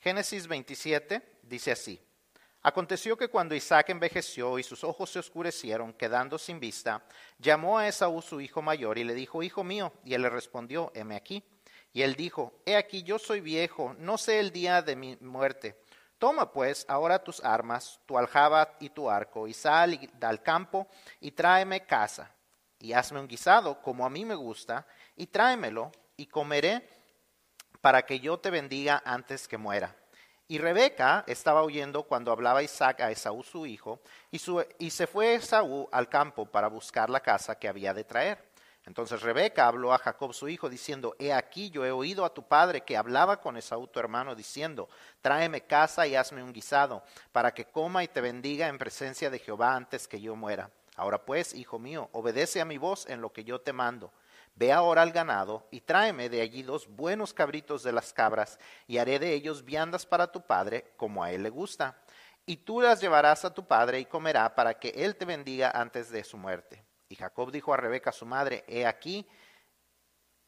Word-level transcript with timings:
Génesis 0.00 0.46
27 0.46 1.40
dice 1.42 1.72
así. 1.72 2.00
Aconteció 2.62 3.16
que 3.16 3.28
cuando 3.28 3.54
Isaac 3.54 3.90
envejeció 3.90 4.58
y 4.58 4.62
sus 4.62 4.82
ojos 4.82 5.10
se 5.10 5.18
oscurecieron, 5.18 5.92
quedando 5.92 6.38
sin 6.38 6.58
vista, 6.58 7.02
llamó 7.38 7.78
a 7.78 7.88
Esaú 7.88 8.20
su 8.20 8.40
hijo 8.40 8.62
mayor 8.62 8.98
y 8.98 9.04
le 9.04 9.14
dijo, 9.14 9.42
Hijo 9.42 9.62
mío, 9.62 9.92
y 10.04 10.14
él 10.14 10.22
le 10.22 10.30
respondió, 10.30 10.90
heme 10.94 11.16
aquí. 11.16 11.44
Y 11.92 12.02
él 12.02 12.14
dijo, 12.14 12.60
He 12.64 12.76
aquí 12.76 13.02
yo 13.02 13.18
soy 13.18 13.40
viejo, 13.40 13.94
no 13.98 14.16
sé 14.16 14.40
el 14.40 14.52
día 14.52 14.80
de 14.80 14.96
mi 14.96 15.16
muerte. 15.20 15.82
Toma 16.18 16.52
pues 16.52 16.84
ahora 16.88 17.24
tus 17.24 17.42
armas, 17.42 18.00
tu 18.04 18.18
aljaba 18.18 18.76
y 18.78 18.90
tu 18.90 19.10
arco, 19.10 19.48
y 19.48 19.54
sal 19.54 19.98
al 20.20 20.42
campo 20.42 20.86
y 21.18 21.30
tráeme 21.30 21.86
casa, 21.86 22.30
y 22.78 22.92
hazme 22.92 23.20
un 23.20 23.28
guisado 23.28 23.80
como 23.80 24.04
a 24.04 24.10
mí 24.10 24.26
me 24.26 24.34
gusta, 24.34 24.86
y 25.16 25.26
tráemelo, 25.26 25.90
y 26.18 26.26
comeré 26.26 26.86
para 27.80 28.02
que 28.02 28.20
yo 28.20 28.38
te 28.38 28.50
bendiga 28.50 29.02
antes 29.04 29.48
que 29.48 29.58
muera. 29.58 29.96
Y 30.50 30.58
Rebeca 30.58 31.22
estaba 31.28 31.62
oyendo 31.62 32.02
cuando 32.02 32.32
hablaba 32.32 32.62
Isaac 32.62 33.00
a 33.02 33.10
Esaú 33.12 33.44
su 33.44 33.66
hijo, 33.66 34.00
y, 34.32 34.90
se 34.90 35.06
fue 35.06 35.34
Esaú 35.34 35.88
al 35.92 36.08
campo 36.08 36.44
para 36.44 36.66
buscar 36.66 37.08
la 37.08 37.20
casa 37.20 37.56
que 37.56 37.68
había 37.68 37.94
de 37.94 38.02
traer. 38.02 38.50
Entonces 38.84 39.22
Rebeca 39.22 39.68
habló 39.68 39.92
a 39.94 39.98
Jacob 39.98 40.34
su 40.34 40.48
hijo, 40.48 40.68
diciendo, 40.68 41.14
He 41.20 41.32
aquí 41.32 41.70
yo 41.70 41.84
he 41.84 41.92
oído 41.92 42.24
a 42.24 42.34
tu 42.34 42.42
padre 42.42 42.80
que 42.80 42.96
hablaba 42.96 43.40
con 43.40 43.56
Esaú 43.56 43.86
tu 43.86 44.00
hermano, 44.00 44.34
diciendo, 44.34 44.88
Tráeme 45.20 45.60
casa 45.60 46.06
y 46.08 46.16
hazme 46.16 46.42
un 46.42 46.52
guisado, 46.52 47.04
para 47.30 47.54
que 47.54 47.66
coma 47.66 48.02
y 48.02 48.08
te 48.08 48.20
bendiga 48.20 48.66
en 48.66 48.78
presencia 48.78 49.30
de 49.30 49.38
Jehová 49.38 49.76
antes 49.76 50.08
que 50.08 50.20
yo 50.20 50.34
muera. 50.34 50.70
Ahora 50.96 51.24
pues, 51.24 51.54
hijo 51.54 51.78
mío, 51.78 52.08
obedece 52.10 52.60
a 52.60 52.64
mi 52.64 52.76
voz 52.76 53.06
en 53.08 53.20
lo 53.20 53.32
que 53.32 53.44
yo 53.44 53.60
te 53.60 53.72
mando. 53.72 54.12
Ve 54.54 54.72
ahora 54.72 55.02
al 55.02 55.12
ganado 55.12 55.66
y 55.70 55.80
tráeme 55.80 56.28
de 56.28 56.42
allí 56.42 56.62
dos 56.62 56.86
buenos 56.88 57.32
cabritos 57.32 57.82
de 57.82 57.92
las 57.92 58.12
cabras, 58.12 58.58
y 58.86 58.98
haré 58.98 59.18
de 59.18 59.32
ellos 59.32 59.64
viandas 59.64 60.04
para 60.04 60.30
tu 60.30 60.42
padre, 60.42 60.92
como 60.96 61.24
a 61.24 61.32
él 61.32 61.42
le 61.42 61.50
gusta. 61.50 62.02
Y 62.46 62.58
tú 62.58 62.80
las 62.80 63.00
llevarás 63.00 63.44
a 63.44 63.54
tu 63.54 63.66
padre 63.66 64.00
y 64.00 64.06
comerá 64.06 64.54
para 64.54 64.74
que 64.78 64.88
él 64.88 65.16
te 65.16 65.24
bendiga 65.24 65.70
antes 65.70 66.10
de 66.10 66.24
su 66.24 66.36
muerte. 66.36 66.84
Y 67.08 67.16
Jacob 67.16 67.50
dijo 67.50 67.72
a 67.72 67.76
Rebeca 67.76 68.12
su 68.12 68.26
madre, 68.26 68.64
he 68.66 68.86
aquí, 68.86 69.26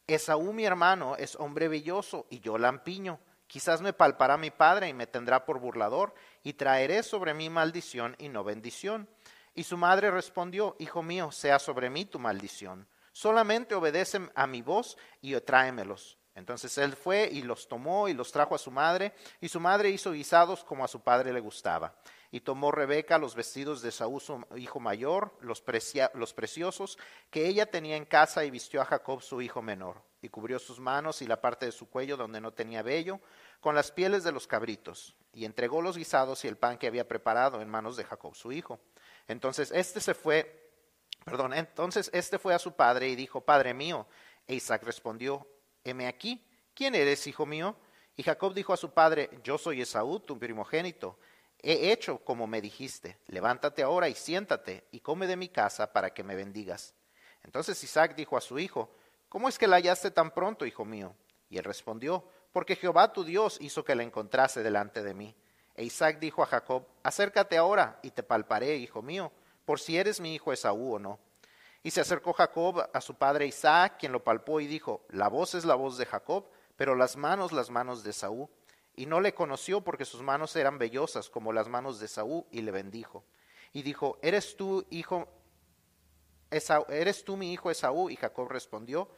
Esaú 0.05 0.53
mi 0.53 0.65
hermano 0.65 1.15
es 1.15 1.35
hombre 1.37 1.67
belloso 1.67 2.27
y 2.29 2.39
yo 2.39 2.57
lampiño. 2.57 3.19
Quizás 3.47 3.81
me 3.81 3.93
palpará 3.93 4.37
mi 4.37 4.51
padre 4.51 4.89
y 4.89 4.93
me 4.93 5.07
tendrá 5.07 5.45
por 5.45 5.59
burlador, 5.59 6.13
y 6.43 6.53
traeré 6.53 7.03
sobre 7.03 7.33
mí 7.33 7.49
maldición 7.49 8.15
y 8.19 8.29
no 8.29 8.43
bendición. 8.43 9.07
Y 9.55 9.63
su 9.63 9.77
madre 9.77 10.11
respondió, 10.11 10.75
Hijo 10.79 11.03
mío, 11.03 11.31
sea 11.31 11.59
sobre 11.59 11.89
mí 11.89 12.05
tu 12.05 12.19
maldición 12.19 12.87
solamente 13.13 13.75
obedecen 13.75 14.29
a 14.35 14.45
mi 14.45 14.61
voz 14.61 14.97
y 15.21 15.39
tráemelos. 15.39 16.17
Entonces 16.35 16.75
él 16.79 16.93
fue 16.93 17.29
y 17.31 17.43
los 17.43 17.67
tomó 17.67 18.07
y 18.07 18.13
los 18.13 18.31
trajo 18.31 18.55
a 18.55 18.57
su 18.59 18.71
madre, 18.71 19.13
y 19.39 19.49
su 19.49 19.59
madre 19.59 19.91
hizo 19.91 20.11
guisados 20.11 20.63
como 20.63 20.83
a 20.83 20.87
su 20.87 21.01
padre 21.01 21.31
le 21.31 21.39
gustaba. 21.39 21.95
Y 22.31 22.39
tomó 22.39 22.71
Rebeca 22.71 23.19
los 23.19 23.35
vestidos 23.35 23.83
de 23.83 23.91
Saúl, 23.91 24.19
su 24.19 24.43
hijo 24.57 24.79
mayor, 24.79 25.37
los, 25.41 25.61
preciosos 25.61 26.97
que 27.29 27.47
ella 27.47 27.67
tenía 27.67 27.95
en 27.95 28.05
casa, 28.05 28.43
y 28.43 28.49
vistió 28.49 28.81
a 28.81 28.85
Jacob, 28.85 29.21
su 29.21 29.39
hijo 29.43 29.61
menor, 29.61 30.01
y 30.19 30.29
cubrió 30.29 30.57
sus 30.57 30.79
manos 30.79 31.21
y 31.21 31.27
la 31.27 31.39
parte 31.39 31.67
de 31.67 31.71
su 31.71 31.87
cuello 31.87 32.17
donde 32.17 32.41
no 32.41 32.51
tenía 32.51 32.81
vello, 32.81 33.19
con 33.61 33.75
las 33.75 33.91
pieles 33.91 34.23
de 34.23 34.31
los 34.31 34.47
cabritos, 34.47 35.15
y 35.31 35.45
entregó 35.45 35.83
los 35.83 35.95
guisados 35.95 36.43
y 36.43 36.47
el 36.47 36.57
pan 36.57 36.79
que 36.79 36.87
había 36.87 37.07
preparado 37.07 37.61
en 37.61 37.69
manos 37.69 37.95
de 37.95 38.05
Jacob, 38.05 38.33
su 38.33 38.51
hijo. 38.51 38.79
Entonces 39.27 39.71
éste 39.71 40.01
se 40.01 40.15
fue 40.15 40.62
Perdón, 41.23 41.53
entonces 41.53 42.09
este 42.13 42.37
fue 42.37 42.53
a 42.53 42.59
su 42.59 42.73
padre 42.73 43.07
y 43.09 43.15
dijo, 43.15 43.41
Padre 43.41 43.73
mío. 43.73 44.07
E 44.47 44.55
Isaac 44.55 44.83
respondió, 44.83 45.47
heme 45.83 46.07
aquí, 46.07 46.45
¿quién 46.73 46.95
eres, 46.95 47.27
hijo 47.27 47.45
mío? 47.45 47.77
Y 48.15 48.23
Jacob 48.23 48.53
dijo 48.53 48.73
a 48.73 48.77
su 48.77 48.91
padre, 48.91 49.29
yo 49.43 49.57
soy 49.57 49.81
Esaú, 49.81 50.19
tu 50.19 50.37
primogénito. 50.37 51.17
He 51.59 51.91
hecho 51.91 52.17
como 52.25 52.45
me 52.45 52.61
dijiste, 52.61 53.17
levántate 53.27 53.83
ahora 53.83 54.09
y 54.09 54.15
siéntate 54.15 54.85
y 54.91 54.99
come 54.99 55.27
de 55.27 55.37
mi 55.37 55.47
casa 55.47 55.93
para 55.93 56.13
que 56.13 56.23
me 56.23 56.35
bendigas. 56.35 56.93
Entonces 57.41 57.81
Isaac 57.83 58.15
dijo 58.15 58.35
a 58.35 58.41
su 58.41 58.59
hijo, 58.59 58.93
¿cómo 59.29 59.47
es 59.47 59.57
que 59.57 59.67
la 59.67 59.77
hallaste 59.77 60.11
tan 60.11 60.31
pronto, 60.31 60.65
hijo 60.65 60.83
mío? 60.83 61.15
Y 61.49 61.57
él 61.57 61.63
respondió, 61.63 62.27
porque 62.51 62.75
Jehová 62.75 63.13
tu 63.13 63.23
Dios 63.23 63.57
hizo 63.61 63.85
que 63.85 63.95
la 63.95 64.03
encontrase 64.03 64.61
delante 64.61 65.03
de 65.03 65.13
mí. 65.13 65.35
E 65.75 65.85
Isaac 65.85 66.19
dijo 66.19 66.43
a 66.43 66.47
Jacob, 66.47 66.85
acércate 67.01 67.57
ahora 67.57 67.99
y 68.03 68.11
te 68.11 68.23
palparé, 68.23 68.75
hijo 68.75 69.01
mío 69.01 69.31
por 69.65 69.79
si 69.79 69.97
eres 69.97 70.19
mi 70.19 70.35
hijo 70.35 70.53
Esaú 70.53 70.95
o 70.95 70.99
no. 70.99 71.19
Y 71.83 71.91
se 71.91 72.01
acercó 72.01 72.33
Jacob 72.33 72.89
a 72.93 73.01
su 73.01 73.15
padre 73.15 73.45
Isaac, 73.45 73.97
quien 73.99 74.11
lo 74.13 74.23
palpó 74.23 74.61
y 74.61 74.67
dijo, 74.67 75.05
la 75.09 75.27
voz 75.27 75.53
es 75.53 75.65
la 75.65 75.75
voz 75.75 75.97
de 75.97 76.05
Jacob, 76.05 76.45
pero 76.77 76.95
las 76.95 77.17
manos 77.17 77.51
las 77.51 77.69
manos 77.69 78.03
de 78.03 78.11
Esaú. 78.11 78.49
Y 78.95 79.05
no 79.05 79.19
le 79.19 79.33
conoció 79.33 79.81
porque 79.81 80.05
sus 80.05 80.21
manos 80.21 80.55
eran 80.55 80.77
vellosas 80.77 81.29
como 81.29 81.51
las 81.51 81.67
manos 81.67 81.99
de 81.99 82.05
Esaú, 82.05 82.45
y 82.51 82.61
le 82.61 82.71
bendijo. 82.71 83.25
Y 83.73 83.81
dijo, 83.81 84.17
¿eres 84.21 84.55
tú, 84.55 84.85
hijo, 84.91 85.27
¿eres 86.51 87.23
tú 87.25 87.35
mi 87.35 87.51
hijo 87.51 87.69
Esaú? 87.69 88.09
Y 88.09 88.15
Jacob 88.15 88.47
respondió, 88.49 89.09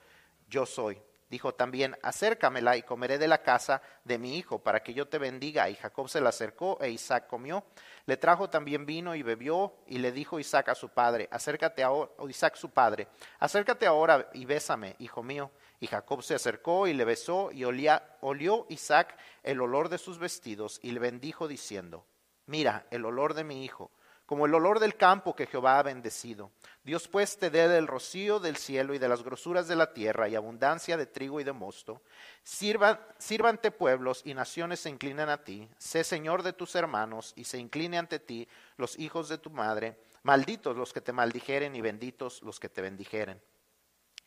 yo 0.48 0.66
soy. 0.66 1.00
Dijo 1.30 1.56
también, 1.56 1.98
acércamela 2.04 2.78
y 2.78 2.84
comeré 2.84 3.18
de 3.18 3.28
la 3.28 3.42
casa 3.42 3.82
de 4.04 4.20
mi 4.20 4.38
hijo 4.38 4.60
para 4.60 4.84
que 4.84 4.94
yo 4.94 5.08
te 5.08 5.18
bendiga. 5.18 5.70
Y 5.70 5.76
Jacob 5.76 6.08
se 6.08 6.22
la 6.22 6.30
acercó 6.30 6.78
e 6.82 6.92
Isaac 6.92 7.28
comió. 7.28 7.64
Le 8.06 8.18
trajo 8.18 8.50
también 8.50 8.86
vino 8.86 9.16
y 9.16 9.24
bebió 9.24 9.74
y 9.88 9.98
le 9.98 10.12
dijo 10.12 10.40
Isaac 10.40 10.70
a 10.70 10.76
su 10.76 10.90
padre, 10.90 11.28
acércate 11.32 11.84
ahora, 11.84 12.12
o 12.18 12.30
Isaac 12.30 12.56
su 12.56 12.70
padre, 12.70 13.08
acércate 13.40 13.88
ahora 13.88 14.30
y 14.34 14.46
bésame, 14.46 14.96
hijo 15.00 15.24
mío. 15.24 15.52
Y 15.80 15.88
Jacob 15.88 16.22
se 16.22 16.36
acercó 16.36 16.88
y 16.88 16.94
le 16.94 17.06
besó 17.06 17.52
y 17.52 17.64
olió 17.64 18.66
Isaac 18.70 19.18
el 19.42 19.62
olor 19.62 19.90
de 19.90 19.98
sus 19.98 20.20
vestidos 20.20 20.80
y 20.84 20.92
le 20.92 21.00
bendijo 21.00 21.48
diciendo, 21.48 22.06
mira 22.46 22.86
el 22.92 23.04
olor 23.04 23.34
de 23.34 23.44
mi 23.44 23.66
hijo 23.66 23.92
como 24.26 24.46
el 24.46 24.54
olor 24.54 24.80
del 24.80 24.96
campo 24.96 25.36
que 25.36 25.46
Jehová 25.46 25.80
ha 25.80 25.84
bendecido. 25.84 26.52
Dios 26.84 27.08
pues 27.08 27.38
te 27.38 27.50
dé 27.50 27.68
del 27.68 27.88
rocío 27.88 28.40
del 28.40 28.58
cielo 28.58 28.94
y 28.94 29.00
de 29.00 29.08
las 29.08 29.24
grosuras 29.24 29.68
de 29.68 29.76
la 29.76 29.94
tierra 29.94 30.28
y 30.28 30.36
abundancia 30.36 30.98
de 30.98 31.06
trigo 31.06 31.40
y 31.40 31.44
de 31.44 31.52
mosto. 31.52 32.02
Sirvan, 32.44 33.00
sírvante 33.18 33.72
pueblos 33.72 34.22
y 34.26 34.34
naciones 34.34 34.80
se 34.80 34.90
inclinen 34.90 35.30
a 35.30 35.44
ti. 35.44 35.70
Sé 35.78 36.04
Señor 36.04 36.44
de 36.44 36.54
tus 36.54 36.76
hermanos 36.76 37.34
y 37.36 37.44
se 37.44 37.58
incline 37.58 37.98
ante 37.98 38.20
ti 38.20 38.48
los 38.78 38.98
hijos 38.98 39.30
de 39.30 39.38
tu 39.38 39.50
madre. 39.50 39.98
Malditos 40.24 40.76
los 40.76 40.92
que 40.92 41.02
te 41.02 41.14
maldijeren 41.14 41.76
y 41.76 41.82
benditos 41.82 42.42
los 42.42 42.60
que 42.60 42.70
te 42.70 42.82
bendijeren. 42.82 43.42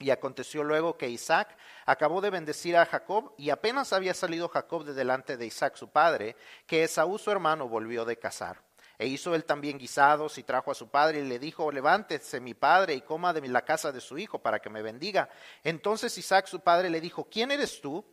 Y 0.00 0.10
aconteció 0.10 0.62
luego 0.62 0.96
que 0.96 1.08
Isaac 1.08 1.56
acabó 1.84 2.20
de 2.20 2.30
bendecir 2.30 2.76
a 2.76 2.86
Jacob, 2.86 3.34
y 3.36 3.50
apenas 3.50 3.92
había 3.92 4.14
salido 4.14 4.48
Jacob 4.48 4.84
de 4.84 4.94
delante 4.94 5.36
de 5.36 5.46
Isaac 5.46 5.74
su 5.74 5.90
padre, 5.90 6.36
que 6.68 6.84
Esaú 6.84 7.18
su 7.18 7.32
hermano 7.32 7.68
volvió 7.68 8.04
de 8.04 8.16
cazar. 8.16 8.67
E 8.98 9.06
hizo 9.06 9.34
él 9.34 9.44
también 9.44 9.78
guisados 9.78 10.38
y 10.38 10.42
trajo 10.42 10.72
a 10.72 10.74
su 10.74 10.88
padre 10.88 11.20
y 11.20 11.28
le 11.28 11.38
dijo, 11.38 11.70
levántese 11.70 12.40
mi 12.40 12.54
padre 12.54 12.94
y 12.94 13.00
coma 13.00 13.32
de 13.32 13.46
la 13.46 13.64
casa 13.64 13.92
de 13.92 14.00
su 14.00 14.18
hijo 14.18 14.40
para 14.40 14.58
que 14.58 14.70
me 14.70 14.82
bendiga. 14.82 15.28
Entonces 15.62 16.18
Isaac 16.18 16.46
su 16.46 16.60
padre 16.60 16.90
le 16.90 17.00
dijo, 17.00 17.28
¿quién 17.30 17.52
eres 17.52 17.80
tú? 17.80 18.04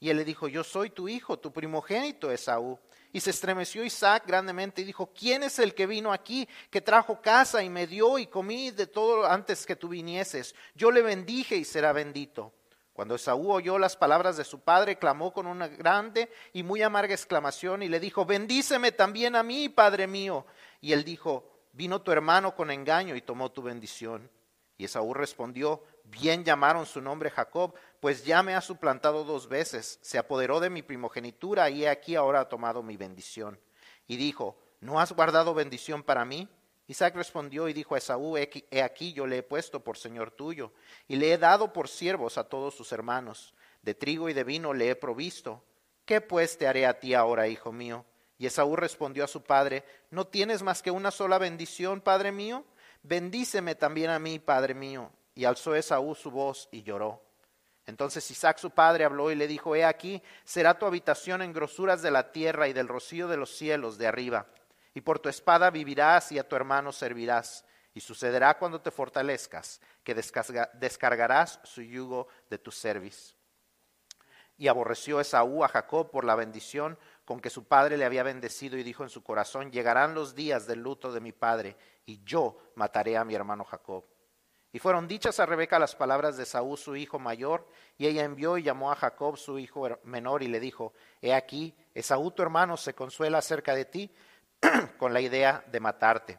Y 0.00 0.10
él 0.10 0.18
le 0.18 0.24
dijo, 0.24 0.46
yo 0.48 0.62
soy 0.62 0.90
tu 0.90 1.08
hijo, 1.08 1.38
tu 1.38 1.50
primogénito 1.50 2.30
Esaú. 2.30 2.78
Y 3.10 3.20
se 3.20 3.30
estremeció 3.30 3.84
Isaac 3.84 4.24
grandemente 4.26 4.82
y 4.82 4.84
dijo, 4.84 5.10
¿quién 5.14 5.44
es 5.44 5.58
el 5.58 5.72
que 5.72 5.86
vino 5.86 6.12
aquí, 6.12 6.46
que 6.68 6.82
trajo 6.82 7.22
casa 7.22 7.62
y 7.62 7.70
me 7.70 7.86
dio 7.86 8.18
y 8.18 8.26
comí 8.26 8.70
de 8.70 8.86
todo 8.86 9.24
antes 9.24 9.64
que 9.64 9.76
tú 9.76 9.88
vinieses? 9.88 10.54
Yo 10.74 10.90
le 10.90 11.00
bendije 11.00 11.56
y 11.56 11.64
será 11.64 11.92
bendito. 11.92 12.52
Cuando 12.94 13.16
Esaú 13.16 13.52
oyó 13.52 13.76
las 13.76 13.96
palabras 13.96 14.36
de 14.36 14.44
su 14.44 14.60
padre, 14.60 14.98
clamó 14.98 15.32
con 15.32 15.48
una 15.48 15.66
grande 15.66 16.30
y 16.52 16.62
muy 16.62 16.80
amarga 16.80 17.12
exclamación 17.12 17.82
y 17.82 17.88
le 17.88 17.98
dijo, 17.98 18.24
bendíceme 18.24 18.92
también 18.92 19.34
a 19.34 19.42
mí, 19.42 19.68
padre 19.68 20.06
mío. 20.06 20.46
Y 20.80 20.92
él 20.92 21.02
dijo, 21.02 21.50
vino 21.72 22.02
tu 22.02 22.12
hermano 22.12 22.54
con 22.54 22.70
engaño 22.70 23.16
y 23.16 23.20
tomó 23.20 23.50
tu 23.50 23.62
bendición. 23.62 24.30
Y 24.76 24.84
Esaú 24.84 25.12
respondió, 25.12 25.82
bien 26.04 26.44
llamaron 26.44 26.86
su 26.86 27.00
nombre 27.00 27.30
Jacob, 27.30 27.74
pues 27.98 28.24
ya 28.24 28.44
me 28.44 28.54
ha 28.54 28.60
suplantado 28.60 29.24
dos 29.24 29.48
veces, 29.48 29.98
se 30.00 30.16
apoderó 30.16 30.60
de 30.60 30.70
mi 30.70 30.82
primogenitura 30.82 31.70
y 31.70 31.84
he 31.84 31.88
aquí 31.88 32.14
ahora 32.14 32.40
ha 32.40 32.48
tomado 32.48 32.84
mi 32.84 32.96
bendición. 32.96 33.58
Y 34.06 34.16
dijo, 34.18 34.56
¿no 34.80 35.00
has 35.00 35.10
guardado 35.10 35.52
bendición 35.52 36.04
para 36.04 36.24
mí? 36.24 36.48
Isaac 36.86 37.14
respondió 37.16 37.68
y 37.68 37.72
dijo 37.72 37.94
a 37.94 37.98
Esaú, 37.98 38.36
he 38.36 38.82
aquí 38.82 39.12
yo 39.14 39.26
le 39.26 39.38
he 39.38 39.42
puesto 39.42 39.82
por 39.82 39.96
señor 39.96 40.30
tuyo, 40.30 40.72
y 41.08 41.16
le 41.16 41.32
he 41.32 41.38
dado 41.38 41.72
por 41.72 41.88
siervos 41.88 42.36
a 42.36 42.44
todos 42.44 42.74
sus 42.74 42.92
hermanos, 42.92 43.54
de 43.82 43.94
trigo 43.94 44.28
y 44.28 44.34
de 44.34 44.44
vino 44.44 44.74
le 44.74 44.90
he 44.90 44.96
provisto. 44.96 45.64
¿Qué 46.04 46.20
pues 46.20 46.58
te 46.58 46.66
haré 46.66 46.84
a 46.84 47.00
ti 47.00 47.14
ahora, 47.14 47.48
hijo 47.48 47.72
mío? 47.72 48.04
Y 48.36 48.46
Esaú 48.46 48.76
respondió 48.76 49.24
a 49.24 49.28
su 49.28 49.42
padre, 49.42 49.84
¿no 50.10 50.26
tienes 50.26 50.62
más 50.62 50.82
que 50.82 50.90
una 50.90 51.10
sola 51.10 51.38
bendición, 51.38 52.02
padre 52.02 52.32
mío? 52.32 52.64
Bendíceme 53.02 53.74
también 53.74 54.10
a 54.10 54.18
mí, 54.18 54.38
padre 54.38 54.74
mío. 54.74 55.10
Y 55.34 55.46
alzó 55.46 55.74
Esaú 55.74 56.14
su 56.14 56.30
voz 56.30 56.68
y 56.70 56.82
lloró. 56.82 57.22
Entonces 57.86 58.30
Isaac 58.30 58.58
su 58.58 58.70
padre 58.70 59.04
habló 59.04 59.30
y 59.30 59.34
le 59.34 59.46
dijo, 59.46 59.76
He 59.76 59.84
aquí, 59.84 60.22
será 60.44 60.78
tu 60.78 60.84
habitación 60.84 61.42
en 61.42 61.52
grosuras 61.52 62.02
de 62.02 62.10
la 62.10 62.32
tierra 62.32 62.68
y 62.68 62.72
del 62.72 62.88
rocío 62.88 63.28
de 63.28 63.36
los 63.36 63.56
cielos 63.56 63.96
de 63.96 64.06
arriba 64.06 64.46
y 64.94 65.00
por 65.00 65.18
tu 65.18 65.28
espada 65.28 65.70
vivirás 65.70 66.30
y 66.32 66.38
a 66.38 66.48
tu 66.48 66.54
hermano 66.56 66.92
servirás. 66.92 67.64
Y 67.92 68.00
sucederá 68.00 68.58
cuando 68.58 68.80
te 68.80 68.90
fortalezcas, 68.90 69.80
que 70.02 70.14
descargarás 70.14 71.60
su 71.62 71.82
yugo 71.82 72.26
de 72.50 72.58
tu 72.58 72.72
cerviz. 72.72 73.36
Y 74.56 74.66
aborreció 74.68 75.20
Esaú 75.20 75.62
a 75.62 75.68
Jacob 75.68 76.10
por 76.10 76.24
la 76.24 76.34
bendición 76.34 76.98
con 77.24 77.40
que 77.40 77.50
su 77.50 77.64
padre 77.66 77.96
le 77.96 78.04
había 78.04 78.22
bendecido 78.22 78.76
y 78.76 78.82
dijo 78.82 79.04
en 79.04 79.10
su 79.10 79.22
corazón, 79.22 79.70
llegarán 79.70 80.14
los 80.14 80.34
días 80.34 80.66
del 80.66 80.80
luto 80.80 81.12
de 81.12 81.20
mi 81.20 81.32
padre 81.32 81.76
y 82.04 82.22
yo 82.24 82.58
mataré 82.74 83.16
a 83.16 83.24
mi 83.24 83.34
hermano 83.34 83.64
Jacob. 83.64 84.04
Y 84.72 84.80
fueron 84.80 85.06
dichas 85.06 85.38
a 85.38 85.46
Rebeca 85.46 85.78
las 85.78 85.94
palabras 85.94 86.36
de 86.36 86.44
Saúl, 86.44 86.76
su 86.76 86.96
hijo 86.96 87.20
mayor, 87.20 87.64
y 87.96 88.08
ella 88.08 88.24
envió 88.24 88.58
y 88.58 88.64
llamó 88.64 88.90
a 88.90 88.96
Jacob, 88.96 89.36
su 89.36 89.56
hijo 89.56 89.88
menor, 90.02 90.42
y 90.42 90.48
le 90.48 90.58
dijo, 90.58 90.92
He 91.22 91.32
aquí, 91.32 91.76
Esaú 91.94 92.32
tu 92.32 92.42
hermano 92.42 92.76
se 92.76 92.92
consuela 92.92 93.38
acerca 93.38 93.72
de 93.76 93.84
ti 93.84 94.10
con 94.98 95.12
la 95.12 95.20
idea 95.20 95.64
de 95.70 95.80
matarte. 95.80 96.38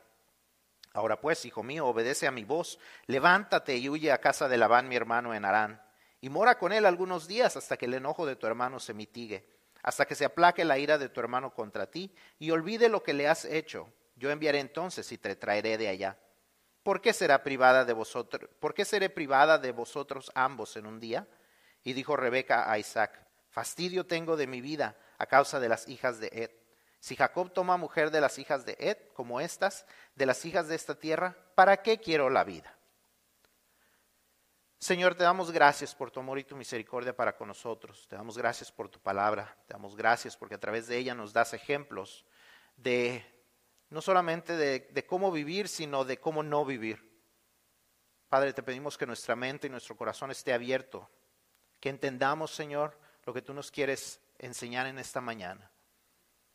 Ahora 0.94 1.20
pues, 1.20 1.46
hijo 1.46 1.64
mío, 1.64 1.88
obedece 1.88 2.28
a 2.28 2.32
mi 2.32 2.46
voz, 2.46 2.80
levántate 3.08 3.76
y 3.76 3.90
huye 3.90 4.12
a 4.12 4.22
casa 4.22 4.48
de 4.48 4.58
Labán, 4.58 4.88
mi 4.88 4.96
hermano, 4.96 5.34
en 5.34 5.44
Harán, 5.44 5.82
y 6.22 6.30
mora 6.30 6.58
con 6.58 6.72
él 6.72 6.86
algunos 6.86 7.28
días 7.28 7.58
hasta 7.58 7.78
que 7.78 7.86
el 7.86 7.96
enojo 7.96 8.26
de 8.26 8.36
tu 8.36 8.48
hermano 8.48 8.80
se 8.80 8.94
mitigue, 8.94 9.48
hasta 9.84 10.06
que 10.06 10.16
se 10.16 10.26
aplaque 10.26 10.64
la 10.64 10.78
ira 10.78 10.98
de 10.98 11.10
tu 11.10 11.20
hermano 11.20 11.54
contra 11.54 11.92
ti, 11.92 12.16
y 12.40 12.52
olvide 12.52 12.88
lo 12.88 13.04
que 13.04 13.14
le 13.14 13.28
has 13.28 13.46
hecho. 13.46 13.92
Yo 14.16 14.32
enviaré 14.32 14.60
entonces 14.60 15.12
y 15.12 15.18
te 15.18 15.36
traeré 15.36 15.78
de 15.78 15.90
allá. 15.90 16.18
¿Por 16.82 17.02
qué 17.02 17.12
será 17.12 17.44
privada 17.44 17.84
de 17.84 17.94
vosotros? 17.94 18.50
¿Por 18.60 18.74
qué 18.74 18.86
seré 18.86 19.10
privada 19.10 19.58
de 19.58 19.74
vosotros 19.74 20.32
ambos 20.34 20.78
en 20.78 20.86
un 20.86 21.00
día? 21.00 21.28
Y 21.84 21.94
dijo 21.94 22.16
Rebeca 22.16 22.72
a 22.72 22.80
Isaac: 22.80 23.20
Fastidio 23.50 24.06
tengo 24.06 24.38
de 24.38 24.48
mi 24.48 24.62
vida 24.62 24.96
a 25.18 25.26
causa 25.26 25.60
de 25.60 25.68
las 25.68 25.88
hijas 25.90 26.20
de 26.20 26.28
Ed. 26.28 26.52
Si 27.06 27.16
Jacob 27.16 27.54
toma 27.54 27.78
mujer 27.78 28.10
de 28.10 28.20
las 28.20 28.40
hijas 28.40 28.66
de 28.66 28.76
Ed, 28.80 28.98
como 29.14 29.40
estas, 29.40 29.86
de 30.16 30.26
las 30.26 30.44
hijas 30.44 30.68
de 30.68 30.74
esta 30.74 30.98
tierra, 30.98 31.38
¿para 31.54 31.84
qué 31.84 32.00
quiero 32.00 32.32
la 32.32 32.44
vida? 32.44 32.76
Señor, 34.80 35.14
te 35.14 35.22
damos 35.22 35.52
gracias 35.52 35.94
por 35.94 36.10
tu 36.10 36.20
amor 36.20 36.40
y 36.40 36.46
tu 36.46 36.56
misericordia 36.56 37.16
para 37.16 37.38
con 37.38 37.48
nosotros. 37.48 38.08
Te 38.08 38.16
damos 38.16 38.40
gracias 38.40 38.72
por 38.72 38.90
tu 38.90 39.00
palabra. 39.00 39.56
Te 39.68 39.74
damos 39.74 39.96
gracias 39.96 40.36
porque 40.36 40.56
a 40.56 40.60
través 40.60 40.88
de 40.88 40.98
ella 40.98 41.14
nos 41.14 41.32
das 41.32 41.54
ejemplos 41.54 42.26
de 42.76 43.24
no 43.92 44.02
solamente 44.02 44.58
de, 44.58 45.06
cómo 45.06 45.32
vivir, 45.32 45.68
sino 45.68 46.06
de 46.06 46.20
cómo 46.20 46.42
no 46.42 46.66
vivir. 46.66 47.08
Padre, 48.30 48.52
te 48.52 48.64
pedimos 48.64 48.98
que 48.98 49.06
nuestra 49.06 49.36
mente 49.36 49.68
y 49.68 49.70
nuestro 49.70 49.96
corazón 49.96 50.32
esté 50.32 50.54
abierto, 50.54 51.08
que 51.80 51.90
entendamos, 51.90 52.50
Señor, 52.50 52.98
lo 53.26 53.32
que 53.32 53.44
tú 53.44 53.54
nos 53.54 53.70
quieres 53.70 54.20
enseñar 54.40 54.88
en 54.88 54.98
esta 54.98 55.22
mañana, 55.22 55.70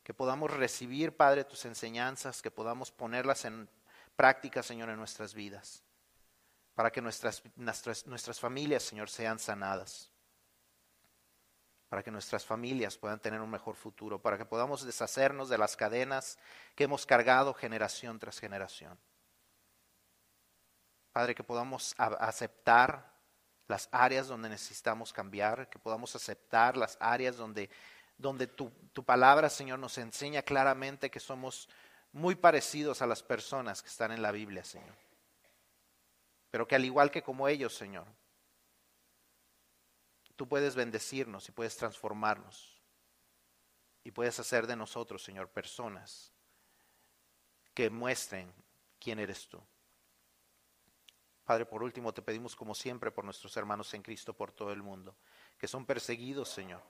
que 0.03 0.13
podamos 0.13 0.51
recibir, 0.51 1.15
Padre, 1.15 1.43
tus 1.43 1.65
enseñanzas, 1.65 2.41
que 2.41 2.51
podamos 2.51 2.91
ponerlas 2.91 3.45
en 3.45 3.69
práctica, 4.15 4.63
Señor, 4.63 4.89
en 4.89 4.97
nuestras 4.97 5.33
vidas, 5.33 5.83
para 6.75 6.91
que 6.91 7.01
nuestras, 7.01 7.43
nuestras, 7.55 8.07
nuestras 8.07 8.39
familias, 8.39 8.83
Señor, 8.83 9.09
sean 9.09 9.39
sanadas 9.39 10.11
para 11.91 12.03
que 12.03 12.09
nuestras 12.09 12.45
familias 12.45 12.97
puedan 12.97 13.19
tener 13.19 13.41
un 13.41 13.49
mejor 13.49 13.75
futuro, 13.75 14.17
para 14.17 14.37
que 14.37 14.45
podamos 14.45 14.85
deshacernos 14.85 15.49
de 15.49 15.57
las 15.57 15.75
cadenas 15.75 16.39
que 16.73 16.85
hemos 16.85 17.05
cargado 17.05 17.53
generación 17.53 18.17
tras 18.17 18.39
generación. 18.39 18.97
Padre, 21.11 21.35
que 21.35 21.43
podamos 21.43 21.93
aceptar 21.97 23.11
las 23.67 23.89
áreas 23.91 24.29
donde 24.29 24.47
necesitamos 24.47 25.11
cambiar, 25.11 25.69
que 25.69 25.79
podamos 25.79 26.15
aceptar 26.15 26.77
las 26.77 26.97
áreas 27.01 27.35
donde, 27.35 27.69
donde 28.21 28.47
tu, 28.47 28.69
tu 28.93 29.03
palabra, 29.03 29.49
Señor, 29.49 29.79
nos 29.79 29.97
enseña 29.97 30.43
claramente 30.43 31.09
que 31.09 31.19
somos 31.19 31.67
muy 32.13 32.35
parecidos 32.35 33.01
a 33.01 33.07
las 33.07 33.23
personas 33.23 33.81
que 33.81 33.89
están 33.89 34.11
en 34.11 34.21
la 34.21 34.31
Biblia, 34.31 34.63
Señor. 34.63 34.95
Pero 36.49 36.67
que 36.67 36.75
al 36.75 36.85
igual 36.85 37.09
que 37.11 37.23
como 37.23 37.47
ellos, 37.47 37.73
Señor, 37.73 38.05
tú 40.35 40.47
puedes 40.47 40.75
bendecirnos 40.75 41.47
y 41.47 41.51
puedes 41.51 41.77
transformarnos. 41.77 42.79
Y 44.03 44.11
puedes 44.11 44.39
hacer 44.39 44.67
de 44.67 44.75
nosotros, 44.75 45.23
Señor, 45.23 45.47
personas 45.49 46.31
que 47.73 47.89
muestren 47.89 48.51
quién 48.99 49.19
eres 49.19 49.47
tú. 49.47 49.61
Padre, 51.45 51.65
por 51.65 51.83
último, 51.83 52.13
te 52.13 52.21
pedimos 52.21 52.55
como 52.55 52.73
siempre 52.73 53.11
por 53.11 53.23
nuestros 53.23 53.55
hermanos 53.57 53.93
en 53.93 54.01
Cristo 54.01 54.33
por 54.33 54.51
todo 54.51 54.71
el 54.71 54.81
mundo, 54.81 55.15
que 55.57 55.67
son 55.67 55.85
perseguidos, 55.85 56.49
Señor. 56.49 56.81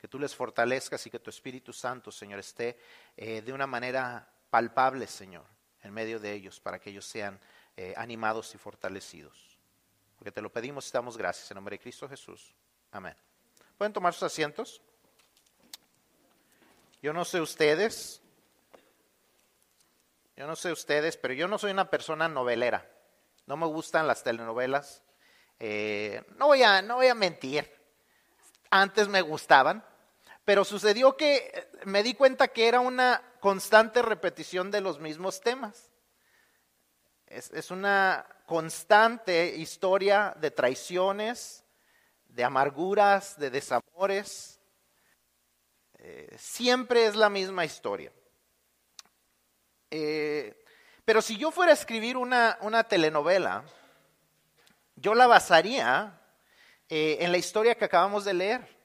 Que 0.00 0.08
tú 0.08 0.18
les 0.18 0.34
fortalezcas 0.34 1.06
y 1.06 1.10
que 1.10 1.18
tu 1.18 1.30
Espíritu 1.30 1.72
Santo, 1.72 2.10
Señor, 2.10 2.38
esté 2.38 2.78
eh, 3.16 3.42
de 3.42 3.52
una 3.52 3.66
manera 3.66 4.26
palpable, 4.48 5.06
Señor, 5.06 5.44
en 5.82 5.92
medio 5.92 6.18
de 6.18 6.32
ellos, 6.32 6.58
para 6.58 6.78
que 6.78 6.90
ellos 6.90 7.04
sean 7.04 7.38
eh, 7.76 7.94
animados 7.96 8.54
y 8.54 8.58
fortalecidos. 8.58 9.58
Porque 10.18 10.32
te 10.32 10.42
lo 10.42 10.50
pedimos 10.52 10.88
y 10.88 10.92
damos 10.92 11.16
gracias 11.16 11.50
en 11.50 11.56
nombre 11.56 11.74
de 11.74 11.80
Cristo 11.80 12.08
Jesús. 12.08 12.54
Amén. 12.92 13.14
¿Pueden 13.78 13.92
tomar 13.92 14.12
sus 14.12 14.24
asientos? 14.24 14.82
Yo 17.02 17.12
no 17.12 17.24
sé 17.24 17.40
ustedes, 17.40 18.20
yo 20.36 20.46
no 20.46 20.56
sé 20.56 20.72
ustedes, 20.72 21.16
pero 21.16 21.34
yo 21.34 21.48
no 21.48 21.58
soy 21.58 21.70
una 21.70 21.88
persona 21.88 22.28
novelera. 22.28 22.90
No 23.46 23.56
me 23.56 23.66
gustan 23.66 24.06
las 24.06 24.22
telenovelas. 24.22 25.02
Eh, 25.58 26.24
no, 26.36 26.46
voy 26.46 26.62
a, 26.62 26.82
no 26.82 26.96
voy 26.96 27.08
a 27.08 27.14
mentir. 27.14 27.70
Antes 28.70 29.08
me 29.08 29.22
gustaban, 29.22 29.84
pero 30.44 30.64
sucedió 30.64 31.16
que 31.16 31.68
me 31.84 32.02
di 32.02 32.14
cuenta 32.14 32.48
que 32.48 32.68
era 32.68 32.80
una 32.80 33.22
constante 33.40 34.02
repetición 34.02 34.70
de 34.70 34.80
los 34.80 35.00
mismos 35.00 35.40
temas. 35.40 35.90
Es, 37.26 37.70
una 37.70 38.26
constante 38.46 39.56
historia 39.56 40.34
de 40.40 40.50
traiciones, 40.50 41.64
de 42.26 42.42
amarguras, 42.42 43.38
de 43.38 43.50
desamores. 43.50 44.58
Eh, 45.98 46.34
siempre 46.36 47.06
es 47.06 47.14
la 47.14 47.30
misma 47.30 47.64
historia. 47.64 48.12
Eh, 49.92 50.64
pero 51.04 51.22
si 51.22 51.36
yo 51.36 51.50
fuera 51.50 51.70
a 51.70 51.74
escribir 51.74 52.16
una, 52.16 52.84
telenovela, 52.88 53.64
yo 54.96 55.14
la 55.14 55.28
basaría 55.28 56.20
eh, 56.88 57.18
en 57.20 57.30
la 57.30 57.38
historia 57.38 57.76
que 57.76 57.84
acabamos 57.84 58.24
de 58.24 58.34
leer. 58.34 58.79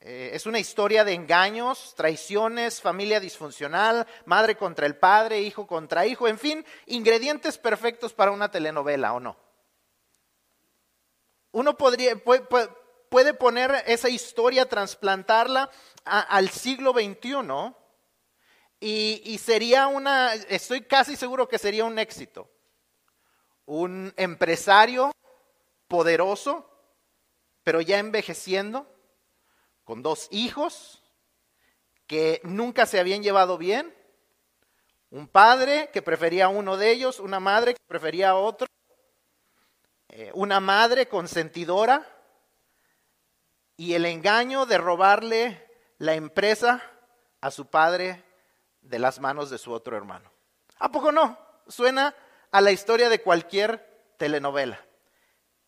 Es 0.00 0.46
una 0.46 0.58
historia 0.58 1.04
de 1.04 1.12
engaños, 1.12 1.94
traiciones, 1.94 2.80
familia 2.80 3.20
disfuncional, 3.20 4.06
madre 4.24 4.56
contra 4.56 4.86
el 4.86 4.96
padre, 4.96 5.40
hijo 5.40 5.66
contra 5.66 6.06
hijo, 6.06 6.26
en 6.26 6.38
fin, 6.38 6.64
ingredientes 6.86 7.58
perfectos 7.58 8.14
para 8.14 8.30
una 8.30 8.50
telenovela, 8.50 9.12
¿o 9.12 9.20
no? 9.20 9.36
Uno 11.52 11.76
podría, 11.76 12.16
puede, 12.16 13.34
poner 13.34 13.84
esa 13.86 14.08
historia, 14.08 14.68
trasplantarla 14.68 15.70
al 16.04 16.48
siglo 16.48 16.92
XXI 16.92 17.74
y, 18.78 19.20
y 19.24 19.36
sería 19.36 19.86
una, 19.88 20.32
estoy 20.32 20.82
casi 20.82 21.14
seguro 21.14 21.46
que 21.46 21.58
sería 21.58 21.84
un 21.84 21.98
éxito. 21.98 22.48
Un 23.66 24.14
empresario 24.16 25.12
poderoso, 25.88 26.70
pero 27.64 27.80
ya 27.80 27.98
envejeciendo, 27.98 28.86
con 29.90 30.04
dos 30.04 30.28
hijos 30.30 31.02
que 32.06 32.40
nunca 32.44 32.86
se 32.86 33.00
habían 33.00 33.24
llevado 33.24 33.58
bien, 33.58 33.92
un 35.10 35.26
padre 35.26 35.90
que 35.92 36.00
prefería 36.00 36.44
a 36.44 36.48
uno 36.48 36.76
de 36.76 36.92
ellos, 36.92 37.18
una 37.18 37.40
madre 37.40 37.74
que 37.74 37.80
prefería 37.88 38.30
a 38.30 38.34
otro, 38.36 38.68
eh, 40.10 40.30
una 40.34 40.60
madre 40.60 41.08
consentidora 41.08 42.06
y 43.76 43.94
el 43.94 44.06
engaño 44.06 44.64
de 44.64 44.78
robarle 44.78 45.68
la 45.98 46.14
empresa 46.14 46.80
a 47.40 47.50
su 47.50 47.66
padre 47.66 48.22
de 48.82 49.00
las 49.00 49.18
manos 49.18 49.50
de 49.50 49.58
su 49.58 49.72
otro 49.72 49.96
hermano. 49.96 50.30
¿A 50.78 50.92
poco 50.92 51.10
no? 51.10 51.36
Suena 51.66 52.14
a 52.52 52.60
la 52.60 52.70
historia 52.70 53.08
de 53.08 53.22
cualquier 53.22 54.14
telenovela. 54.18 54.86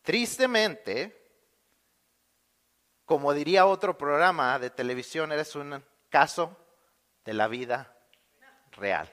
Tristemente, 0.01 1.22
como 3.05 3.33
diría 3.33 3.65
otro 3.65 3.97
programa 3.97 4.57
de 4.59 4.69
televisión, 4.69 5.31
eres 5.31 5.55
un 5.55 5.83
caso 6.09 6.57
de 7.25 7.33
la 7.33 7.47
vida 7.47 7.95
real. 8.71 9.11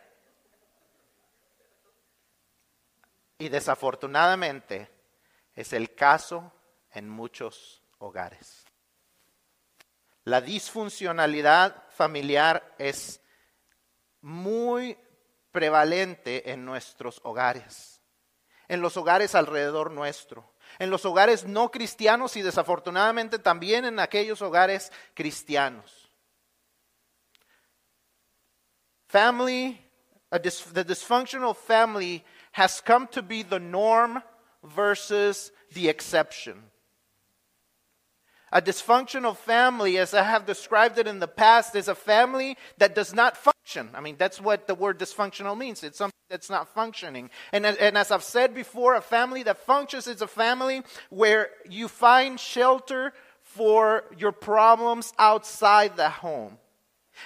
Y 3.39 3.49
desafortunadamente, 3.49 4.91
es 5.55 5.73
el 5.73 5.95
caso 5.95 6.53
en 6.93 7.09
muchos 7.09 7.83
hogares. 7.99 8.65
La 10.25 10.41
disfuncionalidad 10.41 11.85
familiar 11.91 12.75
es 12.79 13.21
muy 14.21 14.99
prevalente 15.51 16.53
en 16.53 16.65
nuestros 16.65 17.21
hogares, 17.25 18.01
en 18.69 18.81
los 18.81 18.97
hogares 18.97 19.35
alrededor 19.35 19.91
nuestro, 19.91 20.55
en 20.79 20.91
los 20.91 21.05
hogares 21.05 21.45
no 21.45 21.71
cristianos 21.71 22.37
y 22.37 22.43
desafortunadamente 22.43 23.39
también 23.39 23.85
en 23.85 23.99
aquellos 23.99 24.43
hogares 24.43 24.93
cristianos. 25.15 26.11
Family, 29.09 29.81
the 30.31 30.85
dysfunctional 30.85 31.57
family 31.57 32.25
has 32.53 32.81
come 32.81 33.09
to 33.09 33.23
be 33.23 33.43
the 33.43 33.59
norm 33.59 34.23
versus 34.63 35.53
the 35.73 35.89
exception. 35.89 36.71
A 38.53 38.61
dysfunctional 38.61 39.37
family, 39.37 39.97
as 39.99 40.13
I 40.13 40.23
have 40.23 40.45
described 40.45 40.99
it 40.99 41.07
in 41.07 41.21
the 41.21 41.29
past, 41.29 41.77
is 41.77 41.87
a 41.87 41.95
family 41.95 42.57
that 42.79 42.95
does 42.95 43.15
not 43.15 43.37
function. 43.37 43.91
I 43.95 44.01
mean, 44.01 44.17
that's 44.19 44.41
what 44.41 44.67
the 44.67 44.75
word 44.75 44.99
dysfunctional 44.99 45.57
means. 45.57 45.85
It's 45.85 45.99
something 45.99 46.13
that's 46.29 46.51
not 46.51 46.69
functioning. 46.75 47.31
And, 47.53 47.65
and 47.65 47.97
as 47.97 48.11
I've 48.11 48.25
said 48.25 48.55
before, 48.55 48.95
a 48.95 49.01
family 49.01 49.45
that 49.45 49.59
functions 49.59 50.09
is 50.09 50.21
a 50.21 50.27
family 50.27 50.83
where 51.11 51.51
you 51.69 51.87
find 51.87 52.41
shelter 52.41 53.13
for 53.43 54.05
your 54.19 54.33
problems 54.33 55.13
outside 55.19 55.97
the 55.97 56.09
home. 56.09 56.59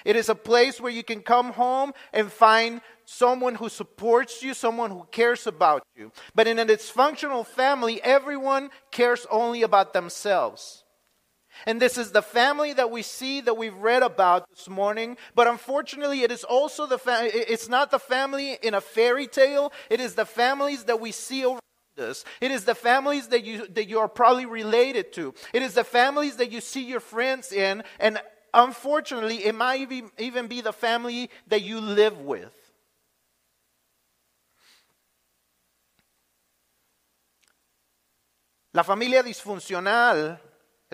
It 0.05 0.17
is 0.17 0.29
a 0.29 0.35
place 0.35 0.81
where 0.81 0.93
you 0.93 1.03
can 1.03 1.21
come 1.21 1.53
home 1.53 1.93
and 2.13 2.31
find 2.31 2.81
someone 3.07 3.55
who 3.55 3.69
supports 3.69 4.43
you, 4.43 4.55
someone 4.55 4.91
who 4.91 5.07
cares 5.11 5.47
about 5.47 5.83
you. 5.97 6.13
But 6.35 6.47
in 6.47 6.59
a 6.59 6.67
dysfunctional 6.67 7.47
family, 7.47 8.03
everyone 8.03 8.71
cares 8.91 9.27
only 9.31 9.63
about 9.63 9.93
themselves. 9.93 10.84
And 11.67 11.81
this 11.81 11.99
is 11.99 12.13
the 12.13 12.23
family 12.23 12.73
that 12.75 12.91
we 12.91 13.03
see 13.03 13.41
that 13.43 13.57
we've 13.57 13.77
read 13.77 14.03
about 14.03 14.49
this 14.51 14.69
morning. 14.69 15.17
But 15.35 15.47
unfortunately, 15.47 16.23
it 16.23 16.31
is 16.31 16.45
also 16.45 16.87
the 16.87 16.99
family, 16.99 17.31
it's 17.31 17.69
not 17.69 17.91
the 17.91 17.99
family 17.99 18.59
in 18.63 18.75
a 18.75 18.81
fairy 18.81 19.27
tale. 19.27 19.73
It 19.91 20.01
is 20.01 20.15
the 20.15 20.27
families 20.27 20.85
that 20.85 21.01
we 21.01 21.13
see 21.13 21.45
around 21.45 21.61
us. 21.99 22.25
It 22.41 22.51
is 22.51 22.65
the 22.65 22.75
families 22.75 23.29
that 23.29 23.45
you, 23.45 23.67
that 23.69 23.89
you 23.89 23.99
are 24.01 24.09
probably 24.09 24.47
related 24.47 25.13
to. 25.15 25.35
It 25.53 25.63
is 25.63 25.75
the 25.75 25.85
families 25.85 26.37
that 26.37 26.51
you 26.51 26.61
see 26.61 26.85
your 26.85 27.01
friends 27.01 27.53
in. 27.53 27.83
And 28.01 28.21
unfortunately, 28.53 29.45
it 29.45 29.55
might 29.55 29.91
even 30.19 30.47
be 30.47 30.61
the 30.61 30.73
family 30.73 31.31
that 31.49 31.63
you 31.63 31.81
live 31.81 32.21
with. 32.21 32.53
La 38.75 38.83
familia 38.83 39.23
disfuncional 39.23 40.41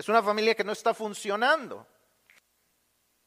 es 0.01 0.09
una 0.09 0.23
familia 0.23 0.55
que 0.55 0.63
no 0.63 0.71
está 0.71 0.95
funcionando. 0.95 1.85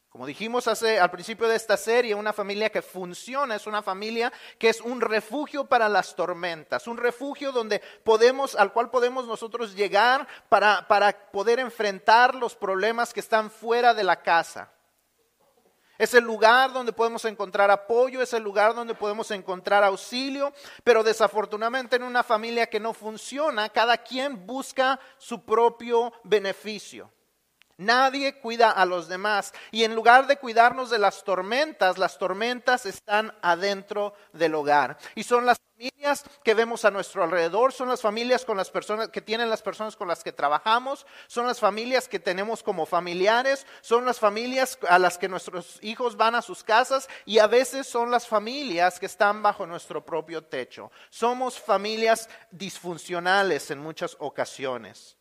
Como 0.09 0.27
dijimos 0.27 0.67
hace, 0.67 0.99
al 0.99 1.11
principio 1.11 1.47
de 1.47 1.55
esta 1.55 1.77
serie, 1.77 2.17
una 2.17 2.33
familia 2.33 2.69
que 2.69 2.83
funciona 2.83 3.55
es 3.55 3.69
una 3.69 3.81
familia 3.81 4.33
que 4.59 4.71
es 4.71 4.81
un 4.81 5.01
refugio 5.01 5.67
para 5.67 5.89
las 5.89 6.17
tormentas, 6.17 6.89
un 6.89 6.97
refugio 6.97 7.53
donde 7.53 7.81
podemos, 8.03 8.57
al 8.57 8.73
cual 8.73 8.91
podemos 8.91 9.29
nosotros 9.29 9.77
llegar 9.77 10.27
para, 10.49 10.89
para 10.89 11.31
poder 11.31 11.61
enfrentar 11.61 12.35
los 12.35 12.57
problemas 12.57 13.15
que 13.15 13.21
están 13.21 13.53
fuera 13.53 13.95
de 13.95 14.03
la 14.03 14.21
casa. 14.21 14.74
Es 15.99 16.15
el 16.15 16.25
lugar 16.25 16.73
donde 16.73 16.93
podemos 16.93 17.25
encontrar 17.25 17.71
apoyo, 17.71 18.21
es 18.21 18.33
el 18.33 18.43
lugar 18.43 18.75
donde 18.75 18.95
podemos 18.95 19.31
encontrar 19.31 19.85
auxilio, 19.85 20.53
pero 20.83 21.05
desafortunadamente 21.05 21.97
en 21.97 22.03
una 22.03 22.23
familia 22.23 22.67
que 22.67 22.81
no 22.81 22.93
funciona, 22.93 23.69
cada 23.69 23.97
quien 23.99 24.47
busca 24.47 24.99
su 25.19 25.45
propio 25.45 26.13
beneficio. 26.25 27.11
Nadie 27.77 28.41
cuida 28.41 28.71
a 28.71 28.85
los 28.87 29.09
demás. 29.09 29.53
Y 29.71 29.85
en 29.85 29.95
lugar 29.95 30.27
de 30.27 30.39
cuidarnos 30.39 30.91
de 30.91 30.99
las 30.99 31.25
tormentas, 31.25 31.99
las 31.99 32.19
tormentas 32.19 32.87
están 32.87 33.35
adentro 33.43 34.15
del 34.33 34.55
hogar. 34.55 34.97
Y 35.15 35.25
son 35.25 35.47
las 35.47 35.59
familias 35.75 36.25
que 36.45 36.55
vemos 36.55 36.85
a 36.85 36.91
nuestro 36.91 37.25
alrededor, 37.25 37.73
son 37.73 37.89
las 37.89 38.01
familias 38.01 38.45
con 38.45 38.57
las 38.57 38.71
personas 38.71 39.09
que 39.09 39.21
tienen 39.21 39.51
las 39.51 39.63
personas 39.63 39.97
con 39.97 40.07
las 40.07 40.23
que 40.23 40.33
trabajamos, 40.33 41.05
son 41.27 41.47
las 41.47 41.59
familias 41.59 42.07
que 42.07 42.21
tenemos 42.21 42.63
como 42.63 42.87
familiares, 42.87 43.67
son 43.81 44.05
las 44.05 44.21
familias 44.21 44.79
a 44.89 44.99
las 44.99 45.19
que 45.19 45.29
nuestros 45.29 45.79
hijos 45.83 46.17
van 46.17 46.37
a 46.37 46.43
sus 46.43 46.63
casas 46.63 47.09
y 47.25 47.39
a 47.39 47.49
veces 47.49 47.89
son 47.89 48.11
las 48.11 48.29
familias 48.29 49.01
que 49.01 49.07
están 49.07 49.43
bajo 49.43 49.67
nuestro 49.67 50.05
propio 50.05 50.45
techo. 50.45 50.93
Somos 51.11 51.59
familias 51.59 52.29
disfuncionales 52.53 53.71
en 53.71 53.81
muchas 53.81 54.17
ocasiones. 54.21 55.17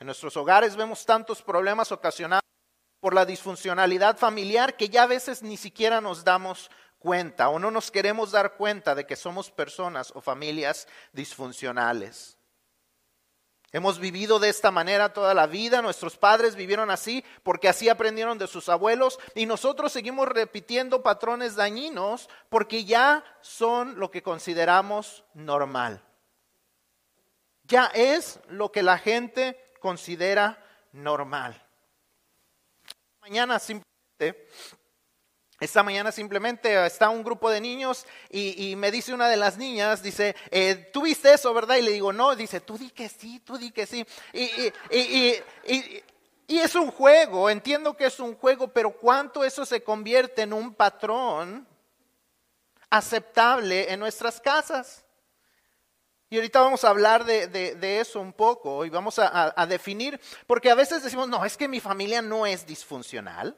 En 0.00 0.06
nuestros 0.06 0.36
hogares 0.36 0.76
vemos 0.76 1.04
tantos 1.04 1.42
problemas 1.42 1.90
ocasionados 1.90 2.44
por 3.00 3.14
la 3.14 3.24
disfuncionalidad 3.24 4.16
familiar 4.16 4.76
que 4.76 4.88
ya 4.88 5.04
a 5.04 5.06
veces 5.06 5.42
ni 5.42 5.56
siquiera 5.56 6.00
nos 6.00 6.24
damos 6.24 6.70
cuenta 6.98 7.48
o 7.48 7.58
no 7.58 7.70
nos 7.70 7.90
queremos 7.90 8.32
dar 8.32 8.54
cuenta 8.56 8.94
de 8.94 9.06
que 9.06 9.16
somos 9.16 9.50
personas 9.50 10.12
o 10.14 10.20
familias 10.20 10.86
disfuncionales. 11.12 12.36
Hemos 13.70 13.98
vivido 13.98 14.38
de 14.38 14.48
esta 14.48 14.70
manera 14.70 15.12
toda 15.12 15.34
la 15.34 15.46
vida, 15.46 15.82
nuestros 15.82 16.16
padres 16.16 16.54
vivieron 16.54 16.90
así 16.90 17.22
porque 17.42 17.68
así 17.68 17.88
aprendieron 17.88 18.38
de 18.38 18.46
sus 18.46 18.68
abuelos 18.70 19.18
y 19.34 19.44
nosotros 19.44 19.92
seguimos 19.92 20.26
repitiendo 20.26 21.02
patrones 21.02 21.54
dañinos 21.54 22.30
porque 22.48 22.86
ya 22.86 23.22
son 23.42 23.98
lo 23.98 24.10
que 24.10 24.22
consideramos 24.22 25.24
normal. 25.34 26.02
Ya 27.64 27.86
es 27.88 28.40
lo 28.48 28.72
que 28.72 28.82
la 28.82 28.96
gente 28.96 29.67
considera 29.78 30.62
normal. 30.92 31.62
Mañana 33.20 33.58
simplemente, 33.58 34.48
esta 35.60 35.82
mañana 35.82 36.12
simplemente 36.12 36.86
está 36.86 37.08
un 37.08 37.24
grupo 37.24 37.50
de 37.50 37.60
niños 37.60 38.06
y, 38.30 38.74
me 38.76 38.90
dice 38.90 39.12
una 39.12 39.28
de 39.28 39.36
las 39.36 39.58
niñas, 39.58 40.02
dice, 40.02 40.36
eh, 40.50 40.90
¿tú 40.92 41.02
viste 41.02 41.32
eso, 41.32 41.52
verdad? 41.52 41.76
Y 41.76 41.82
le 41.82 41.92
digo, 41.92 42.12
no, 42.12 42.36
dice, 42.36 42.60
tú 42.60 42.78
di 42.78 42.90
que 42.90 43.08
sí, 43.08 43.40
tú 43.40 43.58
di 43.58 43.72
que 43.72 43.86
sí. 43.86 44.06
Y, 44.32 44.72
y 46.46 46.58
es 46.58 46.74
un 46.74 46.90
juego, 46.90 47.50
entiendo 47.50 47.96
que 47.96 48.06
es 48.06 48.20
un 48.20 48.34
juego, 48.34 48.68
pero 48.68 48.92
¿cuánto 48.92 49.44
eso 49.44 49.66
se 49.66 49.82
convierte 49.82 50.42
en 50.42 50.52
un 50.52 50.72
patrón 50.72 51.68
aceptable 52.88 53.92
en 53.92 54.00
nuestras 54.00 54.40
casas? 54.40 55.04
Y 56.30 56.36
ahorita 56.36 56.60
vamos 56.60 56.84
a 56.84 56.90
hablar 56.90 57.24
de, 57.24 58.00
eso 58.00 58.20
un 58.20 58.32
poco 58.32 58.84
y 58.84 58.90
vamos 58.90 59.18
a, 59.18 59.66
definir, 59.66 60.20
porque 60.46 60.70
a 60.70 60.74
veces 60.74 61.02
decimos, 61.02 61.28
no, 61.28 61.44
es 61.44 61.56
que 61.56 61.68
mi 61.68 61.80
familia 61.80 62.20
no 62.20 62.46
es 62.46 62.66
disfuncional. 62.66 63.56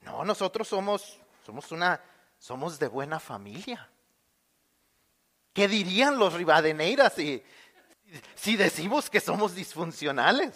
No, 0.00 0.24
nosotros 0.24 0.68
somos, 0.68 1.18
somos 1.44 1.72
una, 1.72 2.00
somos 2.38 2.78
de 2.78 2.88
buena 2.88 3.20
familia. 3.20 3.88
¿Qué 5.52 5.68
dirían 5.68 6.18
los 6.18 6.32
ribadeneiras 6.32 7.12
si, 7.12 7.42
si 8.34 8.56
decimos 8.56 9.10
que 9.10 9.20
somos 9.20 9.54
disfuncionales? 9.54 10.54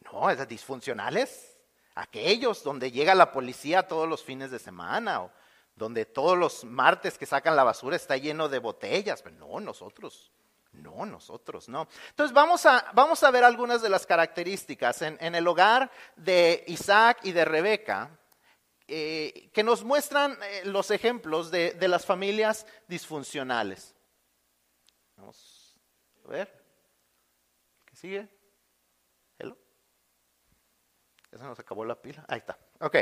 No, 0.00 0.28
es 0.30 0.46
disfuncionales 0.48 1.56
aquellos 1.96 2.62
donde 2.62 2.92
llega 2.92 3.14
la 3.14 3.32
policía 3.32 3.88
todos 3.88 4.08
los 4.08 4.22
fines 4.22 4.50
de 4.50 4.58
semana 4.58 5.22
o 5.22 5.32
donde 5.76 6.06
todos 6.06 6.36
los 6.36 6.64
martes 6.64 7.18
que 7.18 7.26
sacan 7.26 7.54
la 7.54 7.62
basura 7.62 7.96
está 7.96 8.16
lleno 8.16 8.48
de 8.48 8.58
botellas. 8.58 9.22
Pero 9.22 9.36
no, 9.36 9.60
nosotros, 9.60 10.32
no, 10.72 11.04
nosotros, 11.04 11.68
no. 11.68 11.86
Entonces 12.08 12.34
vamos 12.34 12.64
a, 12.66 12.90
vamos 12.94 13.22
a 13.22 13.30
ver 13.30 13.44
algunas 13.44 13.82
de 13.82 13.90
las 13.90 14.06
características 14.06 15.02
en, 15.02 15.34
el 15.34 15.46
hogar 15.46 15.90
de 16.16 16.64
Isaac 16.66 17.18
y 17.22 17.32
de 17.32 17.44
Rebeca 17.44 18.18
eh, 18.88 19.50
que 19.52 19.62
nos 19.62 19.84
muestran 19.84 20.38
eh, 20.42 20.62
los 20.64 20.90
ejemplos 20.90 21.50
de, 21.50 21.72
de, 21.72 21.88
las 21.88 22.06
familias 22.06 22.66
disfuncionales. 22.88 23.94
Vamos 25.16 25.78
a 26.24 26.28
ver. 26.28 26.64
¿Qué 27.84 27.96
sigue? 27.96 28.28
¿Hello? 29.38 29.58
Ya 31.32 31.38
se 31.38 31.44
nos 31.44 31.58
acabó 31.58 31.84
la 31.84 32.00
pila. 32.00 32.24
Ahí 32.28 32.38
está. 32.38 32.56
Ok. 32.80 32.96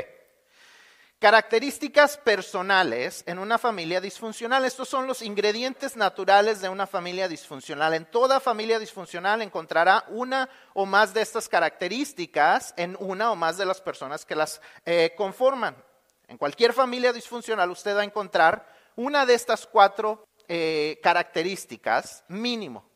Características 1.19 2.17
personales 2.17 3.23
en 3.25 3.39
una 3.39 3.57
familia 3.57 4.01
disfuncional. 4.01 4.65
Estos 4.65 4.89
son 4.89 5.07
los 5.07 5.21
ingredientes 5.21 5.95
naturales 5.95 6.59
de 6.59 6.67
una 6.67 6.87
familia 6.87 7.29
disfuncional. 7.29 7.93
En 7.93 8.05
toda 8.05 8.41
familia 8.41 8.79
disfuncional 8.79 9.41
encontrará 9.41 10.03
una 10.09 10.49
o 10.73 10.85
más 10.85 11.13
de 11.13 11.21
estas 11.21 11.47
características 11.47 12.73
en 12.75 12.97
una 12.99 13.31
o 13.31 13.35
más 13.35 13.57
de 13.57 13.65
las 13.65 13.79
personas 13.79 14.25
que 14.25 14.35
las 14.35 14.61
eh, 14.85 15.13
conforman. 15.15 15.81
En 16.27 16.37
cualquier 16.37 16.73
familia 16.73 17.13
disfuncional 17.13 17.71
usted 17.71 17.95
va 17.95 18.01
a 18.01 18.05
encontrar 18.05 18.67
una 18.97 19.25
de 19.25 19.35
estas 19.35 19.65
cuatro 19.65 20.27
eh, 20.49 20.99
características 21.01 22.25
mínimo. 22.27 22.89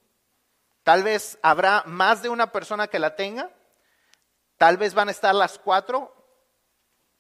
Tal 0.84 1.04
vez 1.04 1.40
habrá 1.42 1.84
más 1.86 2.22
de 2.22 2.28
una 2.28 2.52
persona 2.52 2.88
que 2.88 3.00
la 3.00 3.16
tenga, 3.16 3.50
tal 4.58 4.76
vez 4.76 4.94
van 4.94 5.08
a 5.08 5.12
estar 5.12 5.34
las 5.34 5.58
cuatro 5.58 6.19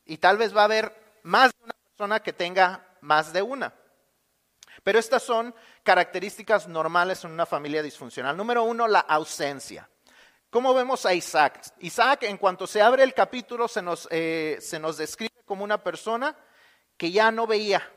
y 0.09 0.17
tal 0.17 0.37
vez 0.37 0.55
va 0.55 0.61
a 0.61 0.65
haber 0.65 1.19
más 1.21 1.51
de 1.51 1.63
una 1.65 1.73
persona 1.73 2.19
que 2.19 2.33
tenga 2.33 2.83
más 3.01 3.31
de 3.31 3.43
una. 3.43 3.71
Pero 4.83 4.97
estas 4.97 5.21
son 5.21 5.53
características 5.83 6.67
normales 6.67 7.23
en 7.23 7.31
una 7.31 7.45
familia 7.45 7.83
disfuncional. 7.83 8.35
Número 8.35 8.63
uno, 8.63 8.87
la 8.87 9.01
ausencia. 9.01 9.87
¿Cómo 10.49 10.73
vemos 10.73 11.05
a 11.05 11.13
Isaac? 11.13 11.61
Isaac, 11.79 12.23
en 12.23 12.37
cuanto 12.37 12.65
se 12.65 12.81
abre 12.81 13.03
el 13.03 13.13
capítulo, 13.13 13.67
se 13.67 13.83
nos, 13.83 14.07
eh, 14.09 14.57
se 14.61 14.79
nos 14.79 14.97
describe 14.97 15.43
como 15.45 15.63
una 15.63 15.83
persona 15.83 16.35
que 16.97 17.11
ya 17.11 17.29
no 17.29 17.45
veía. 17.45 17.87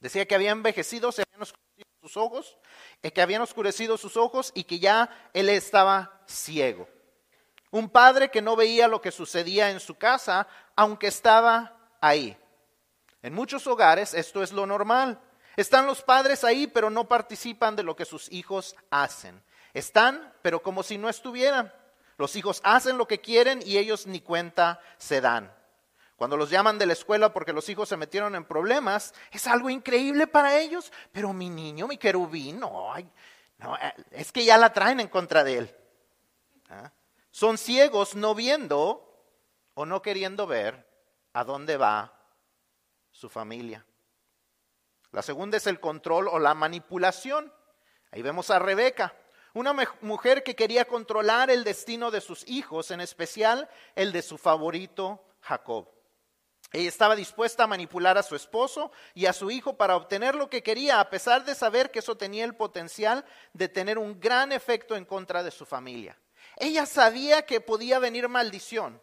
Decía 0.00 0.26
que 0.26 0.34
había 0.34 0.50
envejecido, 0.50 1.10
se 1.10 1.22
habían 1.22 1.40
oscurecido 1.40 1.88
sus 2.02 2.16
ojos, 2.18 2.58
eh, 3.02 3.12
que 3.12 3.22
habían 3.22 3.40
oscurecido 3.40 3.96
sus 3.96 4.18
ojos 4.18 4.52
y 4.54 4.64
que 4.64 4.78
ya 4.78 5.08
él 5.32 5.48
estaba 5.48 6.20
ciego. 6.26 6.86
Un 7.70 7.90
padre 7.90 8.30
que 8.30 8.42
no 8.42 8.56
veía 8.56 8.88
lo 8.88 9.00
que 9.00 9.10
sucedía 9.10 9.70
en 9.70 9.80
su 9.80 9.96
casa, 9.96 10.46
aunque 10.74 11.08
estaba 11.08 11.76
ahí. 12.00 12.36
En 13.22 13.34
muchos 13.34 13.66
hogares 13.66 14.14
esto 14.14 14.42
es 14.42 14.52
lo 14.52 14.66
normal. 14.66 15.20
Están 15.56 15.86
los 15.86 16.02
padres 16.02 16.44
ahí, 16.44 16.66
pero 16.66 16.88
no 16.88 17.08
participan 17.08 17.74
de 17.76 17.82
lo 17.82 17.96
que 17.96 18.04
sus 18.04 18.30
hijos 18.30 18.76
hacen. 18.90 19.42
Están, 19.74 20.32
pero 20.40 20.62
como 20.62 20.82
si 20.82 20.98
no 20.98 21.08
estuvieran. 21.08 21.72
Los 22.16 22.36
hijos 22.36 22.60
hacen 22.64 22.96
lo 22.96 23.06
que 23.06 23.20
quieren 23.20 23.60
y 23.64 23.76
ellos 23.76 24.06
ni 24.06 24.20
cuenta 24.20 24.80
se 24.98 25.20
dan. 25.20 25.52
Cuando 26.16 26.36
los 26.36 26.50
llaman 26.50 26.78
de 26.78 26.86
la 26.86 26.94
escuela 26.94 27.32
porque 27.32 27.52
los 27.52 27.68
hijos 27.68 27.88
se 27.88 27.96
metieron 27.96 28.34
en 28.34 28.44
problemas, 28.44 29.14
es 29.30 29.46
algo 29.46 29.70
increíble 29.70 30.26
para 30.26 30.58
ellos. 30.58 30.92
Pero 31.12 31.32
mi 31.32 31.48
niño, 31.48 31.86
mi 31.86 31.96
querubín, 31.96 32.58
no, 32.58 32.92
no 33.58 33.76
eh, 33.76 33.94
es 34.10 34.32
que 34.32 34.44
ya 34.44 34.58
la 34.58 34.72
traen 34.72 34.98
en 35.00 35.08
contra 35.08 35.44
de 35.44 35.58
él. 35.58 35.76
¿Ah? 36.70 36.90
Son 37.30 37.58
ciegos 37.58 38.14
no 38.14 38.34
viendo 38.34 39.04
o 39.74 39.86
no 39.86 40.02
queriendo 40.02 40.46
ver 40.46 40.88
a 41.32 41.44
dónde 41.44 41.76
va 41.76 42.12
su 43.10 43.28
familia. 43.28 43.84
La 45.12 45.22
segunda 45.22 45.56
es 45.56 45.66
el 45.66 45.80
control 45.80 46.28
o 46.28 46.38
la 46.38 46.54
manipulación. 46.54 47.52
Ahí 48.10 48.22
vemos 48.22 48.50
a 48.50 48.58
Rebeca, 48.58 49.14
una 49.54 49.74
mujer 50.00 50.42
que 50.42 50.54
quería 50.54 50.86
controlar 50.86 51.50
el 51.50 51.64
destino 51.64 52.10
de 52.10 52.20
sus 52.20 52.46
hijos, 52.48 52.90
en 52.90 53.00
especial 53.00 53.68
el 53.94 54.12
de 54.12 54.22
su 54.22 54.38
favorito 54.38 55.24
Jacob. 55.40 55.88
Ella 56.72 56.88
estaba 56.88 57.16
dispuesta 57.16 57.64
a 57.64 57.66
manipular 57.66 58.18
a 58.18 58.22
su 58.22 58.36
esposo 58.36 58.92
y 59.14 59.24
a 59.24 59.32
su 59.32 59.50
hijo 59.50 59.76
para 59.76 59.96
obtener 59.96 60.34
lo 60.34 60.50
que 60.50 60.62
quería, 60.62 61.00
a 61.00 61.08
pesar 61.08 61.44
de 61.44 61.54
saber 61.54 61.90
que 61.90 62.00
eso 62.00 62.16
tenía 62.16 62.44
el 62.44 62.54
potencial 62.54 63.24
de 63.54 63.68
tener 63.68 63.96
un 63.96 64.20
gran 64.20 64.52
efecto 64.52 64.94
en 64.94 65.06
contra 65.06 65.42
de 65.42 65.50
su 65.50 65.64
familia. 65.64 66.18
Ella 66.58 66.86
sabía 66.86 67.46
que 67.46 67.60
podía 67.60 67.98
venir 67.98 68.28
maldición. 68.28 69.00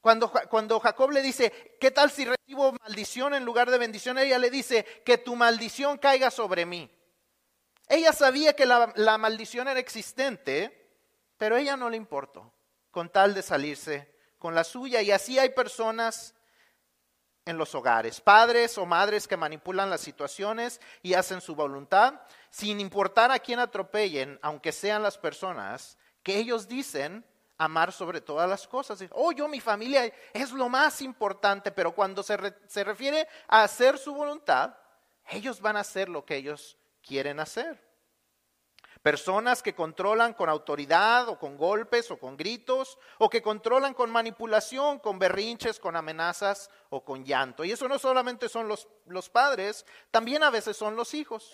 Cuando, 0.00 0.32
cuando, 0.48 0.80
Jacob 0.80 1.10
le 1.10 1.20
dice, 1.20 1.76
¿qué 1.78 1.90
tal 1.90 2.10
si 2.10 2.24
recibo 2.24 2.72
maldición 2.72 3.34
en 3.34 3.44
lugar 3.44 3.70
de 3.70 3.76
bendición? 3.76 4.16
Ella 4.18 4.38
le 4.38 4.50
dice, 4.50 4.84
que 5.04 5.18
tu 5.18 5.36
maldición 5.36 5.98
caiga 5.98 6.30
sobre 6.30 6.64
mí. 6.64 6.90
Ella 7.86 8.12
sabía 8.12 8.54
que 8.54 8.64
la, 8.64 8.92
la 8.96 9.18
maldición 9.18 9.68
era 9.68 9.78
existente, 9.78 10.88
pero 11.36 11.56
ella 11.56 11.76
no 11.76 11.90
le 11.90 11.98
importó, 11.98 12.52
con 12.90 13.10
tal 13.10 13.34
de 13.34 13.42
salirse 13.42 14.10
con 14.40 14.54
la 14.54 14.64
suya. 14.64 15.02
Y 15.02 15.12
así 15.12 15.38
hay 15.38 15.50
personas 15.50 16.34
en 17.44 17.58
los 17.58 17.74
hogares, 17.74 18.20
padres 18.20 18.76
o 18.78 18.86
madres 18.86 19.26
que 19.26 19.36
manipulan 19.36 19.90
las 19.90 20.00
situaciones 20.00 20.80
y 21.02 21.14
hacen 21.14 21.40
su 21.40 21.54
voluntad, 21.54 22.20
sin 22.50 22.80
importar 22.80 23.30
a 23.30 23.38
quién 23.38 23.58
atropellen, 23.58 24.38
aunque 24.42 24.72
sean 24.72 25.02
las 25.02 25.18
personas 25.18 25.98
que 26.22 26.38
ellos 26.38 26.68
dicen 26.68 27.24
amar 27.58 27.92
sobre 27.92 28.20
todas 28.20 28.48
las 28.48 28.66
cosas. 28.66 29.04
Oh, 29.12 29.32
yo, 29.32 29.48
mi 29.48 29.60
familia 29.60 30.12
es 30.32 30.52
lo 30.52 30.68
más 30.68 31.02
importante, 31.02 31.70
pero 31.70 31.94
cuando 31.94 32.22
se, 32.22 32.38
se 32.66 32.84
refiere 32.84 33.26
a 33.48 33.64
hacer 33.64 33.98
su 33.98 34.14
voluntad, 34.14 34.74
ellos 35.28 35.60
van 35.60 35.76
a 35.76 35.80
hacer 35.80 36.08
lo 36.08 36.24
que 36.24 36.36
ellos 36.36 36.78
quieren 37.02 37.40
hacer. 37.40 37.89
Personas 39.02 39.62
que 39.62 39.74
controlan 39.74 40.34
con 40.34 40.50
autoridad 40.50 41.28
o 41.28 41.38
con 41.38 41.56
golpes 41.56 42.10
o 42.10 42.18
con 42.18 42.36
gritos, 42.36 42.98
o 43.18 43.30
que 43.30 43.40
controlan 43.40 43.94
con 43.94 44.10
manipulación, 44.10 44.98
con 44.98 45.18
berrinches, 45.18 45.80
con 45.80 45.96
amenazas 45.96 46.68
o 46.90 47.02
con 47.02 47.24
llanto. 47.24 47.64
Y 47.64 47.72
eso 47.72 47.88
no 47.88 47.98
solamente 47.98 48.48
son 48.48 48.68
los, 48.68 48.88
los 49.06 49.30
padres, 49.30 49.86
también 50.10 50.42
a 50.42 50.50
veces 50.50 50.76
son 50.76 50.96
los 50.96 51.14
hijos. 51.14 51.50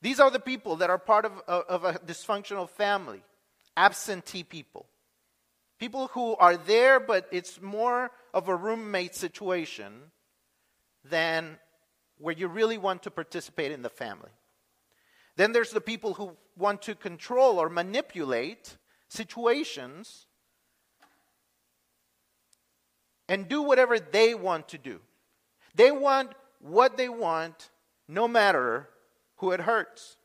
These 0.00 0.20
are 0.20 0.30
the 0.30 0.38
people 0.38 0.76
that 0.76 0.90
are 0.90 0.98
part 0.98 1.24
of, 1.24 1.32
uh, 1.48 1.64
of 1.68 1.84
a 1.84 1.94
dysfunctional 2.06 2.68
family 2.68 3.22
absentee 3.78 4.44
people. 4.44 4.86
People 5.78 6.08
who 6.08 6.36
are 6.36 6.56
there, 6.56 6.98
but 6.98 7.28
it's 7.30 7.60
more 7.60 8.10
of 8.34 8.48
a 8.48 8.54
roommate 8.54 9.14
situation 9.14 10.10
than 11.04 11.58
where 12.18 12.34
you 12.34 12.48
really 12.48 12.78
want 12.78 13.02
to 13.04 13.10
participate 13.10 13.70
in 13.70 13.82
the 13.82 13.88
family. 13.88 14.30
Then 15.38 15.52
there's 15.52 15.70
the 15.70 15.80
people 15.80 16.14
who 16.14 16.36
want 16.56 16.82
to 16.82 16.96
control 16.96 17.60
or 17.60 17.68
manipulate 17.68 18.76
situations 19.06 20.26
and 23.28 23.46
do 23.46 23.62
whatever 23.62 24.00
they 24.00 24.34
want 24.34 24.66
to 24.70 24.78
do. 24.78 25.00
They 25.76 25.92
want 25.92 26.32
what 26.58 26.96
they 26.96 27.08
want 27.08 27.70
no 28.08 28.26
matter 28.26 28.88
who 29.36 29.52
it 29.52 29.60
hurts. 29.60 30.18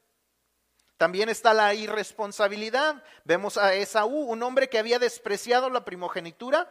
También 0.98 1.30
está 1.30 1.54
la 1.54 1.76
irresponsabilidad. 1.76 3.04
Vemos 3.24 3.58
a 3.58 3.76
Esaú, 3.76 4.32
un 4.32 4.42
hombre 4.42 4.68
que 4.68 4.80
había 4.80 4.98
despreciado 4.98 5.70
la 5.70 5.86
primogenitura 5.86 6.68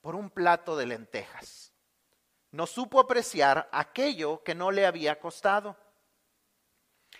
por 0.00 0.14
un 0.14 0.30
plato 0.30 0.74
de 0.78 0.86
lentejas. 0.86 1.74
No 2.50 2.66
supo 2.66 2.98
apreciar 2.98 3.68
aquello 3.72 4.42
que 4.42 4.54
no 4.54 4.70
le 4.70 4.86
había 4.86 5.20
costado. 5.20 5.76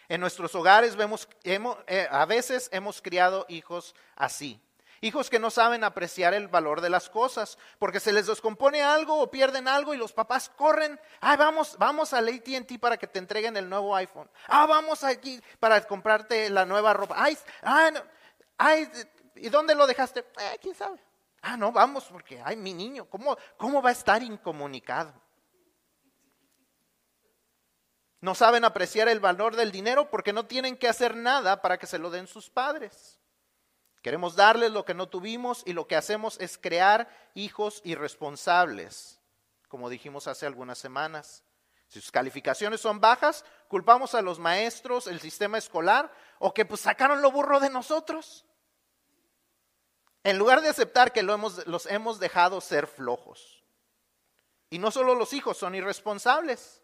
En 0.08 0.20
nuestros 0.20 0.54
hogares 0.54 0.96
vemos, 0.96 1.28
eh, 1.42 2.08
a 2.10 2.24
veces 2.26 2.68
hemos 2.72 3.00
criado 3.00 3.46
hijos 3.48 3.94
así. 4.16 4.60
Hijos 5.00 5.28
que 5.28 5.38
no 5.38 5.50
saben 5.50 5.84
apreciar 5.84 6.32
el 6.32 6.48
valor 6.48 6.80
de 6.80 6.88
las 6.88 7.10
cosas, 7.10 7.58
porque 7.78 8.00
se 8.00 8.12
les 8.12 8.26
descompone 8.26 8.82
algo 8.82 9.20
o 9.20 9.30
pierden 9.30 9.68
algo 9.68 9.92
y 9.92 9.98
los 9.98 10.14
papás 10.14 10.50
corren. 10.56 10.98
Ah, 11.20 11.36
vamos, 11.36 11.76
vamos 11.78 12.14
al 12.14 12.28
ATT 12.28 12.78
para 12.80 12.96
que 12.96 13.06
te 13.06 13.18
entreguen 13.18 13.56
el 13.58 13.68
nuevo 13.68 13.94
iPhone. 13.94 14.30
Ah, 14.46 14.64
vamos 14.64 15.04
aquí 15.04 15.40
para 15.60 15.86
comprarte 15.86 16.48
la 16.48 16.64
nueva 16.64 16.94
ropa. 16.94 17.16
Ay, 17.18 17.36
ay, 18.56 18.88
¿y 19.36 19.50
dónde 19.50 19.74
lo 19.74 19.86
dejaste? 19.86 20.20
Eh, 20.20 20.58
¿Quién 20.62 20.74
sabe? 20.74 20.98
Ah, 21.42 21.58
no, 21.58 21.70
vamos, 21.70 22.04
porque, 22.04 22.40
ay, 22.42 22.56
mi 22.56 22.72
niño, 22.72 23.04
¿cómo, 23.04 23.36
cómo 23.58 23.82
va 23.82 23.90
a 23.90 23.92
estar 23.92 24.22
incomunicado? 24.22 25.12
No 28.24 28.34
saben 28.34 28.64
apreciar 28.64 29.10
el 29.10 29.20
valor 29.20 29.54
del 29.54 29.70
dinero 29.70 30.08
porque 30.08 30.32
no 30.32 30.46
tienen 30.46 30.78
que 30.78 30.88
hacer 30.88 31.14
nada 31.14 31.60
para 31.60 31.76
que 31.76 31.87
se 31.87 31.98
lo 31.98 32.08
den 32.08 32.26
sus 32.26 32.48
padres. 32.48 33.20
Queremos 34.00 34.34
darles 34.34 34.72
lo 34.72 34.87
que 34.87 34.94
no 34.94 35.10
tuvimos 35.10 35.62
y 35.66 35.74
lo 35.74 35.87
que 35.87 35.94
hacemos 35.94 36.40
es 36.40 36.56
crear 36.56 37.06
hijos 37.34 37.82
irresponsables, 37.84 39.20
como 39.68 39.90
dijimos 39.90 40.26
hace 40.26 40.46
algunas 40.46 40.78
semanas. 40.78 41.44
Si 41.88 42.00
sus 42.00 42.10
calificaciones 42.10 42.80
son 42.80 42.98
bajas, 42.98 43.44
culpamos 43.68 44.14
a 44.14 44.22
los 44.22 44.38
maestros, 44.38 45.06
el 45.06 45.20
sistema 45.20 45.58
escolar, 45.58 46.10
o 46.38 46.54
que 46.54 46.64
pues 46.64 46.80
sacaron 46.80 47.20
lo 47.20 47.30
burro 47.30 47.60
de 47.60 47.68
nosotros. 47.68 48.46
En 50.22 50.38
lugar 50.38 50.62
de 50.62 50.70
aceptar 50.70 51.12
que 51.12 51.22
lo 51.22 51.34
hemos, 51.34 51.66
los 51.66 51.84
hemos 51.84 52.20
dejado 52.20 52.62
ser 52.62 52.87
flojos. 52.87 53.66
Y 54.70 54.78
no 54.78 54.90
solo 54.90 55.14
los 55.14 55.34
hijos 55.34 55.58
son 55.58 55.74
irresponsables, 55.74 56.80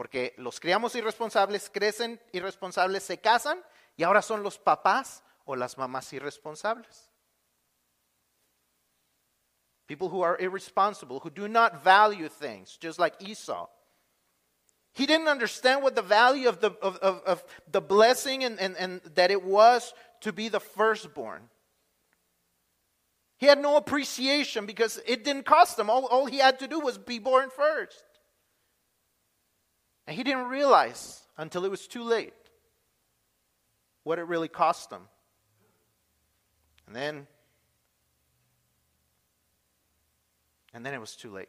porque 0.00 0.32
los 0.38 0.58
criamos 0.58 0.94
irresponsables, 0.94 1.68
crecen 1.68 2.18
irresponsables, 2.32 3.02
se 3.02 3.18
casan 3.18 3.62
y 3.98 4.02
ahora 4.02 4.22
son 4.22 4.42
los 4.42 4.56
papás 4.56 5.22
o 5.44 5.54
las 5.54 5.76
mamás 5.76 6.10
irresponsables. 6.14 7.10
People 9.86 10.08
who 10.08 10.22
are 10.22 10.38
irresponsible, 10.40 11.20
who 11.22 11.28
do 11.28 11.48
not 11.48 11.84
value 11.84 12.30
things, 12.30 12.78
just 12.78 12.98
like 12.98 13.14
Esau. 13.20 13.68
He 14.94 15.04
didn't 15.04 15.28
understand 15.28 15.82
what 15.82 15.94
the 15.94 16.00
value 16.00 16.48
of 16.48 16.60
the, 16.62 16.70
of, 16.80 16.96
of, 17.02 17.20
of 17.26 17.44
the 17.70 17.82
blessing 17.82 18.42
and, 18.42 18.58
and, 18.58 18.78
and 18.78 19.02
that 19.16 19.30
it 19.30 19.44
was 19.44 19.92
to 20.22 20.32
be 20.32 20.48
the 20.48 20.60
firstborn. 20.60 21.42
He 23.36 23.44
had 23.44 23.60
no 23.60 23.76
appreciation 23.76 24.64
because 24.64 24.98
it 25.06 25.24
didn't 25.24 25.44
cost 25.44 25.78
him. 25.78 25.90
All, 25.90 26.06
all 26.06 26.24
he 26.24 26.38
had 26.38 26.58
to 26.60 26.66
do 26.66 26.80
was 26.80 26.96
be 26.96 27.18
born 27.18 27.50
first. 27.50 28.02
And 30.10 30.18
he 30.18 30.24
didn't 30.24 30.48
realize 30.48 31.22
until 31.36 31.64
it 31.64 31.70
was 31.70 31.86
too 31.86 32.02
late 32.02 32.34
what 34.02 34.18
it 34.18 34.24
really 34.24 34.48
cost 34.48 34.90
him. 34.90 35.02
And 36.88 36.96
then, 36.96 37.28
and 40.74 40.84
then 40.84 40.94
it 40.94 41.00
was 41.00 41.16
too 41.16 41.30
late. 41.30 41.48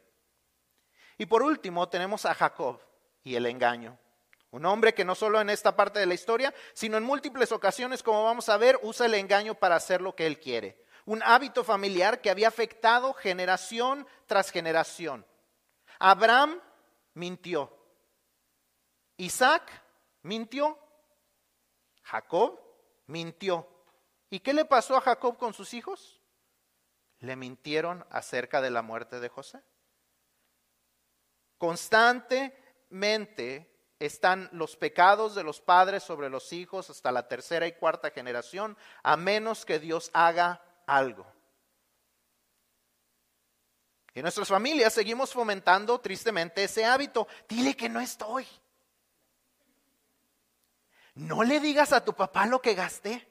Y 1.18 1.26
por 1.26 1.42
último 1.42 1.88
tenemos 1.88 2.24
a 2.24 2.34
Jacob 2.34 2.78
y 3.24 3.34
el 3.34 3.46
engaño. 3.46 3.98
Un 4.52 4.64
hombre 4.64 4.94
que 4.94 5.04
no 5.04 5.16
solo 5.16 5.40
en 5.40 5.50
esta 5.50 5.74
parte 5.74 5.98
de 5.98 6.06
la 6.06 6.14
historia, 6.14 6.54
sino 6.72 6.96
en 6.96 7.02
múltiples 7.02 7.50
ocasiones, 7.50 8.00
como 8.00 8.22
vamos 8.22 8.48
a 8.48 8.58
ver, 8.58 8.78
usa 8.84 9.06
el 9.06 9.14
engaño 9.14 9.56
para 9.56 9.74
hacer 9.74 10.00
lo 10.00 10.14
que 10.14 10.24
él 10.24 10.38
quiere. 10.38 10.84
Un 11.04 11.20
hábito 11.24 11.64
familiar 11.64 12.20
que 12.20 12.30
había 12.30 12.46
afectado 12.46 13.12
generación 13.12 14.06
tras 14.26 14.52
generación. 14.52 15.26
Abraham 15.98 16.60
mintió. 17.14 17.81
Isaac 19.22 19.70
mintió. 20.22 20.76
Jacob 22.02 22.58
mintió. 23.06 23.68
¿Y 24.30 24.40
qué 24.40 24.52
le 24.52 24.64
pasó 24.64 24.96
a 24.96 25.00
Jacob 25.00 25.38
con 25.38 25.54
sus 25.54 25.74
hijos? 25.74 26.20
Le 27.20 27.36
mintieron 27.36 28.04
acerca 28.10 28.60
de 28.60 28.70
la 28.70 28.82
muerte 28.82 29.20
de 29.20 29.28
José. 29.28 29.62
Constantemente 31.56 33.94
están 34.00 34.48
los 34.50 34.74
pecados 34.74 35.36
de 35.36 35.44
los 35.44 35.60
padres 35.60 36.02
sobre 36.02 36.28
los 36.28 36.52
hijos 36.52 36.90
hasta 36.90 37.12
la 37.12 37.28
tercera 37.28 37.68
y 37.68 37.74
cuarta 37.74 38.10
generación, 38.10 38.76
a 39.04 39.16
menos 39.16 39.64
que 39.64 39.78
Dios 39.78 40.10
haga 40.14 40.64
algo. 40.84 41.24
En 44.14 44.22
nuestras 44.22 44.48
familias 44.48 44.92
seguimos 44.92 45.32
fomentando 45.32 46.00
tristemente 46.00 46.64
ese 46.64 46.84
hábito. 46.84 47.28
Dile 47.48 47.76
que 47.76 47.88
no 47.88 48.00
estoy. 48.00 48.48
No 51.14 51.42
le 51.42 51.60
digas 51.60 51.92
a 51.92 52.04
tu 52.04 52.14
papá 52.14 52.46
lo 52.46 52.60
que 52.60 52.74
gasté. 52.74 53.28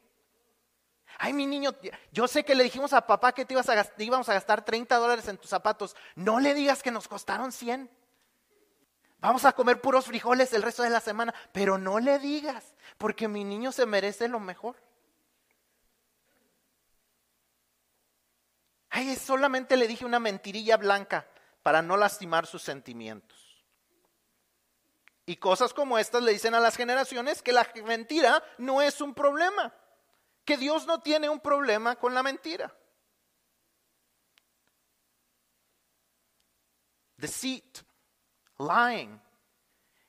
Ay, 1.17 1.33
mi 1.33 1.45
niño, 1.45 1.75
yo 2.11 2.27
sé 2.27 2.43
que 2.43 2.55
le 2.55 2.63
dijimos 2.63 2.93
a 2.93 3.05
papá 3.05 3.31
que 3.31 3.45
te 3.45 3.53
ibas 3.53 3.69
a 3.69 3.75
gastar, 3.75 4.01
íbamos 4.01 4.29
a 4.29 4.33
gastar 4.33 4.65
30 4.65 4.95
dólares 4.97 5.27
en 5.27 5.37
tus 5.37 5.49
zapatos. 5.49 5.95
No 6.15 6.39
le 6.39 6.53
digas 6.53 6.81
que 6.81 6.91
nos 6.91 7.07
costaron 7.07 7.51
100. 7.51 7.89
Vamos 9.19 9.45
a 9.45 9.53
comer 9.53 9.79
puros 9.81 10.05
frijoles 10.05 10.51
el 10.53 10.63
resto 10.63 10.81
de 10.81 10.89
la 10.89 10.99
semana, 10.99 11.33
pero 11.51 11.77
no 11.77 11.99
le 11.99 12.17
digas, 12.17 12.73
porque 12.97 13.27
mi 13.27 13.43
niño 13.43 13.71
se 13.71 13.85
merece 13.85 14.27
lo 14.27 14.39
mejor. 14.39 14.75
Ay, 18.89 19.15
solamente 19.15 19.77
le 19.77 19.87
dije 19.87 20.05
una 20.05 20.19
mentirilla 20.19 20.75
blanca 20.77 21.27
para 21.61 21.81
no 21.81 21.97
lastimar 21.97 22.47
sus 22.47 22.63
sentimientos. 22.63 23.40
Y 25.25 25.35
cosas 25.35 25.73
como 25.73 25.97
estas 25.97 26.23
le 26.23 26.33
dicen 26.33 26.55
a 26.55 26.59
las 26.59 26.75
generaciones 26.75 27.41
que 27.41 27.53
la 27.53 27.67
mentira 27.85 28.43
no 28.57 28.81
es 28.81 29.01
un 29.01 29.13
problema, 29.13 29.73
que 30.45 30.57
Dios 30.57 30.87
no 30.87 30.99
tiene 31.01 31.29
un 31.29 31.39
problema 31.39 31.95
con 31.95 32.13
la 32.13 32.23
mentira. 32.23 32.73
Deceit, 37.17 37.83
lying, 38.57 39.19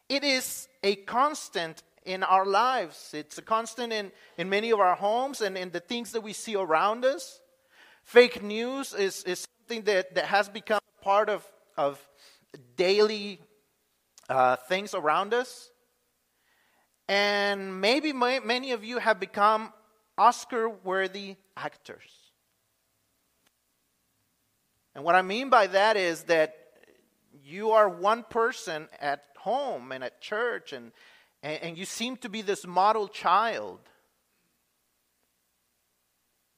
it 0.09 0.25
is 0.25 0.69
a 0.83 0.97
constant 0.97 1.83
in 2.05 2.23
our 2.23 2.47
lives. 2.47 3.15
It's 3.15 3.39
a 3.39 3.43
constant 3.43 3.93
in, 3.93 4.13
in 4.39 4.49
many 4.49 4.71
of 4.71 4.81
our 4.81 4.95
homes 4.95 5.41
and 5.41 5.57
in 5.57 5.71
the 5.71 5.81
things 5.81 6.13
that 6.13 6.23
we 6.23 6.33
see 6.33 6.57
around 6.57 7.05
us. 7.05 7.41
Fake 8.03 8.43
news 8.43 8.95
is, 8.95 9.23
is 9.25 9.47
something 9.61 9.85
that, 9.85 10.15
that 10.15 10.25
has 10.25 10.49
become 10.49 10.81
part 11.03 11.29
of, 11.29 11.47
of 11.77 12.01
daily 12.77 13.41
uh, 14.33 14.57
things 14.57 14.95
around 14.95 15.35
us. 15.35 15.71
And 17.07 17.81
maybe 17.81 18.13
my, 18.13 18.41
many 18.41 18.73
of 18.73 18.83
you 18.83 18.99
have 18.99 19.21
become 19.21 19.73
Oscar 20.17 20.69
worthy 20.69 21.37
actors. 21.57 22.33
And 24.95 25.05
what 25.05 25.15
I 25.15 25.23
mean 25.23 25.51
by 25.51 25.67
that 25.69 25.97
is 25.97 26.25
that 26.25 26.55
you 27.45 27.73
are 27.73 27.89
one 27.89 28.23
person 28.23 28.89
at 29.01 29.25
home 29.37 29.93
and 29.93 30.03
at 30.05 30.21
church, 30.21 30.73
and, 30.73 30.93
and, 31.43 31.63
and 31.63 31.79
you 31.79 31.85
seem 31.85 32.17
to 32.19 32.29
be 32.29 32.41
this 32.41 32.67
model 32.67 33.09
child. 33.09 33.81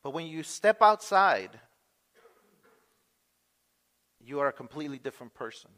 But 0.02 0.12
when 0.12 0.26
you 0.26 0.42
step 0.42 0.82
outside, 0.82 1.58
you 4.20 4.40
are 4.40 4.48
a 4.48 4.52
completely 4.52 4.98
different 4.98 5.34
person. 5.34 5.70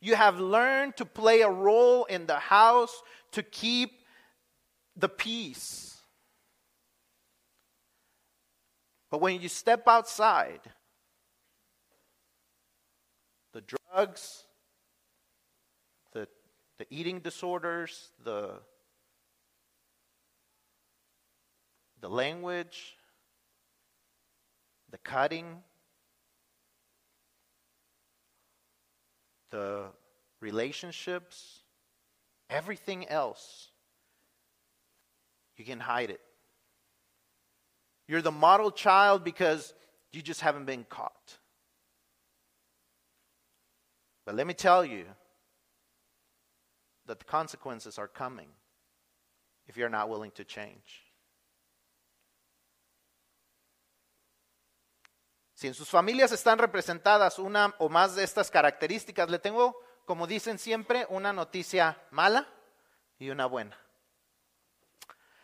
You 0.00 0.16
have 0.16 0.38
learned 0.38 0.96
to 0.96 1.04
play 1.04 1.40
a 1.40 1.50
role 1.50 2.04
in 2.04 2.26
the 2.26 2.38
house 2.38 3.02
to 3.32 3.42
keep 3.42 3.90
the 4.96 5.08
peace. 5.08 5.96
But 9.10 9.20
when 9.20 9.40
you 9.40 9.48
step 9.48 9.86
outside, 9.86 10.60
the 13.52 13.62
drugs, 13.62 14.44
the, 16.12 16.26
the 16.78 16.86
eating 16.90 17.20
disorders, 17.20 18.10
the, 18.24 18.54
the 22.00 22.08
language, 22.08 22.96
the 24.90 24.98
cutting, 24.98 25.62
the 29.54 29.84
relationships, 30.40 31.60
everything 32.50 33.08
else, 33.08 33.70
you 35.56 35.64
can 35.64 35.78
hide 35.78 36.10
it. 36.10 36.20
You're 38.08 38.20
the 38.20 38.32
model 38.32 38.72
child 38.72 39.22
because 39.22 39.72
you 40.12 40.22
just 40.22 40.40
haven't 40.40 40.64
been 40.64 40.84
caught. 40.88 41.38
But 44.26 44.34
let 44.34 44.48
me 44.48 44.54
tell 44.54 44.84
you 44.84 45.04
that 47.06 47.20
the 47.20 47.24
consequences 47.24 47.96
are 47.96 48.08
coming 48.08 48.48
if 49.68 49.76
you're 49.76 49.88
not 49.88 50.08
willing 50.08 50.32
to 50.32 50.42
change. 50.42 51.04
Si 55.64 55.68
en 55.68 55.72
sus 55.72 55.88
familias 55.88 56.30
están 56.30 56.58
representadas 56.58 57.38
una 57.38 57.74
o 57.78 57.88
más 57.88 58.14
de 58.14 58.22
estas 58.22 58.50
características, 58.50 59.30
le 59.30 59.38
tengo, 59.38 59.80
como 60.04 60.26
dicen 60.26 60.58
siempre, 60.58 61.06
una 61.08 61.32
noticia 61.32 61.98
mala 62.10 62.46
y 63.18 63.30
una 63.30 63.46
buena. 63.46 63.74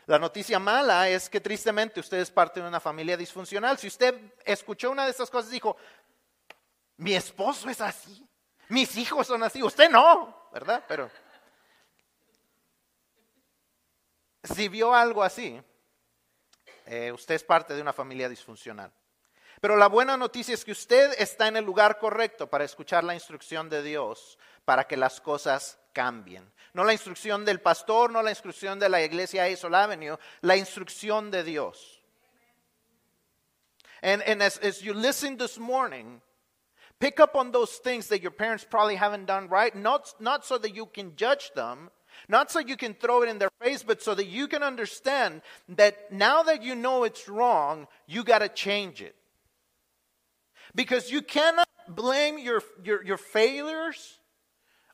La 0.04 0.18
noticia 0.18 0.59
mala 0.59 1.09
es 1.09 1.30
que 1.30 1.40
tristemente 1.40 2.00
usted 2.00 2.18
es 2.18 2.30
parte 2.30 2.61
de 2.61 2.68
una 2.68 2.80
familia 2.80 3.16
disfuncional. 3.16 3.78
Si 3.78 3.87
usted 3.87 4.35
escuchó 4.44 4.90
una 4.90 5.06
de 5.06 5.12
estas 5.12 5.30
cosas 5.30 5.50
y 5.52 5.54
dijo, 5.54 5.78
mi 6.98 7.14
esposo 7.14 7.70
es 7.70 7.80
así, 7.80 8.28
mis 8.68 8.94
hijos 8.98 9.26
son 9.26 9.42
así, 9.42 9.62
usted 9.62 9.88
no, 9.88 10.50
¿verdad? 10.52 10.85
Pero 10.87 11.11
si 14.44 14.68
vio 14.68 14.94
algo 14.94 15.22
así, 15.22 15.59
eh, 16.85 17.11
usted 17.11 17.37
es 17.37 17.42
parte 17.42 17.74
de 17.74 17.80
una 17.80 17.94
familia 17.94 18.28
disfuncional. 18.28 18.92
Pero 19.61 19.77
la 19.77 19.88
buena 19.88 20.16
noticia 20.16 20.55
es 20.55 20.64
que 20.64 20.73
usted 20.73 21.12
está 21.18 21.46
en 21.46 21.57
el 21.57 21.64
lugar 21.64 21.99
correcto 21.99 22.49
para 22.49 22.64
escuchar 22.64 23.05
la 23.05 23.14
instrucción 23.14 23.68
de 23.68 23.83
Dios 23.83 24.38
para 24.64 24.85
que 24.85 24.96
las 24.96 25.20
cosas 25.20 25.79
cambien. 25.92 26.51
No 26.73 26.85
la 26.85 26.92
instrucción 26.92 27.44
del 27.44 27.61
pastor, 27.61 28.11
no 28.11 28.23
la 28.23 28.31
instrucción 28.31 28.79
de 28.79 28.88
la 28.88 29.03
iglesia 29.03 29.49
Isol 29.49 29.75
Avenue, 29.75 30.16
la 30.40 30.57
instrucción 30.57 31.31
de 31.31 31.44
Dios. 31.44 32.01
And, 34.03 34.23
and 34.23 34.42
as, 34.42 34.57
as 34.59 34.81
you 34.81 34.94
listen 34.94 35.37
this 35.37 35.59
morning, 35.59 36.23
pick 36.99 37.20
up 37.20 37.37
on 37.37 37.53
those 37.53 37.73
things 37.83 38.09
that 38.09 38.23
your 38.23 38.31
parents 38.31 38.64
probably 38.64 38.96
haven't 38.96 39.27
done 39.27 39.49
right, 39.49 39.75
not, 39.75 40.14
not 40.20 40.46
so 40.46 40.57
that 40.57 40.75
you 40.75 40.87
can 40.87 41.16
judge 41.16 41.51
them, 41.55 41.90
not 42.29 42.51
so 42.51 42.61
you 42.61 42.77
can 42.77 42.94
throw 42.94 43.23
it 43.23 43.29
in 43.29 43.38
their 43.38 43.51
face, 43.61 43.83
but 43.83 44.01
so 44.01 44.14
that 44.14 44.27
you 44.27 44.49
can 44.49 44.62
understand 44.62 45.42
that 45.68 46.11
now 46.11 46.42
that 46.44 46.62
you 46.62 46.75
know 46.75 47.05
it's 47.05 47.29
wrong, 47.29 47.88
you 48.07 48.25
got 48.25 48.38
to 48.38 48.49
change 48.49 49.03
it. 49.03 49.14
Because 50.74 51.11
you 51.11 51.22
cannot 51.22 51.68
blame 51.88 52.38
your, 52.38 52.62
your, 52.85 53.04
your 53.04 53.16
failures 53.16 54.18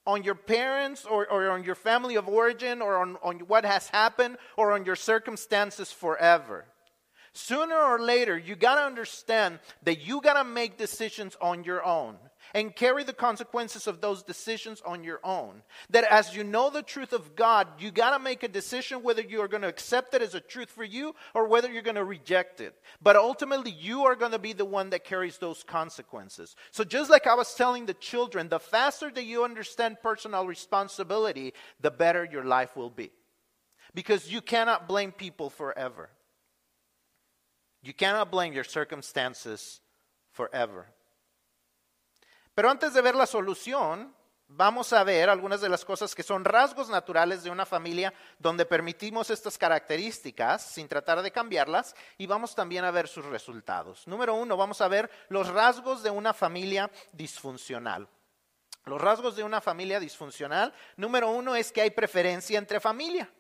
on 0.06 0.22
your 0.22 0.34
parents 0.34 1.04
or, 1.04 1.30
or 1.30 1.50
on 1.50 1.64
your 1.64 1.74
family 1.74 2.14
of 2.14 2.28
origin 2.28 2.80
or 2.80 2.98
on, 2.98 3.16
on 3.22 3.40
what 3.40 3.64
has 3.64 3.88
happened 3.88 4.36
or 4.56 4.72
on 4.72 4.84
your 4.84 4.96
circumstances 4.96 5.90
forever. 5.90 6.64
Sooner 7.32 7.76
or 7.76 7.98
later, 8.00 8.38
you 8.38 8.56
got 8.56 8.76
to 8.76 8.82
understand 8.82 9.58
that 9.82 10.00
you 10.00 10.20
got 10.22 10.34
to 10.34 10.44
make 10.44 10.78
decisions 10.78 11.36
on 11.40 11.64
your 11.64 11.84
own 11.84 12.16
and 12.54 12.74
carry 12.74 13.04
the 13.04 13.12
consequences 13.12 13.86
of 13.86 14.00
those 14.00 14.22
decisions 14.22 14.80
on 14.84 15.04
your 15.04 15.20
own. 15.24 15.62
That 15.90 16.04
as 16.04 16.34
you 16.34 16.44
know 16.44 16.70
the 16.70 16.82
truth 16.82 17.12
of 17.12 17.36
God, 17.36 17.68
you 17.78 17.90
got 17.90 18.16
to 18.16 18.22
make 18.22 18.42
a 18.42 18.48
decision 18.48 19.02
whether 19.02 19.22
you 19.22 19.40
are 19.40 19.48
going 19.48 19.62
to 19.62 19.68
accept 19.68 20.14
it 20.14 20.22
as 20.22 20.34
a 20.34 20.40
truth 20.40 20.70
for 20.70 20.84
you 20.84 21.14
or 21.34 21.46
whether 21.46 21.70
you're 21.70 21.82
going 21.82 21.96
to 21.96 22.04
reject 22.04 22.60
it. 22.60 22.74
But 23.02 23.16
ultimately, 23.16 23.70
you 23.70 24.04
are 24.04 24.16
going 24.16 24.32
to 24.32 24.38
be 24.38 24.52
the 24.52 24.64
one 24.64 24.90
that 24.90 25.04
carries 25.04 25.38
those 25.38 25.62
consequences. 25.62 26.56
So, 26.70 26.84
just 26.84 27.10
like 27.10 27.26
I 27.26 27.34
was 27.34 27.54
telling 27.54 27.86
the 27.86 27.94
children, 27.94 28.48
the 28.48 28.60
faster 28.60 29.10
that 29.10 29.24
you 29.24 29.44
understand 29.44 29.98
personal 30.02 30.46
responsibility, 30.46 31.54
the 31.80 31.90
better 31.90 32.24
your 32.24 32.44
life 32.44 32.76
will 32.76 32.90
be. 32.90 33.10
Because 33.94 34.30
you 34.30 34.40
cannot 34.40 34.88
blame 34.88 35.12
people 35.12 35.50
forever. 35.50 36.10
You 37.82 37.94
cannot 37.94 38.30
blame 38.30 38.52
your 38.52 38.64
circumstances 38.64 39.80
forever. 40.32 40.86
Pero 42.56 42.70
antes 42.70 42.94
de 42.94 43.02
ver 43.02 43.14
la 43.14 43.26
solución, 43.26 44.16
vamos 44.48 44.94
a 44.94 45.04
ver 45.04 45.28
algunas 45.28 45.60
de 45.60 45.68
las 45.68 45.84
cosas 45.84 46.14
que 46.14 46.22
son 46.22 46.42
rasgos 46.42 46.88
naturales 46.88 47.42
de 47.42 47.50
una 47.50 47.66
familia 47.66 48.14
donde 48.38 48.64
permitimos 48.64 49.28
estas 49.28 49.58
características 49.58 50.64
sin 50.64 50.88
tratar 50.88 51.20
de 51.20 51.30
cambiarlas 51.30 51.94
y 52.16 52.26
vamos 52.26 52.54
también 52.54 52.86
a 52.86 52.90
ver 52.90 53.08
sus 53.08 53.26
resultados. 53.26 54.06
Número 54.06 54.34
uno, 54.34 54.56
vamos 54.56 54.80
a 54.80 54.88
ver 54.88 55.10
los 55.28 55.48
rasgos 55.48 56.02
de 56.02 56.08
una 56.08 56.32
familia 56.32 56.90
disfuncional. 57.12 58.08
Los 58.86 59.02
rasgos 59.02 59.36
de 59.36 59.44
una 59.44 59.60
familia 59.60 60.00
disfuncional, 60.00 60.72
número 60.96 61.28
uno 61.28 61.56
es 61.56 61.70
que 61.70 61.82
hay 61.82 61.90
preferencia 61.90 62.58
entre 62.58 62.80
familia. 62.80 63.30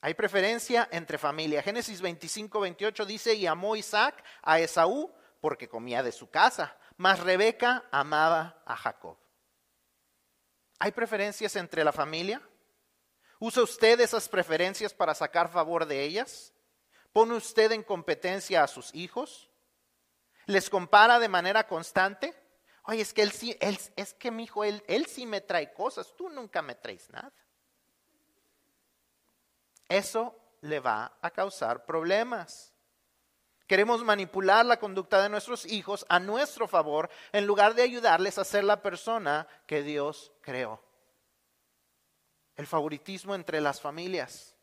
Hay 0.00 0.14
preferencia 0.14 0.88
entre 0.90 1.18
familia. 1.18 1.62
Génesis 1.62 2.00
25, 2.00 2.58
28 2.58 3.06
dice, 3.06 3.34
y 3.34 3.46
amó 3.46 3.76
Isaac 3.76 4.24
a 4.42 4.58
Esaú 4.58 5.08
porque 5.40 5.68
comía 5.68 6.02
de 6.02 6.10
su 6.10 6.28
casa, 6.30 6.76
mas 7.02 7.18
Rebeca 7.18 7.84
amaba 7.90 8.62
a 8.64 8.76
Jacob. 8.76 9.18
¿Hay 10.78 10.92
preferencias 10.92 11.56
entre 11.56 11.82
la 11.82 11.92
familia? 11.92 12.40
¿Usa 13.40 13.64
usted 13.64 13.98
esas 14.00 14.28
preferencias 14.28 14.94
para 14.94 15.12
sacar 15.12 15.50
favor 15.50 15.84
de 15.84 16.04
ellas? 16.04 16.52
¿Pone 17.12 17.34
usted 17.34 17.72
en 17.72 17.82
competencia 17.82 18.62
a 18.62 18.68
sus 18.68 18.94
hijos? 18.94 19.50
les 20.46 20.70
compara 20.70 21.18
de 21.18 21.28
manera 21.28 21.66
constante. 21.66 22.34
Oye, 22.84 23.02
es 23.02 23.12
que 23.12 23.22
él 23.22 23.32
sí, 23.32 23.56
él, 23.60 23.78
es 23.96 24.14
que 24.14 24.30
mi 24.30 24.44
hijo, 24.44 24.64
él, 24.64 24.82
él 24.86 25.06
sí 25.06 25.26
me 25.26 25.40
trae 25.40 25.72
cosas, 25.72 26.14
tú 26.16 26.28
nunca 26.28 26.62
me 26.62 26.74
traes 26.74 27.08
nada. 27.10 27.32
Eso 29.88 30.36
le 30.60 30.80
va 30.80 31.16
a 31.20 31.30
causar 31.30 31.84
problemas. 31.84 32.71
Queremos 33.66 34.04
manipular 34.04 34.66
la 34.66 34.78
conducta 34.78 35.22
de 35.22 35.28
nuestros 35.28 35.64
hijos 35.66 36.04
a 36.08 36.18
nuestro 36.18 36.68
favor 36.68 37.08
en 37.32 37.46
lugar 37.46 37.74
de 37.74 37.82
ayudarles 37.82 38.38
a 38.38 38.44
ser 38.44 38.64
la 38.64 38.82
persona 38.82 39.46
que 39.66 39.82
Dios 39.82 40.32
creó. 40.42 40.82
El 42.56 42.66
favoritismo 42.66 43.34
entre 43.34 43.60
las 43.60 43.80
familias. 43.80 44.54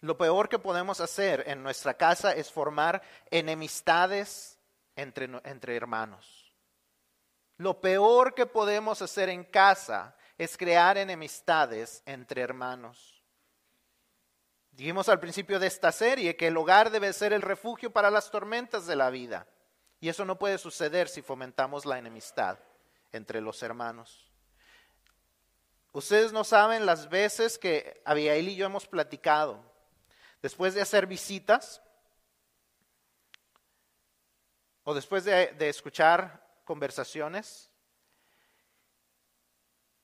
Lo 0.00 0.16
peor 0.16 0.48
que 0.48 0.58
podemos 0.58 1.00
hacer 1.00 1.44
en 1.48 1.62
nuestra 1.62 1.94
casa 1.94 2.32
es 2.32 2.52
formar 2.52 3.02
enemistades 3.30 4.58
entre, 4.94 5.28
entre, 5.44 5.74
hermanos. 5.74 6.54
Lo 7.56 7.80
peor 7.80 8.34
que 8.34 8.46
podemos 8.46 9.02
hacer 9.02 9.28
en 9.28 9.42
casa 9.42 10.16
es 10.36 10.56
crear 10.56 10.98
enemistades 10.98 12.02
entre 12.06 12.42
hermanos. 12.42 13.17
Dijimos 14.78 15.10
al 15.10 15.20
principio 15.20 15.58
de 15.58 15.66
esta 15.66 15.92
serie 15.92 16.36
que 16.36 16.46
el 16.46 16.56
hogar 16.56 16.90
debe 16.90 17.12
ser 17.12 17.34
el 17.34 17.42
refugio 17.42 17.92
para 17.92 18.10
las 18.10 18.30
tormentas 18.30 18.86
de 18.86 18.96
la 18.96 19.10
vida. 19.10 19.46
Y 20.00 20.08
eso 20.08 20.24
no 20.24 20.38
puede 20.38 20.56
suceder 20.56 21.08
si 21.08 21.20
fomentamos 21.20 21.84
la 21.84 21.98
enemistad 21.98 22.58
entre 23.12 23.40
los 23.40 23.62
hermanos. 23.62 24.32
Ustedes 25.92 26.32
no 26.32 26.44
saben 26.44 26.86
las 26.86 27.10
veces 27.10 27.58
que 27.58 28.00
Abigail 28.06 28.48
y 28.48 28.56
yo 28.56 28.64
hemos 28.66 28.86
platicado 28.86 29.68
Después 30.40 30.74
de 30.74 30.82
hacer 30.82 31.06
visitas 31.06 31.82
o 34.84 34.94
después 34.94 35.24
de, 35.24 35.56
escuchar 35.68 36.46
conversaciones 36.64 37.70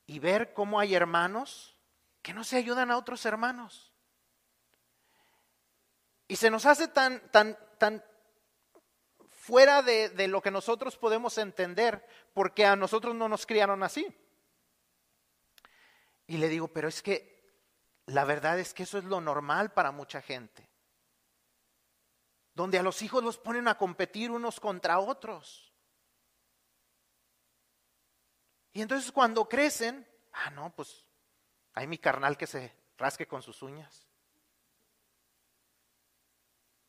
y 0.07 0.19
ver 0.19 0.53
cómo 0.53 0.81
hay 0.81 0.95
hermanos 0.95 1.77
que 2.21 2.35
no 2.35 2.43
se 2.43 2.57
ayudan 2.57 2.91
a 2.91 2.99
otros 2.99 3.25
hermanos. 3.25 3.94
Y 6.35 6.37
se 6.37 6.51
nos 6.51 6.67
hace 6.67 6.89
tan, 6.89 7.21
tan, 7.31 7.57
tan 7.79 8.05
fuera 9.29 9.83
de, 9.83 10.09
de, 10.09 10.27
lo 10.27 10.43
que 10.43 10.51
nosotros 10.51 10.97
podemos 10.97 11.39
entender, 11.39 12.05
porque 12.33 12.67
a 12.67 12.75
nosotros 12.75 13.15
no 13.15 13.29
nos 13.29 13.47
criaron 13.47 13.85
así. 13.85 14.05
Y 16.27 16.39
le 16.39 16.49
digo, 16.49 16.67
pero 16.67 16.89
es 16.89 17.03
que 17.03 17.57
la 18.07 18.25
verdad 18.25 18.59
es 18.59 18.75
que 18.75 18.83
eso 18.83 18.99
es 18.99 19.05
lo 19.05 19.21
normal 19.21 19.75
para 19.75 19.93
mucha 19.93 20.21
gente. 20.23 20.69
Donde 22.53 22.81
a 22.81 22.83
los 22.83 23.01
hijos 23.03 23.23
los 23.23 23.39
ponen 23.39 23.69
a 23.69 23.79
competir 23.79 24.33
unos 24.33 24.59
contra 24.59 24.99
otros. 24.99 25.73
Y 28.73 28.83
entonces 28.83 29.13
cuando 29.13 29.49
crecen, 29.49 30.05
ah, 30.33 30.51
no, 30.51 30.75
pues 30.75 31.07
hay 31.75 31.87
mi 31.87 31.99
carnal 31.99 32.37
que 32.37 32.49
se 32.49 32.75
rasque 32.99 33.29
con 33.29 33.41
sus 33.41 33.63
uñas. 33.63 34.09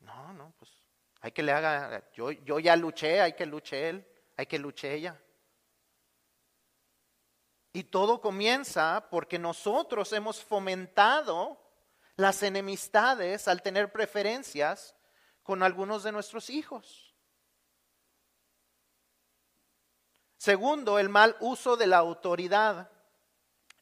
No, 0.05 0.33
no, 0.33 0.53
pues 0.57 0.71
hay 1.21 1.31
que 1.31 1.41
le 1.41 1.51
haga, 1.51 2.09
yo, 2.13 2.31
yo 2.31 2.59
ya 2.59 2.75
luché, 2.75 3.19
hay 3.19 3.33
que 3.33 3.45
luche 3.45 3.89
él, 3.89 4.07
hay 4.37 4.45
que 4.45 4.59
luche 4.59 4.93
ella. 4.93 5.19
Y 7.73 7.85
todo 7.85 8.21
comienza 8.21 9.07
porque 9.09 9.39
nosotros 9.39 10.13
hemos 10.13 10.43
fomentado 10.43 11.59
las 12.15 12.43
enemistades 12.43 13.47
al 13.47 13.61
tener 13.61 13.91
preferencias 13.91 14.95
con 15.43 15.63
algunos 15.63 16.03
de 16.03 16.11
nuestros 16.11 16.49
hijos. 16.49 17.15
Segundo, 20.37 20.99
el 20.99 21.09
mal 21.09 21.35
uso 21.39 21.75
de 21.75 21.87
la 21.87 21.97
autoridad 21.97 22.91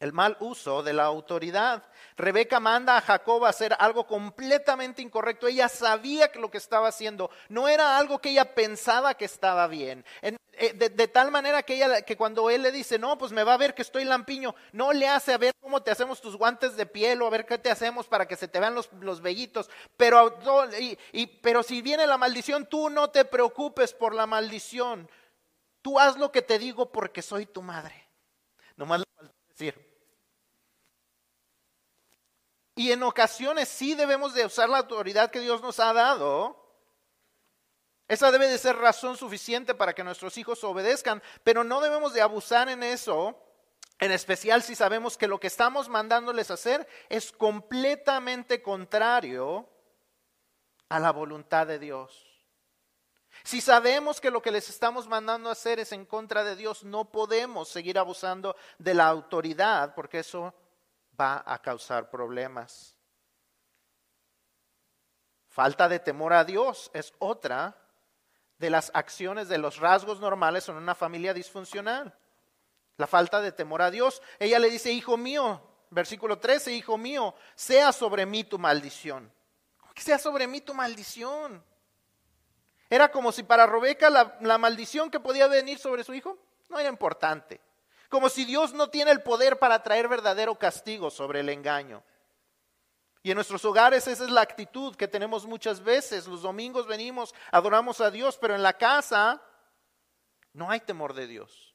el 0.03 0.11
mal 0.11 0.35
uso 0.41 0.83
de 0.83 0.91
la 0.91 1.05
autoridad. 1.05 1.81
Rebeca 2.17 2.59
manda 2.59 2.97
a 2.97 3.01
Jacob 3.01 3.45
a 3.45 3.49
hacer 3.49 3.73
algo 3.79 4.05
completamente 4.05 5.01
incorrecto. 5.01 5.47
Ella 5.47 5.69
sabía 5.69 6.29
que 6.29 6.39
lo 6.39 6.51
que 6.51 6.57
estaba 6.57 6.89
haciendo 6.89 7.31
no 7.47 7.69
era 7.69 7.97
algo 7.97 8.19
que 8.19 8.31
ella 8.31 8.53
pensaba 8.53 9.13
que 9.13 9.23
estaba 9.23 9.65
bien. 9.67 10.03
Eh, 10.21 10.73
de, 10.73 11.07
tal 11.07 11.31
manera 11.31 11.63
que, 11.63 11.75
ella, 11.75 12.01
que 12.01 12.17
cuando 12.17 12.49
él 12.49 12.63
le 12.63 12.73
dice, 12.73 12.99
no, 12.99 13.17
pues 13.17 13.31
me 13.31 13.45
va 13.45 13.53
a 13.53 13.57
ver 13.57 13.73
que 13.73 13.81
estoy 13.81 14.03
lampiño, 14.03 14.53
no 14.73 14.91
le 14.91 15.07
hace 15.07 15.33
a 15.33 15.37
ver 15.37 15.53
cómo 15.61 15.81
te 15.81 15.91
hacemos 15.91 16.19
tus 16.19 16.35
guantes 16.35 16.75
de 16.75 16.85
piel 16.85 17.21
o 17.21 17.27
a 17.27 17.29
ver 17.29 17.45
qué 17.45 17.57
te 17.57 17.71
hacemos 17.71 18.05
para 18.05 18.27
que 18.27 18.35
se 18.35 18.49
te 18.49 18.59
vean 18.59 18.75
los, 18.75 18.91
los 18.99 19.21
vellitos. 19.21 19.69
Pero, 19.95 20.37
si 21.63 21.81
viene 21.81 22.05
la 22.07 22.17
maldición, 22.17 22.65
tú 22.65 22.89
no 22.89 23.09
te 23.09 23.23
preocupes 23.23 23.93
por 23.93 24.13
la 24.13 24.27
maldición. 24.27 25.09
Tú 25.81 25.97
haz 25.97 26.17
lo 26.17 26.29
que 26.29 26.41
te 26.41 26.59
digo 26.59 26.91
porque 26.91 27.21
soy 27.21 27.45
tu 27.45 27.61
madre. 27.61 28.09
Nomás 28.75 28.99
le 28.99 29.05
decir, 29.53 29.92
y 32.75 32.91
en 32.91 33.03
ocasiones 33.03 33.69
sí 33.69 33.93
debemos 33.93 34.33
de 34.33 34.45
usar 34.45 34.69
la 34.69 34.79
autoridad 34.79 35.31
que 35.31 35.39
Dios 35.39 35.61
nos 35.61 35.79
ha 35.79 35.93
dado. 35.93 36.59
Esa 38.07 38.31
debe 38.31 38.47
de 38.47 38.57
ser 38.57 38.75
razón 38.77 39.15
suficiente 39.15 39.73
para 39.75 39.93
que 39.93 40.03
nuestros 40.03 40.37
hijos 40.37 40.63
obedezcan, 40.63 41.21
pero 41.43 41.63
no 41.63 41.81
debemos 41.81 42.13
de 42.13 42.21
abusar 42.21 42.69
en 42.69 42.83
eso, 42.83 43.39
en 43.99 44.11
especial 44.11 44.61
si 44.63 44.75
sabemos 44.75 45.17
que 45.17 45.27
lo 45.27 45.39
que 45.39 45.47
estamos 45.47 45.87
mandándoles 45.87 46.51
hacer 46.51 46.87
es 47.09 47.31
completamente 47.31 48.61
contrario 48.61 49.69
a 50.89 50.99
la 50.99 51.11
voluntad 51.11 51.67
de 51.67 51.79
Dios. 51.79 52.29
Si 53.43 53.61
sabemos 53.61 54.21
que 54.21 54.31
lo 54.31 54.41
que 54.41 54.51
les 54.51 54.69
estamos 54.69 55.07
mandando 55.07 55.49
hacer 55.49 55.79
es 55.79 55.91
en 55.91 56.05
contra 56.05 56.43
de 56.43 56.55
Dios, 56.55 56.83
no 56.83 57.05
podemos 57.05 57.69
seguir 57.69 57.97
abusando 57.97 58.55
de 58.77 58.93
la 58.93 59.07
autoridad, 59.07 59.95
porque 59.95 60.19
eso 60.19 60.53
va 61.19 61.43
a 61.45 61.61
causar 61.61 62.09
problemas. 62.09 62.95
Falta 65.47 65.87
de 65.87 65.99
temor 65.99 66.33
a 66.33 66.43
Dios 66.43 66.89
es 66.93 67.13
otra 67.19 67.77
de 68.57 68.69
las 68.69 68.91
acciones, 68.93 69.47
de 69.49 69.57
los 69.57 69.77
rasgos 69.77 70.19
normales 70.19 70.67
en 70.69 70.75
una 70.75 70.95
familia 70.95 71.33
disfuncional. 71.33 72.17
La 72.97 73.07
falta 73.07 73.41
de 73.41 73.51
temor 73.51 73.81
a 73.81 73.91
Dios. 73.91 74.21
Ella 74.39 74.59
le 74.59 74.69
dice, 74.69 74.91
hijo 74.91 75.17
mío, 75.17 75.61
versículo 75.89 76.39
13, 76.39 76.73
hijo 76.73 76.97
mío, 76.97 77.35
sea 77.55 77.91
sobre 77.91 78.25
mí 78.25 78.43
tu 78.43 78.57
maldición. 78.57 79.31
¿Cómo 79.77 79.93
que 79.93 80.01
sea 80.01 80.17
sobre 80.17 80.47
mí 80.47 80.61
tu 80.61 80.73
maldición? 80.73 81.63
Era 82.89 83.11
como 83.11 83.31
si 83.31 83.43
para 83.43 83.65
Rebeca 83.65 84.09
la 84.09 84.57
maldición 84.57 85.09
que 85.09 85.19
podía 85.19 85.47
venir 85.47 85.79
sobre 85.79 86.03
su 86.03 86.13
hijo 86.13 86.37
no 86.69 86.79
era 86.79 86.89
importante. 86.89 87.61
Como 88.13 88.29
si 88.29 88.45
Dios 88.45 88.73
no 88.73 88.91
tiene 88.91 89.09
el 89.09 89.23
poder 89.23 89.57
para 89.57 89.81
traer 89.81 90.07
verdadero 90.07 90.53
castigo 90.53 91.09
sobre 91.09 91.39
el 91.39 91.49
engaño. 91.49 92.03
Y 93.23 93.31
en 93.31 93.35
nuestros 93.35 93.65
hogares 93.65 94.05
esa 94.05 94.25
es 94.25 94.29
la 94.29 94.41
actitud 94.41 94.95
que 94.95 95.07
tenemos 95.07 95.47
muchas 95.47 95.83
veces. 95.83 96.27
Los 96.27 96.43
domingos 96.43 96.85
venimos, 96.85 97.33
adoramos 97.49 98.01
a 98.01 98.11
Dios, 98.11 98.37
pero 98.37 98.53
en 98.53 98.61
la 98.61 98.73
casa 98.73 99.41
no 100.53 100.69
hay 100.69 100.81
temor 100.81 101.15
de 101.15 101.25
Dios. 101.25 101.73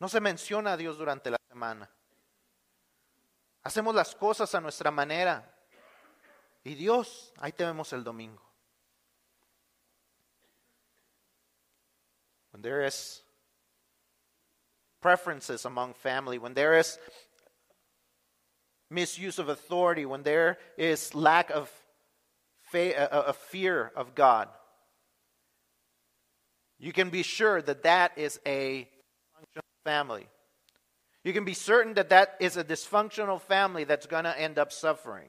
No 0.00 0.08
se 0.08 0.20
menciona 0.20 0.72
a 0.72 0.76
Dios 0.76 0.98
durante 0.98 1.30
la 1.30 1.38
semana. 1.48 1.88
Hacemos 3.62 3.94
las 3.94 4.16
cosas 4.16 4.52
a 4.56 4.60
nuestra 4.60 4.90
manera. 4.90 5.48
Y 6.64 6.74
Dios, 6.74 7.32
ahí 7.38 7.52
te 7.52 7.64
vemos 7.64 7.92
el 7.92 8.02
domingo. 8.02 8.42
When 12.50 12.62
there 12.62 12.84
preferences 15.04 15.66
among 15.66 15.92
family, 15.92 16.38
when 16.38 16.54
there 16.54 16.78
is 16.78 16.98
misuse 18.90 19.38
of 19.38 19.50
authority, 19.50 20.06
when 20.06 20.22
there 20.22 20.56
is 20.78 21.14
lack 21.14 21.50
of, 21.50 21.70
fa- 22.62 23.12
uh, 23.12 23.28
uh, 23.28 23.32
fear 23.32 23.92
of 23.96 24.14
God, 24.14 24.48
you 26.78 26.90
can 26.90 27.10
be 27.10 27.22
sure 27.22 27.60
that 27.60 27.82
that 27.82 28.12
is 28.16 28.40
a 28.46 28.88
dysfunctional 29.36 29.84
family. 29.84 30.26
You 31.22 31.34
can 31.34 31.44
be 31.44 31.52
certain 31.52 31.92
that 31.94 32.08
that 32.08 32.36
is 32.40 32.56
a 32.56 32.64
dysfunctional 32.64 33.42
family 33.42 33.84
that's 33.84 34.06
going 34.06 34.24
to 34.24 34.40
end 34.40 34.58
up 34.58 34.72
suffering. 34.72 35.28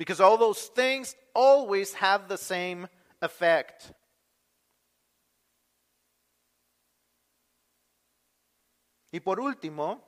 Because 0.00 0.20
all 0.20 0.36
those 0.36 0.62
things 0.62 1.14
always 1.32 1.94
have 1.94 2.26
the 2.26 2.36
same 2.36 2.88
effect. 3.22 3.92
Y 9.10 9.20
por 9.20 9.40
último, 9.40 10.04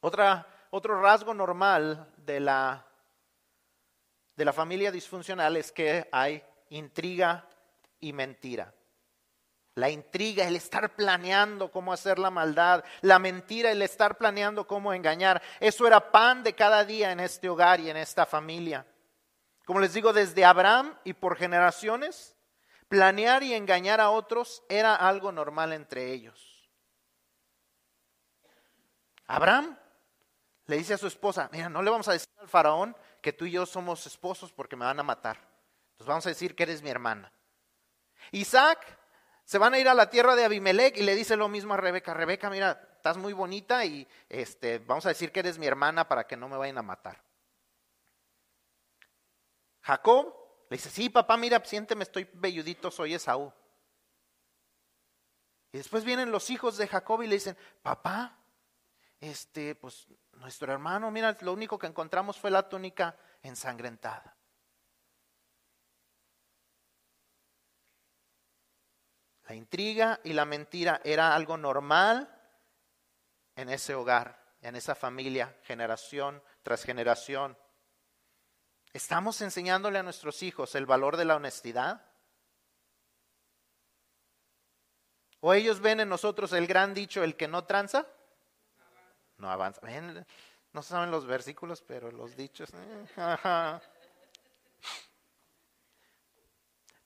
otro 0.00 1.00
rasgo 1.00 1.32
normal 1.32 2.12
de 2.16 2.40
la, 2.40 2.86
de 4.34 4.44
la 4.44 4.52
familia 4.52 4.90
disfuncional 4.90 5.56
es 5.56 5.72
que 5.72 6.08
hay 6.10 6.42
intriga 6.70 7.48
y 8.00 8.12
mentira. 8.12 8.72
La 9.74 9.90
intriga, 9.90 10.48
el 10.48 10.56
estar 10.56 10.96
planeando 10.96 11.70
cómo 11.70 11.92
hacer 11.92 12.18
la 12.18 12.30
maldad, 12.30 12.82
la 13.02 13.18
mentira, 13.18 13.70
el 13.70 13.82
estar 13.82 14.16
planeando 14.16 14.66
cómo 14.66 14.94
engañar, 14.94 15.42
eso 15.60 15.86
era 15.86 16.10
pan 16.10 16.42
de 16.42 16.54
cada 16.54 16.82
día 16.84 17.12
en 17.12 17.20
este 17.20 17.48
hogar 17.48 17.80
y 17.80 17.90
en 17.90 17.98
esta 17.98 18.24
familia. 18.24 18.86
Como 19.66 19.80
les 19.80 19.92
digo, 19.92 20.12
desde 20.12 20.44
Abraham 20.44 20.96
y 21.04 21.12
por 21.12 21.36
generaciones, 21.36 22.36
planear 22.88 23.42
y 23.42 23.52
engañar 23.52 24.00
a 24.00 24.10
otros 24.10 24.62
era 24.68 24.94
algo 24.94 25.30
normal 25.30 25.72
entre 25.72 26.12
ellos. 26.12 26.45
Abraham 29.26 29.76
le 30.66 30.76
dice 30.76 30.94
a 30.94 30.98
su 30.98 31.06
esposa, 31.06 31.48
mira, 31.52 31.68
no 31.68 31.82
le 31.82 31.90
vamos 31.90 32.08
a 32.08 32.12
decir 32.12 32.28
al 32.38 32.48
faraón 32.48 32.96
que 33.20 33.32
tú 33.32 33.46
y 33.46 33.52
yo 33.52 33.66
somos 33.66 34.06
esposos 34.06 34.52
porque 34.52 34.76
me 34.76 34.84
van 34.84 34.98
a 35.00 35.02
matar. 35.02 35.36
Entonces 35.92 36.06
vamos 36.06 36.26
a 36.26 36.30
decir 36.30 36.54
que 36.54 36.64
eres 36.64 36.82
mi 36.82 36.90
hermana. 36.90 37.32
Isaac 38.32 38.98
se 39.44 39.58
van 39.58 39.74
a 39.74 39.78
ir 39.78 39.88
a 39.88 39.94
la 39.94 40.10
tierra 40.10 40.34
de 40.34 40.44
Abimelech 40.44 40.96
y 40.96 41.02
le 41.02 41.14
dice 41.14 41.36
lo 41.36 41.48
mismo 41.48 41.74
a 41.74 41.76
Rebeca. 41.76 42.14
Rebeca, 42.14 42.50
mira, 42.50 42.80
estás 42.96 43.16
muy 43.16 43.32
bonita 43.32 43.84
y 43.84 44.06
este, 44.28 44.78
vamos 44.80 45.06
a 45.06 45.10
decir 45.10 45.30
que 45.30 45.40
eres 45.40 45.58
mi 45.58 45.66
hermana 45.66 46.08
para 46.08 46.26
que 46.26 46.36
no 46.36 46.48
me 46.48 46.56
vayan 46.56 46.78
a 46.78 46.82
matar. 46.82 47.22
Jacob 49.82 50.34
le 50.68 50.76
dice, 50.76 50.90
sí, 50.90 51.08
papá, 51.08 51.36
mira, 51.36 51.62
siénteme, 51.64 52.02
estoy 52.02 52.28
velludito, 52.34 52.90
soy 52.90 53.14
Esaú. 53.14 53.52
Y 55.70 55.78
después 55.78 56.04
vienen 56.04 56.32
los 56.32 56.50
hijos 56.50 56.76
de 56.76 56.88
Jacob 56.88 57.22
y 57.22 57.28
le 57.28 57.36
dicen, 57.36 57.56
papá, 57.82 58.36
este, 59.20 59.74
pues 59.74 60.06
nuestro 60.32 60.72
hermano, 60.72 61.10
mira, 61.10 61.36
lo 61.40 61.52
único 61.52 61.78
que 61.78 61.86
encontramos 61.86 62.38
fue 62.38 62.50
la 62.50 62.68
túnica 62.68 63.16
ensangrentada. 63.42 64.36
La 69.48 69.54
intriga 69.54 70.20
y 70.24 70.32
la 70.32 70.44
mentira 70.44 71.00
era 71.04 71.34
algo 71.34 71.56
normal 71.56 72.32
en 73.54 73.68
ese 73.68 73.94
hogar, 73.94 74.44
en 74.60 74.74
esa 74.74 74.94
familia, 74.94 75.56
generación 75.62 76.42
tras 76.62 76.82
generación. 76.82 77.56
¿Estamos 78.92 79.40
enseñándole 79.40 79.98
a 79.98 80.02
nuestros 80.02 80.42
hijos 80.42 80.74
el 80.74 80.86
valor 80.86 81.16
de 81.16 81.26
la 81.26 81.36
honestidad? 81.36 82.04
¿O 85.40 85.54
ellos 85.54 85.80
ven 85.80 86.00
en 86.00 86.08
nosotros 86.08 86.52
el 86.52 86.66
gran 86.66 86.92
dicho, 86.92 87.22
el 87.22 87.36
que 87.36 87.46
no 87.46 87.64
tranza? 87.64 88.06
No 89.38 89.50
avanza. 89.50 89.80
no 90.72 90.82
saben 90.82 91.10
los 91.10 91.26
versículos, 91.26 91.82
pero 91.82 92.10
los 92.10 92.36
dichos. 92.36 92.70
Eh, 92.72 93.80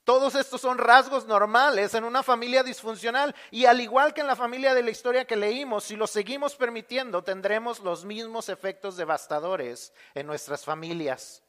Todos 0.03 0.33
estos 0.35 0.59
son 0.59 0.77
rasgos 0.79 1.27
normales 1.27 1.93
en 1.93 2.03
una 2.03 2.23
familia 2.23 2.63
disfuncional 2.63 3.35
y 3.51 3.65
al 3.65 3.79
igual 3.79 4.13
que 4.13 4.21
en 4.21 4.27
la 4.27 4.35
familia 4.35 4.73
de 4.73 4.81
la 4.81 4.89
historia 4.89 5.25
que 5.25 5.35
leímos, 5.35 5.83
si 5.83 5.95
lo 5.95 6.07
seguimos 6.07 6.55
permitiendo, 6.55 7.23
tendremos 7.23 7.79
los 7.79 8.03
mismos 8.03 8.49
efectos 8.49 8.97
devastadores 8.97 9.93
en 10.15 10.25
nuestras 10.25 10.65
familias. 10.65 11.43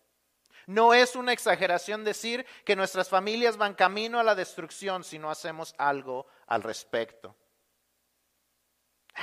No 0.66 0.94
es 0.94 1.16
una 1.16 1.32
exageración 1.32 2.04
decir 2.04 2.46
que 2.64 2.76
nuestras 2.76 3.08
familias 3.08 3.56
van 3.56 3.74
camino 3.74 4.20
a 4.20 4.22
la 4.22 4.34
destrucción 4.34 5.02
si 5.02 5.18
no 5.18 5.30
hacemos 5.30 5.74
algo 5.78 6.26
al 6.46 6.62
respecto. 6.62 7.34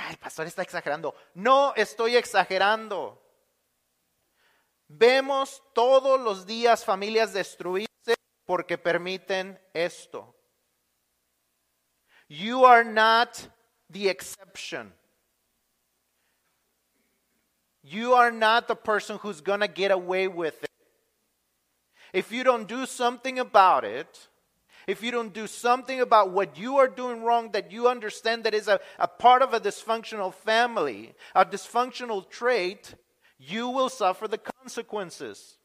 El 0.08 0.16
pastor 0.16 0.46
está 0.46 0.62
exagerando. 0.62 1.14
No 1.34 1.74
estoy 1.74 2.16
exagerando. 2.16 3.20
Vemos 4.88 5.62
todos 5.74 6.20
los 6.20 6.46
días 6.46 6.84
familias 6.84 7.32
destruirse 7.32 8.14
porque 8.44 8.78
permiten 8.78 9.60
esto. 9.72 10.34
You 12.28 12.64
are 12.64 12.84
not 12.84 13.38
the 13.90 14.08
exception. 14.08 14.92
You 17.82 18.14
are 18.14 18.30
not 18.30 18.68
the 18.68 18.76
person 18.76 19.18
who's 19.18 19.40
going 19.40 19.60
to 19.60 19.68
get 19.68 19.90
away 19.90 20.28
with 20.28 20.62
it. 20.62 20.70
If 22.12 22.32
you 22.32 22.44
don't 22.44 22.66
do 22.66 22.86
something 22.86 23.38
about 23.38 23.84
it, 23.84 24.29
if 24.90 25.02
you 25.02 25.10
don't 25.10 25.32
do 25.32 25.46
something 25.46 26.00
about 26.00 26.30
what 26.30 26.58
you 26.58 26.78
are 26.78 26.88
doing 26.88 27.22
wrong 27.22 27.52
that 27.52 27.70
you 27.70 27.88
understand 27.88 28.44
that 28.44 28.54
is 28.54 28.66
a, 28.66 28.80
a 28.98 29.06
part 29.06 29.40
of 29.40 29.54
a 29.54 29.60
dysfunctional 29.60 30.34
family, 30.34 31.14
a 31.34 31.46
dysfunctional 31.46 32.28
trait, 32.28 32.94
you 33.38 33.68
will 33.68 33.88
suffer 33.88 34.26
the 34.26 34.38
consequences. 34.38 35.58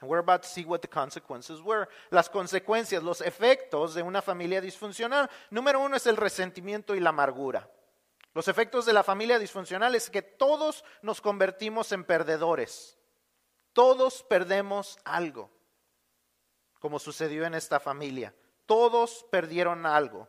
And 0.00 0.08
we're 0.08 0.18
about 0.18 0.42
to 0.42 0.48
see 0.48 0.64
what 0.64 0.82
the 0.82 0.88
consequences 0.88 1.62
were. 1.62 1.88
Las 2.10 2.28
consecuencias, 2.28 3.02
los 3.02 3.20
efectos 3.20 3.94
de 3.94 4.02
una 4.02 4.22
familia 4.22 4.60
disfuncional. 4.60 5.28
Número 5.50 5.80
uno 5.80 5.96
es 5.96 6.06
el 6.06 6.16
resentimiento 6.16 6.94
y 6.94 7.00
la 7.00 7.10
amargura. 7.10 7.68
Los 8.34 8.48
efectos 8.48 8.86
de 8.86 8.92
la 8.92 9.02
familia 9.02 9.38
disfuncional 9.38 9.94
es 9.94 10.10
que 10.10 10.22
todos 10.22 10.84
nos 11.02 11.20
convertimos 11.20 11.92
en 11.92 12.04
perdedores. 12.04 12.98
Todos 13.74 14.22
perdemos 14.22 14.98
algo, 15.04 15.50
como 16.78 16.98
sucedió 16.98 17.44
en 17.44 17.54
esta 17.54 17.78
familia. 17.80 18.34
Todos 18.64 19.26
perdieron 19.30 19.84
algo. 19.84 20.28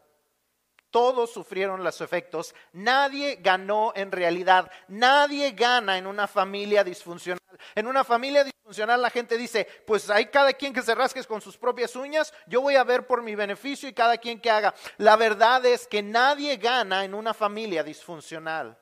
Todos 0.90 1.32
sufrieron 1.32 1.84
los 1.84 2.02
efectos. 2.02 2.56
Nadie 2.74 3.36
ganó 3.42 3.94
en 3.96 4.12
realidad. 4.12 4.72
Nadie 4.88 5.52
gana 5.52 5.98
en 5.98 6.08
una 6.08 6.28
familia 6.28 6.84
disfuncional. 6.84 7.40
En 7.76 7.88
una 7.88 8.04
familia 8.04 8.44
disfuncional 8.44 9.02
la 9.02 9.10
gente 9.10 9.38
dice, 9.38 9.68
pues 9.86 10.10
hay 10.10 10.26
cada 10.28 10.54
quien 10.54 10.74
que 10.74 10.82
se 10.82 10.96
rasque 10.96 11.24
con 11.26 11.42
sus 11.42 11.58
propias 11.58 11.96
uñas, 11.96 12.34
yo 12.48 12.62
voy 12.62 12.76
a 12.76 12.84
ver 12.84 13.06
por 13.06 13.22
mi 13.22 13.36
beneficio 13.36 13.88
y 13.88 13.94
cada 13.94 14.18
quien 14.18 14.40
que 14.40 14.50
haga. 14.50 14.74
La 14.98 15.16
verdad 15.18 15.64
es 15.66 15.86
que 15.86 16.02
nadie 16.02 16.58
gana 16.58 17.06
en 17.06 17.14
una 17.14 17.34
familia 17.34 17.84
disfuncional. 17.84 18.78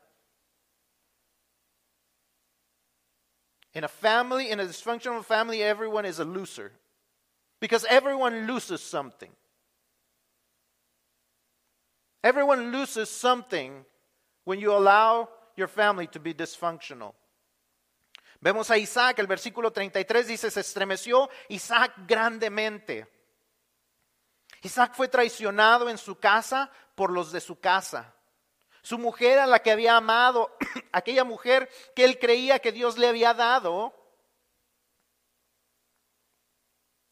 In 3.73 3.83
a 3.83 3.87
family, 3.87 4.51
in 4.51 4.59
a 4.59 4.65
dysfunctional 4.65 5.23
family, 5.23 5.63
everyone 5.63 6.05
is 6.05 6.19
a 6.19 6.25
loser. 6.25 6.71
Because 7.59 7.85
everyone 7.89 8.45
loses 8.45 8.81
something. 8.81 9.31
Everyone 12.23 12.71
loses 12.71 13.09
something 13.09 13.85
when 14.45 14.59
you 14.59 14.71
allow 14.71 15.29
your 15.55 15.67
family 15.67 16.07
to 16.07 16.19
be 16.19 16.33
dysfunctional. 16.33 17.13
Vemos 18.41 18.69
a 18.69 18.77
Isaac, 18.77 19.19
el 19.19 19.27
versículo 19.27 19.71
33 19.71 20.27
dice, 20.27 20.51
se 20.51 20.59
estremeció 20.59 21.29
Isaac 21.49 21.93
grandemente. 22.05 23.07
Isaac 24.61 24.93
fue 24.95 25.07
traicionado 25.07 25.89
en 25.89 25.97
su 25.97 26.15
casa 26.15 26.69
por 26.95 27.09
los 27.11 27.31
de 27.31 27.39
su 27.39 27.59
casa. 27.59 28.13
Su 28.83 28.99
mujer 28.99 29.39
a 29.39 29.47
la 29.47 29.63
que 29.63 29.71
había 29.71 29.97
amado, 29.97 30.55
aquella 30.91 31.23
mujer 31.23 31.67
que 31.95 32.05
él 32.05 32.19
creía 32.19 32.59
que 32.59 32.71
Dios 32.71 32.99
le 32.99 33.07
había 33.07 33.33
dado, 33.33 33.91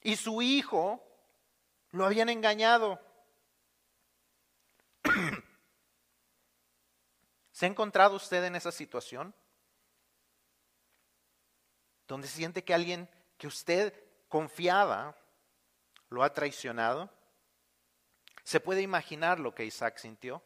y 0.01 0.15
su 0.15 0.43
hijo 0.43 1.03
lo 1.89 2.05
habían 2.05 2.29
engañado. 2.29 3.01
¿Se 7.51 7.65
ha 7.65 7.69
encontrado 7.69 8.15
usted 8.15 8.43
en 8.43 8.55
esa 8.55 8.71
situación? 8.71 9.33
donde 12.11 12.27
siente 12.27 12.61
que 12.65 12.73
alguien 12.73 13.09
que 13.37 13.47
usted 13.47 13.93
confiaba 14.27 15.17
lo 16.09 16.23
ha 16.23 16.33
traicionado. 16.33 17.09
¿Se 18.43 18.59
puede 18.59 18.81
imaginar 18.81 19.39
lo 19.39 19.55
que 19.55 19.63
Isaac 19.63 19.97
sintió? 19.97 20.43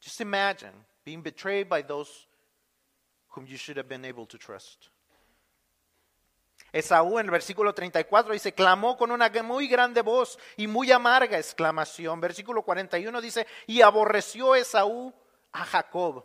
Just 0.00 0.20
imagine 0.20 0.72
being 1.04 1.22
betrayed 1.22 1.68
by 1.68 1.82
those 1.82 2.28
whom 3.28 3.46
you 3.46 3.56
should 3.56 3.76
have 3.76 3.88
been 3.88 4.04
able 4.04 4.26
to 4.26 4.38
trust. 4.38 4.88
Esaú 6.72 7.18
en 7.18 7.26
el 7.26 7.32
versículo 7.32 7.74
34 7.74 8.32
dice, 8.32 8.52
clamó 8.54 8.96
con 8.96 9.10
una 9.10 9.28
muy 9.42 9.66
grande 9.66 10.02
voz 10.02 10.38
y 10.56 10.66
muy 10.66 10.92
amarga 10.92 11.36
exclamación. 11.36 12.20
Versículo 12.20 12.62
41 12.62 13.20
dice, 13.20 13.46
y 13.66 13.82
aborreció 13.82 14.54
Esaú 14.54 15.12
a 15.52 15.64
Jacob 15.64 16.24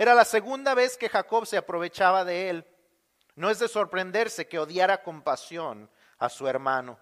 era 0.00 0.14
la 0.14 0.24
segunda 0.24 0.74
vez 0.74 0.96
que 0.96 1.10
Jacob 1.10 1.44
se 1.44 1.58
aprovechaba 1.58 2.24
de 2.24 2.48
él. 2.48 2.66
No 3.34 3.50
es 3.50 3.58
de 3.58 3.68
sorprenderse 3.68 4.48
que 4.48 4.58
odiara 4.58 5.02
con 5.02 5.20
pasión 5.20 5.90
a 6.18 6.30
su 6.30 6.48
hermano. 6.48 6.98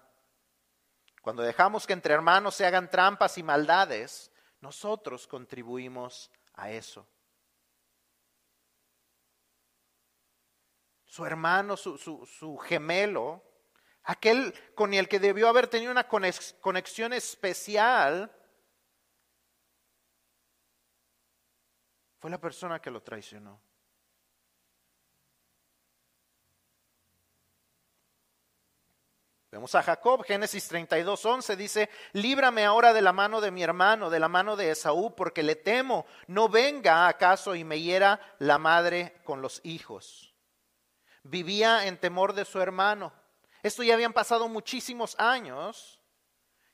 Cuando 1.21 1.41
dejamos 1.41 1.87
que 1.87 1.93
entre 1.93 2.13
hermanos 2.13 2.55
se 2.55 2.65
hagan 2.65 2.89
trampas 2.89 3.37
y 3.37 3.43
maldades, 3.43 4.33
nosotros 4.61 5.27
contribuimos 5.27 6.31
a 6.53 6.71
eso. 6.71 7.07
Su 11.05 11.25
hermano, 11.25 11.75
su, 11.75 12.57
gemelo, 12.63 13.43
aquel 14.03 14.53
con 14.75 14.93
el 14.93 15.07
que 15.07 15.19
debió 15.19 15.47
haber 15.47 15.67
tenido 15.67 15.91
una 15.91 16.07
conexión 16.07 17.13
especial, 17.13 18.35
Fue 22.19 22.29
la 22.29 22.39
persona 22.39 22.81
que 22.81 22.91
lo 22.91 23.01
traicionó. 23.01 23.61
A 29.71 29.83
Jacob, 29.83 30.23
Génesis 30.23 30.67
32, 30.69 31.25
11 31.25 31.55
dice, 31.55 31.89
líbrame 32.13 32.65
ahora 32.65 32.93
de 32.93 33.01
la 33.01 33.11
mano 33.11 33.41
de 33.41 33.51
mi 33.51 33.61
hermano, 33.61 34.09
de 34.09 34.19
la 34.19 34.29
mano 34.29 34.55
de 34.55 34.71
Esaú, 34.71 35.13
porque 35.15 35.43
le 35.43 35.55
temo, 35.55 36.05
no 36.27 36.47
venga 36.47 37.07
acaso 37.07 37.55
y 37.55 37.63
me 37.63 37.79
hiera 37.79 38.19
la 38.39 38.57
madre 38.57 39.19
con 39.25 39.41
los 39.41 39.59
hijos. 39.63 40.33
Vivía 41.23 41.87
en 41.87 41.97
temor 41.97 42.33
de 42.33 42.45
su 42.45 42.61
hermano. 42.61 43.11
Esto 43.61 43.83
ya 43.83 43.93
habían 43.95 44.13
pasado 44.13 44.47
muchísimos 44.47 45.19
años 45.19 45.99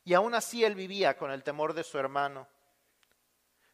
y 0.03 0.13
aún 0.13 0.36
así 0.36 0.63
él 0.63 0.75
vivía 0.75 1.17
con 1.17 1.31
el 1.31 1.43
temor 1.43 1.73
de 1.73 1.83
su 1.83 1.97
hermano. 1.97 2.47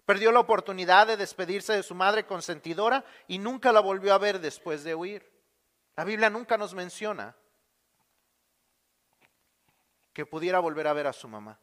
Perdió 0.05 0.31
la 0.31 0.39
oportunidad 0.39 1.05
de 1.05 1.17
despedirse 1.17 1.73
de 1.73 1.83
su 1.83 1.93
madre 1.93 2.25
consentidora 2.25 3.03
y 3.27 3.37
nunca 3.37 3.73
la 3.73 3.81
volvió 3.81 4.13
a 4.13 4.17
ver 4.17 4.39
después 4.39 4.83
de 4.85 4.95
huir. 4.95 5.29
La 5.97 6.05
Biblia 6.05 6.29
nunca 6.29 6.57
nos 6.57 6.73
menciona 6.73 7.35
que 10.13 10.25
pudiera 10.25 10.59
volver 10.59 10.87
a 10.87 10.93
ver 10.93 11.07
a 11.07 11.13
su 11.13 11.27
mamá. 11.27 11.59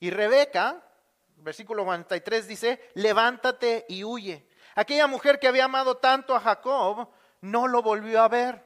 Y 0.00 0.10
Rebeca, 0.10 0.82
versículo 1.36 1.84
43 1.84 2.48
dice, 2.48 2.90
levántate 2.94 3.86
y 3.88 4.04
huye. 4.04 4.48
Aquella 4.74 5.06
mujer 5.06 5.38
que 5.38 5.48
había 5.48 5.64
amado 5.64 5.96
tanto 5.96 6.34
a 6.34 6.40
Jacob 6.40 7.08
no 7.40 7.68
lo 7.68 7.82
volvió 7.82 8.22
a 8.22 8.28
ver. 8.28 8.64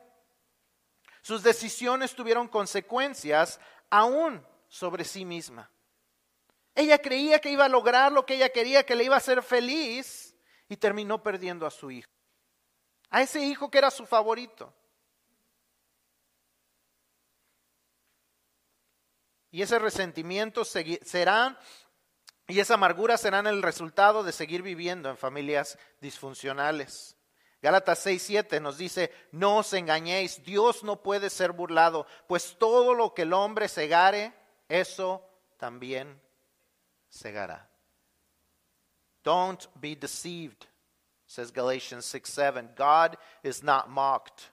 Sus 1.22 1.42
decisiones 1.42 2.14
tuvieron 2.14 2.48
consecuencias 2.48 3.60
aún 3.90 4.44
sobre 4.68 5.04
sí 5.04 5.24
misma. 5.24 5.70
Ella 6.74 6.98
creía 6.98 7.40
que 7.40 7.50
iba 7.50 7.64
a 7.64 7.68
lograr 7.68 8.12
lo 8.12 8.24
que 8.24 8.34
ella 8.34 8.50
quería, 8.50 8.86
que 8.86 8.94
le 8.94 9.04
iba 9.04 9.16
a 9.16 9.18
hacer 9.18 9.42
feliz 9.42 10.36
y 10.68 10.76
terminó 10.76 11.22
perdiendo 11.22 11.66
a 11.66 11.70
su 11.70 11.90
hijo. 11.90 12.10
A 13.10 13.22
ese 13.22 13.40
hijo 13.40 13.70
que 13.70 13.78
era 13.78 13.90
su 13.90 14.06
favorito. 14.06 14.72
Y 19.50 19.62
ese 19.62 19.78
resentimiento 19.78 20.64
será 20.64 21.58
y 22.50 22.60
esa 22.60 22.74
amargura 22.74 23.18
serán 23.18 23.46
el 23.46 23.62
resultado 23.62 24.22
de 24.24 24.32
seguir 24.32 24.62
viviendo 24.62 25.10
en 25.10 25.18
familias 25.18 25.78
disfuncionales. 26.00 27.14
Gálatas 27.60 28.06
6:7 28.06 28.60
nos 28.60 28.78
dice, 28.78 29.12
no 29.32 29.58
os 29.58 29.72
engañéis, 29.74 30.42
Dios 30.44 30.82
no 30.82 31.02
puede 31.02 31.28
ser 31.28 31.52
burlado, 31.52 32.06
pues 32.26 32.56
todo 32.58 32.94
lo 32.94 33.12
que 33.12 33.22
el 33.22 33.34
hombre 33.34 33.68
segare, 33.68 34.32
eso 34.68 35.22
también 35.58 36.20
segará. 37.10 37.68
Don't 39.24 39.66
be 39.74 39.94
deceived, 39.94 40.66
says 41.26 41.52
Galatians 41.52 42.06
6:7. 42.06 42.74
God 42.76 43.18
is 43.42 43.62
not 43.62 43.88
mocked. 43.88 44.50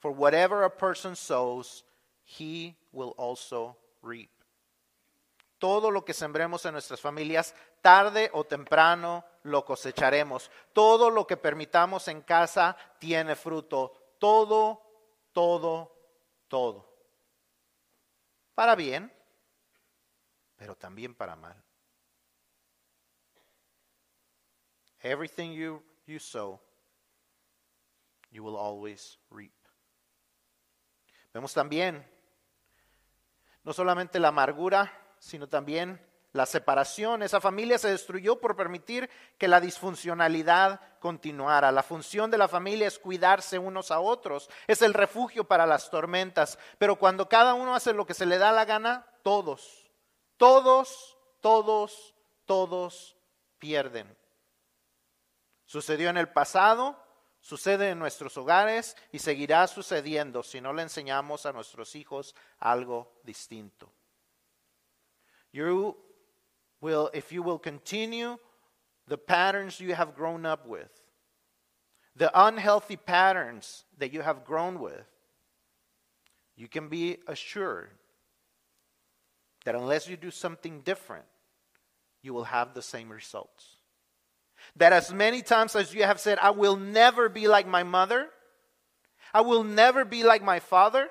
For 0.00 0.10
whatever 0.10 0.64
a 0.64 0.70
person 0.70 1.16
sows, 1.16 1.82
he 2.24 2.76
will 2.92 3.14
also 3.16 3.78
reap. 4.06 4.30
Todo 5.58 5.90
lo 5.90 6.04
que 6.04 6.12
sembremos 6.12 6.64
en 6.66 6.72
nuestras 6.72 7.00
familias, 7.00 7.54
tarde 7.80 8.30
o 8.34 8.44
temprano 8.44 9.24
lo 9.42 9.64
cosecharemos. 9.64 10.50
Todo 10.72 11.08
lo 11.08 11.26
que 11.26 11.36
permitamos 11.36 12.08
en 12.08 12.20
casa 12.20 12.76
tiene 12.98 13.34
fruto. 13.36 14.16
Todo, 14.18 14.82
todo, 15.32 15.96
todo. 16.48 16.94
Para 18.54 18.74
bien, 18.74 19.12
pero 20.56 20.76
también 20.76 21.14
para 21.14 21.36
mal. 21.36 21.62
Everything 25.00 25.52
you, 25.52 25.82
you 26.06 26.18
sow, 26.18 26.60
you 28.30 28.42
will 28.42 28.56
always 28.56 29.18
reap. 29.30 29.52
Vemos 31.32 31.52
también 31.52 32.04
no 33.66 33.72
solamente 33.72 34.20
la 34.20 34.28
amargura, 34.28 34.92
sino 35.18 35.48
también 35.48 36.00
la 36.32 36.46
separación. 36.46 37.24
Esa 37.24 37.40
familia 37.40 37.78
se 37.78 37.90
destruyó 37.90 38.40
por 38.40 38.54
permitir 38.54 39.10
que 39.38 39.48
la 39.48 39.60
disfuncionalidad 39.60 40.80
continuara. 41.00 41.72
La 41.72 41.82
función 41.82 42.30
de 42.30 42.38
la 42.38 42.46
familia 42.46 42.86
es 42.86 43.00
cuidarse 43.00 43.58
unos 43.58 43.90
a 43.90 43.98
otros, 43.98 44.48
es 44.68 44.82
el 44.82 44.94
refugio 44.94 45.48
para 45.48 45.66
las 45.66 45.90
tormentas. 45.90 46.60
Pero 46.78 46.94
cuando 46.94 47.28
cada 47.28 47.54
uno 47.54 47.74
hace 47.74 47.92
lo 47.92 48.06
que 48.06 48.14
se 48.14 48.24
le 48.24 48.38
da 48.38 48.52
la 48.52 48.66
gana, 48.66 49.04
todos, 49.24 49.90
todos, 50.36 51.18
todos, 51.40 52.14
todos 52.44 53.16
pierden. 53.58 54.16
Sucedió 55.64 56.08
en 56.08 56.18
el 56.18 56.28
pasado, 56.28 56.96
Sucede 57.46 57.90
en 57.90 58.00
nuestros 58.00 58.36
hogares 58.36 58.96
y 59.12 59.20
seguirá 59.20 59.68
sucediendo 59.68 60.42
si 60.42 60.60
no 60.60 60.72
le 60.72 60.82
enseñamos 60.82 61.46
a 61.46 61.52
nuestros 61.52 61.94
hijos 61.94 62.34
algo 62.58 63.20
distinto. 63.22 63.88
You 65.52 65.96
will, 66.80 67.08
if 67.14 67.30
you 67.30 67.44
will 67.44 67.60
continue 67.60 68.36
the 69.06 69.16
patterns 69.16 69.78
you 69.78 69.94
have 69.94 70.16
grown 70.16 70.44
up 70.44 70.66
with, 70.66 70.90
the 72.16 72.32
unhealthy 72.34 72.96
patterns 72.96 73.84
that 73.96 74.12
you 74.12 74.22
have 74.22 74.44
grown 74.44 74.80
with, 74.80 75.06
you 76.56 76.66
can 76.66 76.88
be 76.88 77.18
assured 77.28 77.90
that 79.64 79.76
unless 79.76 80.08
you 80.08 80.16
do 80.16 80.32
something 80.32 80.80
different, 80.80 81.26
you 82.22 82.34
will 82.34 82.46
have 82.46 82.74
the 82.74 82.82
same 82.82 83.08
results 83.08 83.75
that 84.76 84.92
as 84.92 85.12
many 85.12 85.42
times 85.42 85.74
as 85.74 85.94
you 85.94 86.04
have 86.04 86.20
said, 86.20 86.38
I 86.40 86.50
will 86.50 86.76
never 86.76 87.28
be 87.28 87.48
like 87.48 87.66
my 87.66 87.82
mother, 87.82 88.28
I 89.32 89.40
will 89.40 89.64
never 89.64 90.04
be 90.04 90.22
like 90.22 90.42
my 90.42 90.60
father, 90.60 91.08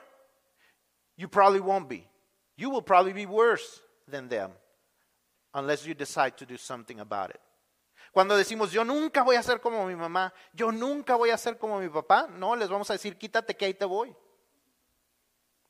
you 1.17 1.27
probably 1.27 1.59
won't 1.59 1.89
be. 1.89 2.07
You 2.57 2.69
will 2.69 2.81
probably 2.81 3.13
be 3.13 3.25
worse 3.25 3.81
than 4.07 4.29
them 4.29 4.51
unless 5.53 5.85
you 5.85 5.93
decide 5.93 6.37
to 6.37 6.45
do 6.45 6.57
something 6.57 6.99
about 6.99 7.31
it. 7.31 7.41
Cuando 8.13 8.37
decimos, 8.37 8.71
yo 8.71 8.83
nunca 8.83 9.23
voy 9.23 9.35
a 9.35 9.43
ser 9.43 9.59
como 9.59 9.85
mi 9.85 9.95
mamá, 9.95 10.31
yo 10.53 10.71
nunca 10.71 11.15
voy 11.17 11.31
a 11.31 11.37
ser 11.37 11.57
como 11.57 11.79
mi 11.79 11.89
papá, 11.89 12.29
no, 12.29 12.55
les 12.55 12.69
vamos 12.69 12.89
a 12.89 12.93
decir, 12.93 13.17
quítate 13.17 13.55
que 13.55 13.65
ahí 13.65 13.73
te 13.73 13.83
voy. 13.83 14.15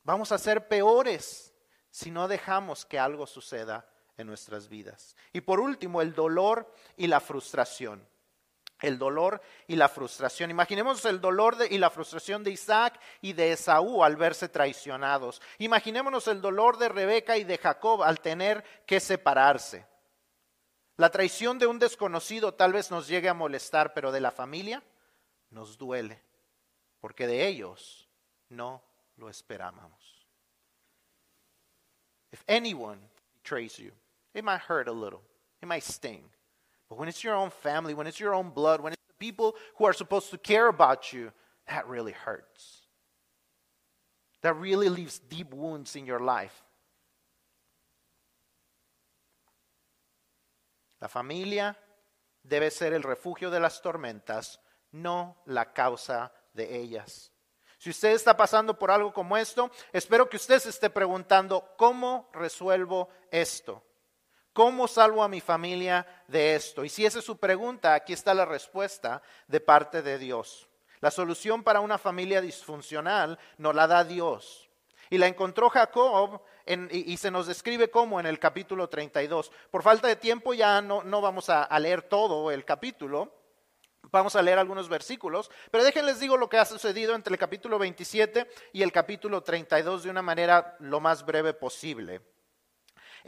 Vamos 0.04 0.30
a 0.30 0.38
ser 0.38 0.68
peores 0.68 1.52
si 1.90 2.10
no 2.10 2.28
dejamos 2.28 2.84
que 2.84 2.98
algo 2.98 3.26
suceda 3.26 3.84
en 4.16 4.26
nuestras 4.26 4.68
vidas. 4.68 5.16
Y 5.32 5.40
por 5.40 5.60
último, 5.60 6.02
el 6.02 6.14
dolor 6.14 6.72
y 6.96 7.06
la 7.06 7.20
frustración. 7.20 8.06
El 8.80 8.98
dolor 8.98 9.40
y 9.66 9.76
la 9.76 9.88
frustración. 9.88 10.50
Imaginemos 10.50 11.04
el 11.06 11.20
dolor 11.20 11.56
y 11.70 11.78
la 11.78 11.88
frustración 11.88 12.44
de 12.44 12.50
Isaac 12.50 13.00
y 13.22 13.32
de 13.32 13.52
Esaú 13.52 14.04
al 14.04 14.16
verse 14.16 14.48
traicionados. 14.48 15.40
Imaginémonos 15.58 16.28
el 16.28 16.42
dolor 16.42 16.76
de 16.76 16.90
Rebeca 16.90 17.38
y 17.38 17.44
de 17.44 17.56
Jacob 17.56 18.02
al 18.02 18.20
tener 18.20 18.62
que 18.86 19.00
separarse. 19.00 19.86
La 20.98 21.10
traición 21.10 21.58
de 21.58 21.66
un 21.66 21.78
desconocido 21.78 22.54
tal 22.54 22.72
vez 22.72 22.90
nos 22.90 23.06
llegue 23.06 23.28
a 23.28 23.34
molestar, 23.34 23.94
pero 23.94 24.12
de 24.12 24.20
la 24.20 24.30
familia 24.30 24.82
nos 25.50 25.76
duele, 25.78 26.22
porque 27.00 27.26
de 27.26 27.46
ellos 27.46 28.08
no 28.48 28.82
lo 29.16 29.28
esperábamos. 29.28 30.26
If 32.32 32.42
anyone 32.48 33.00
betrays 33.34 33.76
you, 33.76 33.92
it 34.36 34.44
might 34.44 34.60
hurt 34.60 34.86
a 34.86 34.92
little, 34.92 35.22
it 35.62 35.66
might 35.66 35.82
sting. 35.82 36.22
But 36.88 36.98
when 36.98 37.08
it's 37.08 37.24
your 37.24 37.34
own 37.34 37.50
family, 37.50 37.94
when 37.94 38.06
it's 38.06 38.20
your 38.20 38.34
own 38.34 38.50
blood, 38.50 38.80
when 38.80 38.92
it's 38.92 39.02
the 39.08 39.14
people 39.18 39.56
who 39.76 39.86
are 39.86 39.92
supposed 39.92 40.30
to 40.30 40.38
care 40.38 40.68
about 40.68 41.12
you, 41.12 41.32
that 41.66 41.88
really 41.88 42.12
hurts. 42.12 42.82
That 44.42 44.54
really 44.54 44.88
leaves 44.88 45.18
deep 45.18 45.52
wounds 45.52 45.96
in 45.96 46.06
your 46.06 46.20
life. 46.20 46.62
La 51.00 51.08
familia 51.08 51.76
debe 52.46 52.70
ser 52.70 52.92
el 52.92 53.02
refugio 53.02 53.50
de 53.50 53.58
las 53.58 53.80
tormentas, 53.80 54.58
no 54.92 55.36
la 55.46 55.64
causa 55.64 56.30
de 56.54 56.76
ellas. 56.76 57.30
Si 57.78 57.90
usted 57.90 58.14
está 58.14 58.36
pasando 58.36 58.78
por 58.78 58.90
algo 58.90 59.12
como 59.12 59.36
esto, 59.36 59.70
espero 59.92 60.28
que 60.28 60.36
usted 60.36 60.58
se 60.58 60.70
esté 60.70 60.90
preguntando, 60.90 61.74
¿cómo 61.76 62.30
resuelvo 62.32 63.08
esto? 63.30 63.85
¿Cómo 64.56 64.88
salvo 64.88 65.22
a 65.22 65.28
mi 65.28 65.42
familia 65.42 66.06
de 66.28 66.54
esto? 66.54 66.82
Y 66.82 66.88
si 66.88 67.04
esa 67.04 67.18
es 67.18 67.26
su 67.26 67.36
pregunta, 67.36 67.92
aquí 67.92 68.14
está 68.14 68.32
la 68.32 68.46
respuesta 68.46 69.20
de 69.46 69.60
parte 69.60 70.00
de 70.00 70.16
Dios. 70.16 70.66
La 71.00 71.10
solución 71.10 71.62
para 71.62 71.80
una 71.80 71.98
familia 71.98 72.40
disfuncional 72.40 73.38
nos 73.58 73.74
la 73.74 73.86
da 73.86 74.02
Dios. 74.02 74.70
Y 75.10 75.18
la 75.18 75.26
encontró 75.26 75.68
Jacob 75.68 76.40
y, 76.64 77.16
se 77.18 77.30
nos 77.30 77.48
describe 77.48 77.90
como 77.90 78.18
en 78.18 78.24
el 78.24 78.38
capítulo 78.38 78.88
32. 78.88 79.52
Por 79.70 79.82
falta 79.82 80.08
de 80.08 80.16
tiempo 80.16 80.54
ya 80.54 80.80
no, 80.80 81.02
no 81.02 81.20
vamos 81.20 81.50
a, 81.50 81.64
a 81.64 81.78
leer 81.78 82.00
todo 82.00 82.50
el 82.50 82.64
capítulo. 82.64 83.30
Vamos 84.04 84.36
a 84.36 84.42
leer 84.42 84.58
algunos 84.58 84.88
versículos, 84.88 85.50
pero 85.70 85.84
déjenles 85.84 86.18
digo 86.18 86.38
lo 86.38 86.48
que 86.48 86.56
ha 86.56 86.64
sucedido 86.64 87.14
entre 87.14 87.34
el 87.34 87.38
capítulo 87.38 87.78
27 87.78 88.48
y 88.72 88.80
el 88.80 88.90
capítulo 88.90 89.42
32 89.42 90.04
de 90.04 90.08
una 90.08 90.22
manera 90.22 90.76
lo 90.80 90.98
más 90.98 91.26
breve 91.26 91.52
posible. 91.52 92.22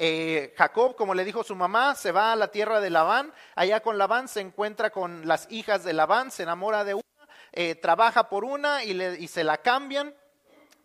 Eh, 0.00 0.54
Jacob, 0.56 0.94
como 0.94 1.12
le 1.12 1.24
dijo 1.24 1.42
su 1.42 1.56
mamá, 1.56 1.96
se 1.96 2.12
va 2.12 2.32
a 2.32 2.36
la 2.36 2.52
tierra 2.52 2.80
de 2.80 2.88
Labán. 2.88 3.32
Allá 3.56 3.80
con 3.80 3.98
Labán 3.98 4.28
se 4.28 4.40
encuentra 4.40 4.90
con 4.90 5.26
las 5.26 5.50
hijas 5.50 5.82
de 5.82 5.92
Labán, 5.92 6.30
se 6.30 6.44
enamora 6.44 6.84
de 6.84 6.94
una, 6.94 7.02
eh, 7.52 7.74
trabaja 7.74 8.28
por 8.28 8.44
una 8.44 8.84
y, 8.84 9.26
se 9.26 9.42
la 9.42 9.56
cambian 9.56 10.14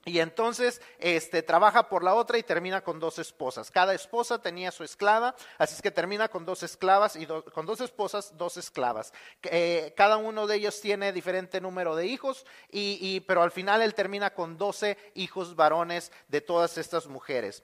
Y 0.05 0.19
entonces 0.19 0.81
este, 0.97 1.43
trabaja 1.43 1.89
por 1.89 2.03
la 2.03 2.15
otra 2.15 2.39
y 2.39 2.43
termina 2.43 2.81
con 2.81 2.99
dos 2.99 3.19
esposas. 3.19 3.69
Cada 3.69 3.93
esposa 3.93 4.41
tenía 4.41 4.71
su 4.71 4.83
esclava, 4.83 5.35
así 5.59 5.75
es 5.75 5.81
que 5.83 5.91
termina 5.91 6.27
con 6.27 6.43
dos 6.43 6.63
esclavas 6.63 7.15
y 7.15 7.27
con 7.27 7.67
dos 7.67 7.81
esposas, 7.81 8.35
dos 8.35 8.57
esclavas. 8.57 9.13
Eh, 9.43 9.93
cada 9.95 10.17
uno 10.17 10.47
de 10.47 10.55
ellos 10.55 10.81
tiene 10.81 11.13
diferente 11.13 11.61
número 11.61 11.95
de 11.95 12.07
hijos, 12.07 12.47
y, 12.71 13.19
pero 13.27 13.43
al 13.43 13.51
final 13.51 13.83
él 13.83 13.93
termina 13.93 14.33
con 14.33 14.57
doce 14.57 14.97
hijos 15.13 15.55
varones 15.55 16.11
de 16.29 16.41
todas 16.41 16.79
estas 16.79 17.05
mujeres. 17.05 17.63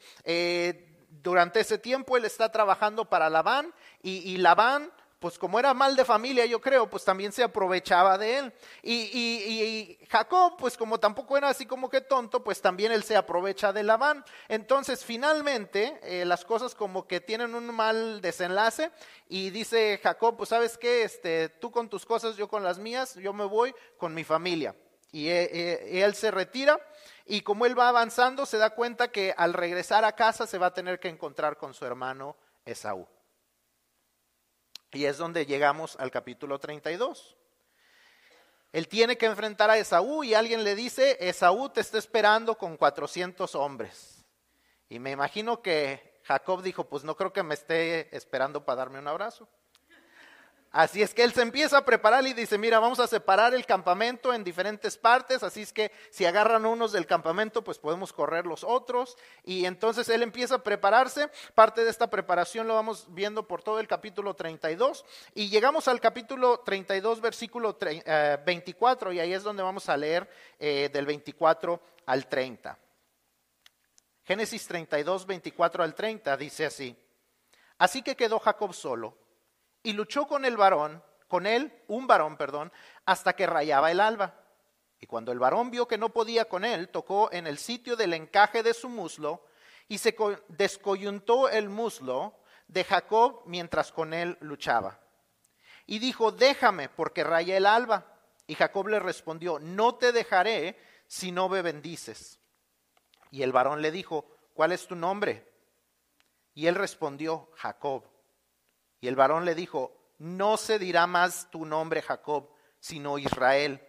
Durante 1.24 1.60
ese 1.60 1.78
tiempo 1.78 2.18
él 2.18 2.26
está 2.26 2.52
trabajando 2.52 3.06
para 3.06 3.30
Labán 3.30 3.74
y, 4.02 4.18
y 4.30 4.38
Labán 4.38 4.92
pues 5.20 5.38
como 5.38 5.60
era 5.60 5.74
mal 5.74 5.96
de 5.96 6.06
familia, 6.06 6.46
yo 6.46 6.62
creo, 6.62 6.90
pues 6.90 7.04
también 7.04 7.34
se 7.34 7.44
aprovechaba 7.44 8.18
de 8.18 8.38
él. 8.38 8.54
Y, 8.82 9.98
Jacob, 10.10 10.56
pues 10.58 10.78
como 10.78 11.00
tampoco 11.00 11.38
era 11.38 11.50
así 11.50 11.66
como 11.66 11.90
que 11.90 12.02
tonto, 12.02 12.42
pues 12.42 12.62
también 12.62 12.92
él 12.94 13.04
se 13.04 13.18
aprovecha 13.18 13.74
de 13.74 13.84
Labán. 13.84 14.24
Entonces, 14.48 15.04
finalmente, 15.04 16.00
eh, 16.04 16.24
las 16.24 16.46
cosas 16.46 16.74
como 16.74 17.06
que 17.06 17.20
tienen 17.20 17.54
un 17.54 17.74
mal 17.76 18.22
desenlace 18.22 18.92
y 19.28 19.50
dice 19.50 20.00
Jacob, 20.02 20.38
pues 20.38 20.50
sabes 20.50 20.78
qué, 20.78 21.04
este, 21.04 21.50
tú 21.50 21.70
con 21.70 21.90
tus 21.90 22.06
cosas, 22.06 22.38
yo 22.38 22.48
con 22.48 22.64
las 22.64 22.80
mías, 22.80 23.16
yo 23.16 23.34
me 23.34 23.46
voy 23.46 23.76
con 23.98 24.14
mi 24.14 24.24
familia. 24.24 24.74
Y 25.12 25.28
eh, 25.28 25.50
eh, 25.52 26.04
él 26.04 26.16
se 26.16 26.32
retira 26.32 26.80
y 27.30 27.42
como 27.42 27.68
él 27.68 27.78
va 27.78 27.90
avanzando, 27.90 28.48
se 28.48 28.58
da 28.58 28.72
cuenta 28.72 29.12
que 29.12 29.36
al 29.38 29.54
regresar 29.54 30.04
a 30.04 30.16
casa 30.16 30.48
se 30.48 30.58
va 30.58 30.68
a 30.68 30.74
tener 30.74 31.00
que 31.00 31.10
encontrar 31.10 31.58
con 31.58 31.76
su 31.76 31.86
hermano 31.86 32.36
Esaú. 32.66 33.08
Y 34.92 35.06
es 35.06 35.20
donde 35.20 35.46
llegamos 35.46 35.96
al 36.00 36.10
capítulo 36.10 36.58
32. 36.58 37.38
Él 38.74 38.88
tiene 38.88 39.16
que 39.16 39.28
enfrentar 39.28 39.70
a 39.70 39.78
Esaú 39.78 40.24
y 40.24 40.34
alguien 40.34 40.64
le 40.64 40.74
dice, 40.74 41.18
Esaú 41.20 41.70
te 41.70 41.82
está 41.82 42.00
esperando 42.00 42.58
con 42.58 42.78
400 42.78 43.54
hombres. 43.54 44.26
Y 44.90 44.98
me 44.98 45.12
imagino 45.12 45.62
que 45.62 46.22
Jacob 46.24 46.64
dijo, 46.64 46.90
pues 46.90 47.04
no 47.04 47.16
creo 47.16 47.32
que 47.32 47.44
me 47.44 47.54
esté 47.54 48.16
esperando 48.16 48.66
para 48.66 48.78
darme 48.78 48.98
un 48.98 49.08
abrazo. 49.08 49.48
Así 50.72 51.02
es 51.02 51.16
que 51.16 51.24
él 51.24 51.34
se 51.34 51.42
empieza 51.42 51.80
a 51.80 51.86
preparar 51.86 52.28
y 52.28 52.34
dice, 52.34 52.60
mira, 52.60 52.78
vamos 52.78 53.00
a 53.00 53.08
separar 53.08 53.56
el 53.56 53.66
campamento 53.66 54.36
en 54.36 54.44
diferentes 54.44 54.98
partes, 54.98 55.42
así 55.42 55.64
es 55.64 55.74
que 55.74 55.92
si 56.12 56.26
agarran 56.26 56.64
unos 56.64 56.92
del 56.92 57.08
campamento, 57.08 57.64
pues 57.64 57.80
podemos 57.80 58.14
correr 58.14 58.46
los 58.46 58.64
otros. 58.64 59.18
Y 59.44 59.66
entonces 59.66 60.08
él 60.10 60.22
empieza 60.22 60.56
a 60.56 60.64
prepararse, 60.64 61.32
parte 61.56 61.84
de 61.84 61.90
esta 61.90 62.12
preparación 62.12 62.68
lo 62.68 62.76
vamos 62.76 63.08
viendo 63.10 63.48
por 63.48 63.64
todo 63.64 63.80
el 63.80 63.88
capítulo 63.88 64.36
32. 64.36 65.06
Y 65.34 65.50
llegamos 65.50 65.88
al 65.88 66.00
capítulo 66.00 66.60
32, 66.60 67.20
versículo 67.20 67.76
24, 68.46 69.10
eh, 69.10 69.16
y 69.16 69.20
ahí 69.20 69.34
es 69.34 69.42
donde 69.42 69.64
vamos 69.64 69.90
a 69.90 69.98
leer 69.98 70.30
eh, 70.60 70.92
del 70.94 71.08
24 71.08 71.82
al 72.06 72.28
30. 72.28 72.78
Génesis 74.24 74.68
32, 74.68 75.26
24 75.26 75.84
al 75.84 75.96
30 75.96 76.38
dice 76.38 76.68
así, 76.68 76.96
así 77.80 78.04
que 78.04 78.16
quedó 78.16 78.38
Jacob 78.38 78.76
solo 78.76 79.18
y 79.84 79.94
luchó 79.94 80.28
con 80.28 80.46
el 80.46 80.58
varón, 80.58 81.04
con 81.28 81.46
él, 81.46 81.72
un 81.88 82.08
varón, 82.08 82.38
perdón, 82.38 82.72
hasta 83.06 83.34
que 83.34 83.48
rayaba 83.48 83.92
el 83.92 84.00
alba. 84.00 84.36
Y 85.00 85.06
cuando 85.06 85.32
el 85.32 85.40
varón 85.40 85.72
vio 85.72 85.88
que 85.88 85.98
no 85.98 86.10
podía 86.10 86.46
con 86.46 86.66
él, 86.66 86.90
tocó 86.90 87.32
en 87.32 87.48
el 87.48 87.58
sitio 87.58 87.96
del 87.96 88.14
encaje 88.14 88.64
de 88.64 88.74
su 88.74 88.90
muslo 88.90 89.46
y 89.88 89.98
se 89.98 90.16
descoyuntó 90.50 91.50
el 91.50 91.70
muslo 91.70 92.36
de 92.68 92.84
Jacob 92.84 93.42
mientras 93.46 93.92
con 93.92 94.14
él 94.14 94.38
luchaba. 94.42 95.00
Y 95.86 96.00
dijo, 96.00 96.32
déjame 96.32 96.90
porque 96.90 97.24
raya 97.24 97.58
el 97.58 97.66
alba. 97.66 98.06
Y 98.46 98.56
Jacob 98.56 98.88
le 98.88 99.00
respondió, 99.00 99.60
no 99.60 99.96
te 99.96 100.12
dejaré 100.12 100.78
si 101.08 101.32
no 101.32 101.50
me 101.50 101.62
bendices. 101.62 102.40
Y 103.32 103.42
el 103.44 103.52
varón 103.52 103.82
le 103.82 103.92
dijo, 103.92 104.26
¿cuál 104.54 104.72
es 104.72 104.86
tu 104.88 104.96
nombre? 104.96 105.48
Y 106.54 106.68
él 106.68 106.76
respondió, 106.76 107.50
Jacob. 107.56 108.04
Y 109.02 109.08
el 109.08 109.16
varón 109.16 109.46
le 109.46 109.56
dijo, 109.56 109.96
no 110.18 110.58
se 110.58 110.80
dirá 110.80 111.08
más 111.08 111.50
tu 111.50 111.66
nombre 111.66 112.02
Jacob, 112.02 112.50
sino 112.80 113.18
Israel, 113.18 113.82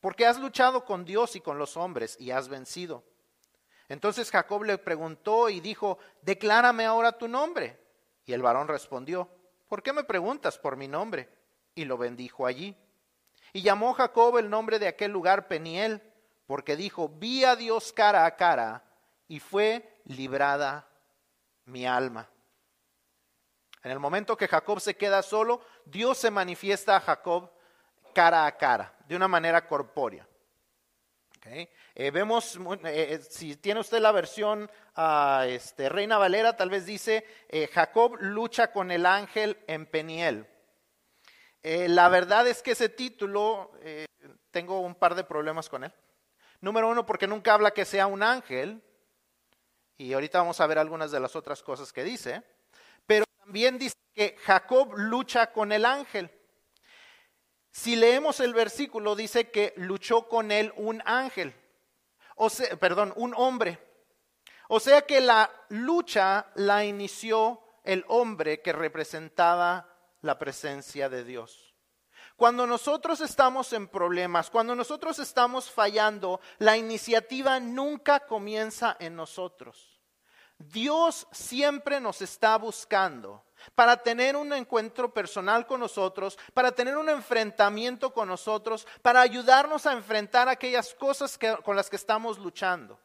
porque 0.00 0.26
has 0.26 0.38
luchado 0.38 0.84
con 0.84 1.04
Dios 1.04 1.36
y 1.36 1.40
con 1.40 1.58
los 1.58 1.76
hombres 1.76 2.16
y 2.20 2.30
has 2.30 2.48
vencido. 2.48 3.04
Entonces 3.88 4.30
Jacob 4.30 4.64
le 4.64 4.78
preguntó 4.78 5.48
y 5.48 5.60
dijo, 5.60 5.98
declárame 6.22 6.84
ahora 6.84 7.12
tu 7.12 7.28
nombre. 7.28 7.80
Y 8.24 8.32
el 8.32 8.42
varón 8.42 8.68
respondió, 8.68 9.28
¿por 9.68 9.82
qué 9.82 9.92
me 9.92 10.04
preguntas 10.04 10.58
por 10.58 10.76
mi 10.76 10.88
nombre? 10.88 11.28
Y 11.74 11.84
lo 11.84 11.96
bendijo 11.96 12.46
allí. 12.46 12.76
Y 13.52 13.62
llamó 13.62 13.94
Jacob 13.94 14.38
el 14.38 14.50
nombre 14.50 14.78
de 14.78 14.88
aquel 14.88 15.12
lugar 15.12 15.46
Peniel, 15.46 16.02
porque 16.46 16.76
dijo, 16.76 17.08
vi 17.08 17.44
a 17.44 17.54
Dios 17.54 17.92
cara 17.92 18.26
a 18.26 18.36
cara 18.36 18.84
y 19.28 19.40
fue 19.40 20.00
librada 20.04 20.88
mi 21.64 21.86
alma. 21.86 22.28
En 23.86 23.92
el 23.92 24.00
momento 24.00 24.36
que 24.36 24.48
Jacob 24.48 24.80
se 24.80 24.96
queda 24.96 25.22
solo, 25.22 25.60
Dios 25.84 26.18
se 26.18 26.32
manifiesta 26.32 26.96
a 26.96 27.00
Jacob 27.00 27.48
cara 28.12 28.44
a 28.44 28.56
cara, 28.56 28.92
de 29.06 29.14
una 29.14 29.28
manera 29.28 29.64
corpórea. 29.64 30.26
Eh, 31.44 32.10
vemos, 32.10 32.56
eh, 32.56 32.80
eh, 32.82 33.18
si 33.20 33.54
tiene 33.54 33.78
usted 33.78 34.00
la 34.00 34.10
versión 34.10 34.68
ah, 34.96 35.44
este, 35.46 35.88
Reina 35.88 36.18
Valera, 36.18 36.56
tal 36.56 36.68
vez 36.68 36.84
dice, 36.84 37.24
Jacob 37.72 38.16
lucha 38.18 38.72
con 38.72 38.90
el 38.90 39.06
ángel 39.06 39.56
en 39.68 39.86
Peniel. 39.86 40.48
la 41.62 42.08
verdad 42.08 42.48
es 42.48 42.62
que 42.62 42.72
ese 42.72 42.88
título, 42.88 43.70
tengo 44.50 44.80
un 44.80 44.96
par 44.96 45.14
de 45.14 45.22
problemas 45.22 45.68
con 45.68 45.84
él. 45.84 45.92
Número 46.60 46.88
uno, 46.88 47.06
porque 47.06 47.28
nunca 47.28 47.54
habla 47.54 47.70
que 47.70 47.84
sea 47.84 48.08
un 48.08 48.24
ángel, 48.24 48.82
y 49.96 50.12
ahorita 50.12 50.38
vamos 50.38 50.60
a 50.60 50.66
ver 50.66 50.80
algunas 50.80 51.12
de 51.12 51.20
las 51.20 51.36
otras 51.36 51.62
cosas 51.62 51.92
que 51.92 52.02
dice. 52.02 52.42
También 53.46 53.78
dice 53.78 53.94
que 54.12 54.36
Jacob 54.44 54.94
lucha 54.96 55.52
con 55.52 55.70
el 55.70 55.84
ángel. 55.84 56.28
Si 57.70 57.94
leemos 57.94 58.40
el 58.40 58.52
versículo, 58.52 59.14
dice 59.14 59.52
que 59.52 59.72
luchó 59.76 60.26
con 60.26 60.50
él 60.50 60.72
un 60.76 61.00
ángel, 61.06 61.54
o 62.34 62.50
sea, 62.50 62.76
perdón, 62.76 63.12
un 63.14 63.34
hombre. 63.36 63.78
O 64.68 64.80
sea 64.80 65.02
que 65.02 65.20
la 65.20 65.48
lucha 65.68 66.50
la 66.56 66.84
inició 66.84 67.62
el 67.84 68.04
hombre 68.08 68.62
que 68.62 68.72
representaba 68.72 69.94
la 70.22 70.40
presencia 70.40 71.08
de 71.08 71.22
Dios. 71.22 71.72
Cuando 72.34 72.66
nosotros 72.66 73.20
estamos 73.20 73.72
en 73.72 73.86
problemas, 73.86 74.50
cuando 74.50 74.74
nosotros 74.74 75.20
estamos 75.20 75.70
fallando, 75.70 76.40
la 76.58 76.76
iniciativa 76.76 77.60
nunca 77.60 78.26
comienza 78.26 78.96
en 78.98 79.14
nosotros. 79.14 79.95
Dios 80.58 81.26
siempre 81.32 82.00
nos 82.00 82.22
está 82.22 82.56
buscando 82.56 83.44
para 83.74 83.96
tener 83.96 84.36
un 84.36 84.52
encuentro 84.52 85.12
personal 85.12 85.66
con 85.66 85.80
nosotros, 85.80 86.38
para 86.54 86.72
tener 86.72 86.96
un 86.96 87.08
enfrentamiento 87.08 88.12
con 88.12 88.28
nosotros, 88.28 88.86
para 89.02 89.20
ayudarnos 89.20 89.86
a 89.86 89.92
enfrentar 89.92 90.48
aquellas 90.48 90.94
cosas 90.94 91.38
con 91.62 91.76
las 91.76 91.90
que 91.90 91.96
estamos 91.96 92.38
luchando. 92.38 92.98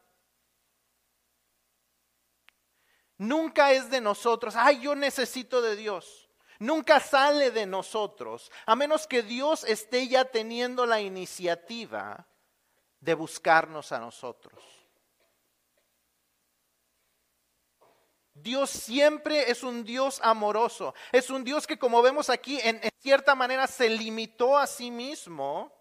Nunca 3.18 3.72
es 3.72 3.90
de 3.90 4.00
nosotros, 4.00 4.54
ay, 4.56 4.80
yo 4.80 4.94
necesito 4.94 5.62
de 5.62 5.76
Dios. 5.76 6.28
Nunca 6.58 7.00
sale 7.00 7.50
de 7.50 7.66
nosotros, 7.66 8.50
a 8.66 8.76
menos 8.76 9.06
que 9.06 9.22
Dios 9.22 9.64
esté 9.64 10.08
ya 10.08 10.24
teniendo 10.24 10.86
la 10.86 11.00
iniciativa 11.00 12.26
de 13.00 13.14
buscarnos 13.14 13.90
a 13.90 13.98
nosotros. 13.98 14.81
Dios 18.42 18.70
siempre 18.70 19.50
es 19.50 19.62
un 19.62 19.84
Dios 19.84 20.20
amoroso. 20.22 20.94
Es 21.12 21.30
un 21.30 21.44
Dios 21.44 21.66
que 21.66 21.78
como 21.78 22.02
vemos 22.02 22.28
aquí 22.28 22.58
en, 22.62 22.80
cierta 22.98 23.34
manera 23.34 23.66
se 23.66 23.88
limitó 23.88 24.58
a 24.58 24.66
sí 24.66 24.90
mismo. 24.90 25.72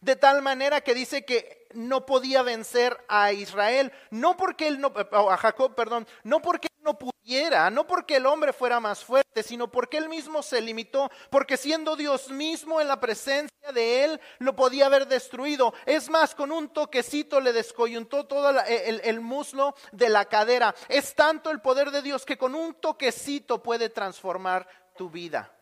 De 0.00 0.14
tal 0.14 0.42
manera 0.42 0.80
que 0.82 0.94
dice 0.94 1.24
que 1.24 1.68
no 1.72 2.06
podía 2.06 2.42
vencer 2.42 2.96
a 3.08 3.32
Israel, 3.32 3.92
no 4.10 4.36
porque 4.36 4.68
él 4.68 4.80
no, 4.80 4.92
a 5.12 5.36
Jacob, 5.36 5.74
perdón, 5.74 6.06
no 6.22 6.42
porque 6.42 6.68
no 6.86 6.96
pudiera, 6.96 7.68
no 7.68 7.86
porque 7.86 8.16
el 8.16 8.26
hombre 8.26 8.52
fuera 8.52 8.78
más 8.78 9.04
fuerte, 9.04 9.42
sino 9.42 9.70
porque 9.70 9.96
él 9.98 10.08
mismo 10.08 10.40
se 10.42 10.60
limitó, 10.60 11.10
porque 11.30 11.56
siendo 11.56 11.96
Dios 11.96 12.30
mismo 12.30 12.80
en 12.80 12.86
la 12.86 13.00
presencia 13.00 13.72
de 13.74 14.04
él, 14.04 14.20
lo 14.38 14.54
podía 14.54 14.86
haber 14.86 15.08
destruido. 15.08 15.74
Es 15.84 16.08
más, 16.08 16.34
con 16.34 16.52
un 16.52 16.68
toquecito 16.68 17.40
le 17.40 17.52
descoyuntó 17.52 18.26
todo 18.26 18.50
el, 18.50 19.00
el 19.02 19.20
muslo 19.20 19.74
de 19.90 20.08
la 20.08 20.26
cadera. 20.26 20.74
Es 20.88 21.14
tanto 21.16 21.50
el 21.50 21.60
poder 21.60 21.90
de 21.90 22.02
Dios 22.02 22.24
que 22.24 22.38
con 22.38 22.54
un 22.54 22.74
toquecito 22.74 23.60
puede 23.62 23.88
transformar 23.88 24.68
tu 24.96 25.10
vida. 25.10 25.52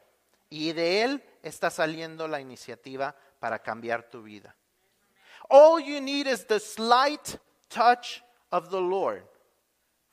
Y 0.51 0.73
de 0.73 1.03
él 1.03 1.25
está 1.43 1.71
saliendo 1.71 2.29
la 2.29 2.41
iniciativa 2.41 3.17
para 3.41 3.61
cambiar 3.61 4.11
tu 4.11 4.23
vida. 4.23 4.55
All 5.49 5.83
you 5.83 6.01
need 6.01 6.27
is 6.27 6.47
the 6.47 6.61
slight 6.61 7.39
touch 7.69 8.23
of 8.51 8.69
the 8.69 8.81
Lord 8.81 9.34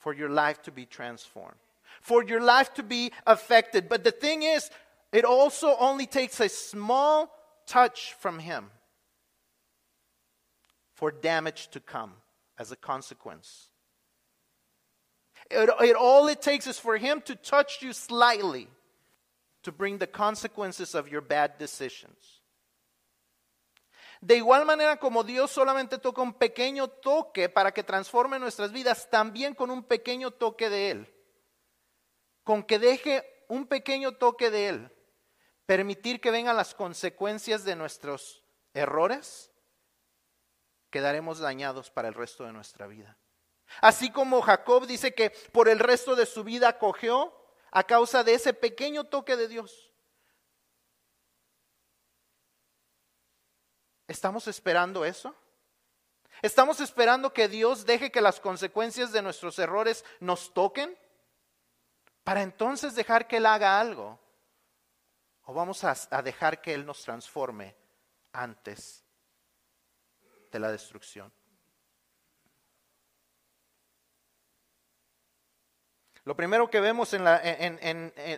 for 0.01 0.13
your 0.13 0.29
life 0.29 0.61
to 0.63 0.71
be 0.71 0.85
transformed, 0.85 1.55
for 2.01 2.23
your 2.23 2.41
life 2.41 2.73
to 2.73 2.83
be 2.83 3.11
affected. 3.25 3.87
But 3.87 4.03
the 4.03 4.11
thing 4.11 4.43
is, 4.43 4.69
it 5.13 5.23
also 5.23 5.75
only 5.79 6.07
takes 6.07 6.39
a 6.39 6.49
small 6.49 7.31
touch 7.67 8.13
from 8.19 8.39
Him 8.39 8.71
for 10.95 11.11
damage 11.11 11.69
to 11.69 11.79
come 11.79 12.13
as 12.59 12.71
a 12.71 12.75
consequence. 12.75 13.69
It, 15.49 15.69
it, 15.81 15.95
all 15.95 16.27
it 16.27 16.41
takes 16.41 16.67
is 16.67 16.79
for 16.79 16.97
him 16.97 17.21
to 17.25 17.35
touch 17.35 17.81
you 17.81 17.93
slightly 17.93 18.67
to 19.63 19.71
bring 19.71 19.97
the 19.97 20.07
consequences 20.07 20.95
of 20.95 21.09
your 21.09 21.21
bad 21.21 21.57
decisions. 21.57 22.40
De 24.21 24.35
igual 24.35 24.65
manera 24.65 24.97
como 24.97 25.23
Dios 25.23 25.49
solamente 25.49 25.97
toca 25.97 26.21
un 26.21 26.33
pequeño 26.33 26.87
toque 26.87 27.49
para 27.49 27.73
que 27.73 27.83
transforme 27.83 28.37
nuestras 28.37 28.71
vidas, 28.71 29.09
también 29.09 29.55
con 29.55 29.71
un 29.71 29.83
pequeño 29.83 30.29
toque 30.29 30.69
de 30.69 30.91
Él. 30.91 31.13
Con 32.43 32.63
que 32.63 32.77
deje 32.77 33.45
un 33.49 33.65
pequeño 33.65 34.13
toque 34.13 34.51
de 34.51 34.69
Él, 34.69 34.97
permitir 35.65 36.21
que 36.21 36.29
vengan 36.29 36.55
las 36.55 36.75
consecuencias 36.75 37.63
de 37.63 37.75
nuestros 37.75 38.43
errores, 38.75 39.51
quedaremos 40.91 41.39
dañados 41.39 41.89
para 41.89 42.07
el 42.07 42.13
resto 42.13 42.43
de 42.43 42.53
nuestra 42.53 42.85
vida. 42.85 43.17
Así 43.81 44.11
como 44.11 44.41
Jacob 44.43 44.85
dice 44.85 45.15
que 45.15 45.31
por 45.51 45.67
el 45.67 45.79
resto 45.79 46.15
de 46.15 46.27
su 46.27 46.43
vida 46.43 46.77
cogió 46.77 47.33
a 47.71 47.83
causa 47.85 48.23
de 48.23 48.35
ese 48.35 48.53
pequeño 48.53 49.05
toque 49.05 49.35
de 49.35 49.47
Dios. 49.47 49.90
¿Estamos 54.11 54.45
esperando 54.49 55.05
eso? 55.05 55.33
¿Estamos 56.41 56.81
esperando 56.81 57.31
que 57.31 57.47
Dios 57.47 57.85
deje 57.85 58.11
que 58.11 58.19
las 58.19 58.41
consecuencias 58.41 59.13
de 59.13 59.21
nuestros 59.21 59.57
errores 59.57 60.03
nos 60.19 60.53
toquen? 60.53 60.97
Para 62.25 62.41
entonces 62.41 62.93
dejar 62.93 63.25
que 63.25 63.37
Él 63.37 63.45
haga 63.45 63.79
algo. 63.79 64.19
¿O 65.43 65.53
vamos 65.53 65.85
a, 65.85 66.21
dejar 66.21 66.61
que 66.61 66.73
Él 66.73 66.85
nos 66.85 67.01
transforme 67.01 67.73
antes 68.33 69.01
de 70.51 70.59
la 70.59 70.69
destrucción? 70.69 71.31
Lo 76.23 76.35
primero 76.35 76.69
que 76.69 76.79
vemos 76.79 77.15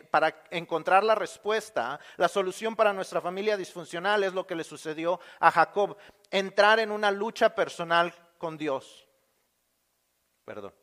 para 0.09 0.43
encontrar 0.51 1.03
la 1.03 1.15
respuesta, 1.15 1.99
la 2.15 2.29
solución 2.29 2.75
para 2.75 2.93
nuestra 2.93 3.19
familia 3.19 3.57
disfuncional 3.57 4.23
es 4.23 4.33
lo 4.33 4.47
que 4.47 4.55
le 4.55 4.63
sucedió 4.63 5.19
a 5.39 5.51
Jacob, 5.51 5.97
entrar 6.31 6.79
en 6.79 6.91
una 6.91 7.11
lucha 7.11 7.53
personal 7.53 8.13
con 8.37 8.57
Dios. 8.57 9.07
Perdón 10.45 10.73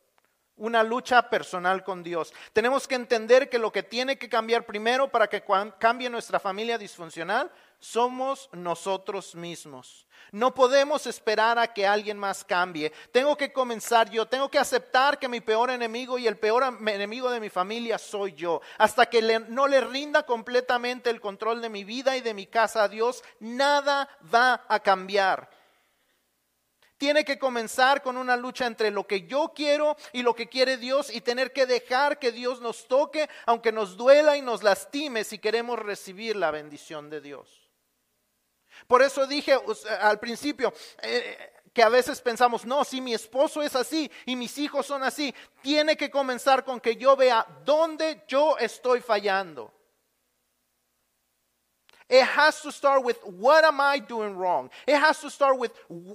una 0.60 0.82
lucha 0.82 1.30
personal 1.30 1.82
con 1.82 2.02
Dios. 2.02 2.34
Tenemos 2.52 2.86
que 2.86 2.94
entender 2.94 3.48
que 3.48 3.58
lo 3.58 3.72
que 3.72 3.82
tiene 3.82 4.18
que 4.18 4.28
cambiar 4.28 4.66
primero 4.66 5.08
para 5.08 5.26
que 5.26 5.42
cambie 5.78 6.10
nuestra 6.10 6.38
familia 6.38 6.76
disfuncional 6.76 7.50
somos 7.80 8.48
nosotros 8.52 9.34
mismos. 9.34 10.06
No 10.32 10.54
podemos 10.54 11.06
esperar 11.06 11.58
a 11.58 11.72
que 11.72 11.86
alguien 11.86 12.16
más 12.18 12.44
cambie. 12.44 12.92
Tengo 13.10 13.36
que 13.36 13.52
comenzar 13.52 14.10
yo. 14.10 14.26
Tengo 14.26 14.50
que 14.50 14.58
aceptar 14.58 15.18
que 15.18 15.28
mi 15.28 15.40
peor 15.40 15.70
enemigo 15.70 16.18
y 16.18 16.26
el 16.26 16.38
peor 16.38 16.62
enemigo 16.86 17.30
de 17.30 17.40
mi 17.40 17.48
familia 17.48 17.98
soy 17.98 18.34
yo. 18.34 18.60
Hasta 18.78 19.06
que 19.06 19.40
no 19.48 19.66
le 19.66 19.80
rinda 19.80 20.24
completamente 20.24 21.10
el 21.10 21.20
control 21.20 21.60
de 21.60 21.70
mi 21.70 21.82
vida 21.82 22.16
y 22.16 22.20
de 22.20 22.34
mi 22.34 22.46
casa 22.46 22.84
a 22.84 22.88
Dios, 22.88 23.24
nada 23.40 24.08
va 24.32 24.64
a 24.68 24.78
cambiar 24.80 25.50
tiene 27.00 27.24
que 27.24 27.38
comenzar 27.38 28.02
con 28.02 28.18
una 28.18 28.36
lucha 28.36 28.66
entre 28.66 28.90
lo 28.90 29.06
que 29.06 29.22
yo 29.26 29.54
quiero 29.56 29.96
y 30.12 30.22
lo 30.22 30.34
que 30.34 30.50
quiere 30.50 30.76
Dios 30.76 31.08
y 31.10 31.22
tener 31.22 31.50
que 31.50 31.64
dejar 31.64 32.18
que 32.18 32.30
Dios 32.30 32.60
nos 32.60 32.88
toque, 32.88 33.26
aunque 33.46 33.72
nos 33.72 33.96
duela 33.96 34.36
y 34.36 34.42
nos 34.42 34.62
lastime 34.62 35.24
si 35.24 35.38
queremos 35.38 35.78
recibir 35.78 36.36
la 36.36 36.50
bendición 36.50 37.08
de 37.08 37.22
Dios. 37.22 37.59
Por 38.90 39.02
eso 39.02 39.24
dije 39.24 39.56
al 40.00 40.18
principio 40.18 40.74
eh, 41.00 41.62
que 41.72 41.80
a 41.80 41.88
veces 41.88 42.20
pensamos, 42.20 42.64
no, 42.64 42.84
si 42.84 43.00
mi 43.00 43.14
esposo 43.14 43.62
es 43.62 43.76
así 43.76 44.10
y 44.26 44.34
mis 44.34 44.58
hijos 44.58 44.84
son 44.84 45.04
así, 45.04 45.32
tiene 45.62 45.96
que 45.96 46.10
comenzar 46.10 46.64
con 46.64 46.80
que 46.80 46.96
yo 46.96 47.14
vea 47.14 47.46
dónde 47.64 48.24
yo 48.26 48.58
estoy 48.58 49.00
fallando. 49.00 49.72
It 52.08 52.24
has 52.24 52.60
to 52.62 52.72
start 52.72 53.04
with 53.04 53.18
what 53.22 53.62
am 53.62 53.80
I 53.80 54.00
doing 54.00 54.36
wrong? 54.36 54.68
It 54.88 54.96
has 54.96 55.20
to 55.20 55.30
start 55.30 55.56
with 55.56 55.70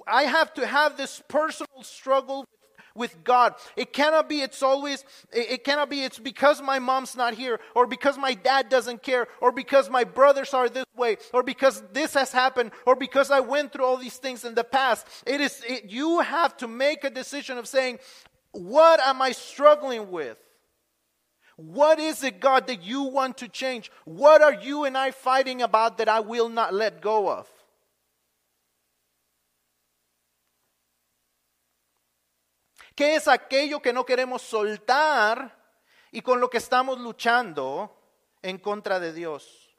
I 0.05 0.23
have 0.23 0.53
to 0.55 0.67
have 0.67 0.97
this 0.97 1.23
personal 1.29 1.81
struggle 1.81 2.43
with 2.95 3.23
God. 3.23 3.55
It 3.75 3.93
cannot 3.93 4.29
be 4.29 4.41
it's 4.41 4.63
always 4.63 5.03
it 5.31 5.63
cannot 5.63 5.89
be 5.89 6.01
it's 6.01 6.17
because 6.17 6.61
my 6.61 6.79
mom's 6.79 7.15
not 7.15 7.33
here 7.33 7.59
or 7.75 7.85
because 7.85 8.17
my 8.17 8.33
dad 8.33 8.69
doesn't 8.69 9.03
care 9.03 9.27
or 9.41 9.51
because 9.51 9.89
my 9.89 10.03
brothers 10.03 10.53
are 10.53 10.69
this 10.69 10.85
way 10.95 11.17
or 11.33 11.43
because 11.43 11.83
this 11.91 12.13
has 12.13 12.31
happened 12.31 12.71
or 12.85 12.95
because 12.95 13.29
I 13.29 13.41
went 13.41 13.73
through 13.73 13.85
all 13.85 13.97
these 13.97 14.17
things 14.17 14.45
in 14.45 14.55
the 14.55 14.63
past. 14.63 15.05
It 15.27 15.41
is 15.41 15.61
it, 15.67 15.85
you 15.85 16.21
have 16.21 16.55
to 16.57 16.67
make 16.67 17.03
a 17.03 17.09
decision 17.09 17.57
of 17.57 17.67
saying 17.67 17.99
what 18.51 19.01
am 19.01 19.21
I 19.21 19.33
struggling 19.33 20.09
with? 20.11 20.37
What 21.57 21.99
is 21.99 22.23
it, 22.23 22.39
God, 22.41 22.67
that 22.67 22.83
you 22.83 23.03
want 23.03 23.37
to 23.37 23.47
change? 23.47 23.89
What 24.03 24.41
are 24.41 24.53
you 24.53 24.83
and 24.83 24.97
I 24.97 25.11
fighting 25.11 25.61
about 25.61 25.97
that 25.97 26.09
I 26.09 26.19
will 26.19 26.49
not 26.49 26.73
let 26.73 27.01
go 27.01 27.29
of? 27.29 27.51
¿Qué 32.95 33.15
es 33.15 33.27
aquello 33.27 33.81
que 33.81 33.93
no 33.93 34.05
queremos 34.05 34.41
soltar 34.41 35.55
y 36.11 36.21
con 36.21 36.39
lo 36.39 36.49
que 36.49 36.57
estamos 36.57 36.97
luchando 36.99 37.95
en 38.41 38.57
contra 38.57 38.99
de 38.99 39.13
Dios? 39.13 39.75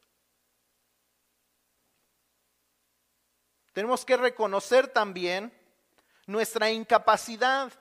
Tenemos 3.73 4.05
que 4.05 4.17
reconocer 4.17 4.89
también 4.89 5.53
nuestra 6.27 6.71
incapacidad. 6.71 7.73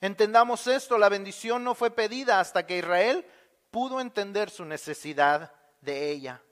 Entendamos 0.00 0.66
esto, 0.66 0.98
la 0.98 1.08
bendición 1.08 1.64
no 1.64 1.74
fue 1.74 1.90
pedida 1.90 2.40
hasta 2.40 2.66
que 2.66 2.78
Israel 2.78 3.26
pudo 3.70 4.00
entender 4.00 4.50
su 4.50 4.64
necesidad 4.64 5.52
de 5.80 6.10
ella. 6.10 6.42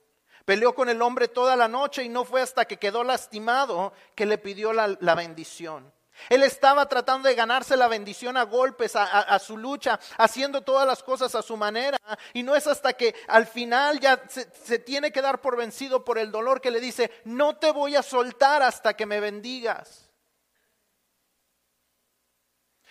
Peleó 0.45 0.75
con 0.75 0.89
el 0.89 1.01
hombre 1.01 1.27
toda 1.27 1.55
la 1.55 1.67
noche 1.67 2.03
y 2.03 2.09
no 2.09 2.23
fue 2.23 2.41
hasta 2.41 2.65
que 2.65 2.77
quedó 2.77 3.03
lastimado 3.03 3.93
que 4.13 4.25
le 4.25 4.37
pidió 4.37 4.73
la, 4.73 5.15
bendición. 5.15 5.91
Él 6.29 6.43
estaba 6.43 6.87
tratando 6.87 7.27
de 7.27 7.35
ganarse 7.35 7.77
la 7.77 7.87
bendición 7.87 8.37
a 8.37 8.43
golpes, 8.43 8.95
a, 8.95 9.39
su 9.39 9.57
lucha, 9.57 9.99
haciendo 10.17 10.61
todas 10.61 10.87
las 10.87 11.03
cosas 11.03 11.35
a 11.35 11.41
su 11.41 11.57
manera. 11.57 11.99
Y 12.33 12.43
no 12.43 12.55
es 12.55 12.67
hasta 12.67 12.93
que 12.93 13.15
al 13.27 13.45
final 13.47 13.99
ya 13.99 14.21
se 14.29 14.79
tiene 14.79 15.11
que 15.11 15.21
dar 15.21 15.41
por 15.41 15.57
vencido 15.57 16.03
por 16.03 16.17
el 16.17 16.31
dolor 16.31 16.61
que 16.61 16.71
le 16.71 16.79
dice, 16.79 17.11
no 17.25 17.57
te 17.57 17.71
voy 17.71 17.95
a 17.95 18.03
soltar 18.03 18.63
hasta 18.63 18.95
que 18.95 19.05
me 19.05 19.19
bendigas. 19.19 20.05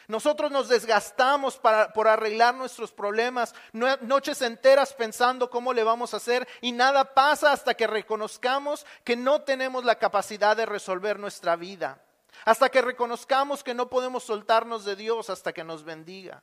Nosotros 0.06 0.50
nos 0.50 0.68
desgastamos 0.68 1.58
por 1.58 2.08
arreglar 2.08 2.54
nuestros 2.54 2.92
problemas, 2.92 3.54
noches 3.72 4.42
enteras 4.42 4.92
pensando 4.92 5.48
cómo 5.48 5.72
le 5.72 5.82
vamos 5.82 6.12
a 6.12 6.18
hacer 6.18 6.46
y 6.60 6.72
nada 6.72 7.14
pasa 7.14 7.52
hasta 7.52 7.74
que 7.74 7.86
reconozcamos 7.86 8.84
que 9.02 9.16
no 9.16 9.42
tenemos 9.42 9.84
la 9.84 9.98
capacidad 9.98 10.56
de 10.56 10.66
resolver 10.66 11.18
nuestra 11.18 11.56
vida, 11.56 12.03
hasta 12.44 12.68
que 12.68 12.82
reconozcamos 12.82 13.62
que 13.62 13.74
no 13.74 13.86
podemos 13.86 14.24
soltarnos 14.24 14.84
de 14.84 14.96
Dios 14.96 15.30
hasta 15.30 15.52
que 15.52 15.64
nos 15.64 15.82
bendiga. 15.82 16.42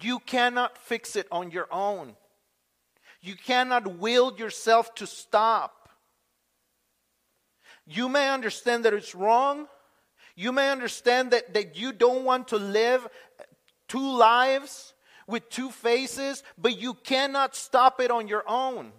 You 0.00 0.20
cannot 0.20 0.78
fix 0.78 1.16
it 1.16 1.26
on 1.30 1.50
your 1.50 1.66
own. 1.70 2.14
You 3.20 3.34
cannot 3.34 3.98
will 3.98 4.32
yourself 4.36 4.94
to 4.94 5.06
stop. 5.06 5.88
You 7.84 8.08
may 8.08 8.28
understand 8.28 8.84
that 8.84 8.94
it's 8.94 9.14
wrong. 9.14 9.66
You 10.36 10.52
may 10.52 10.70
understand 10.70 11.32
that, 11.32 11.52
that 11.54 11.76
you 11.76 11.92
don't 11.92 12.24
want 12.24 12.48
to 12.48 12.58
live 12.58 13.08
two 13.88 14.16
lives 14.16 14.94
with 15.26 15.48
two 15.50 15.70
faces, 15.70 16.44
but 16.56 16.78
you 16.78 16.94
cannot 16.94 17.56
stop 17.56 18.00
it 18.00 18.10
on 18.10 18.28
your 18.28 18.44
own. 18.46 18.92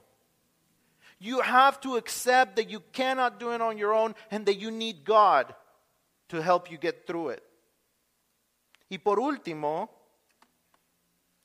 You 1.19 1.41
have 1.41 1.79
to 1.81 1.97
accept 1.97 2.55
that 2.55 2.69
you 2.69 2.81
cannot 2.91 3.39
do 3.39 3.53
it 3.53 3.61
on 3.61 3.77
your 3.77 3.93
own 3.93 4.15
and 4.31 4.45
that 4.45 4.55
you 4.55 4.71
need 4.71 5.03
God 5.05 5.53
to 6.29 6.41
help 6.41 6.71
you 6.71 6.77
get 6.79 7.05
through 7.05 7.33
it. 7.33 7.43
Y 8.89 8.97
por 8.97 9.19
último, 9.19 9.89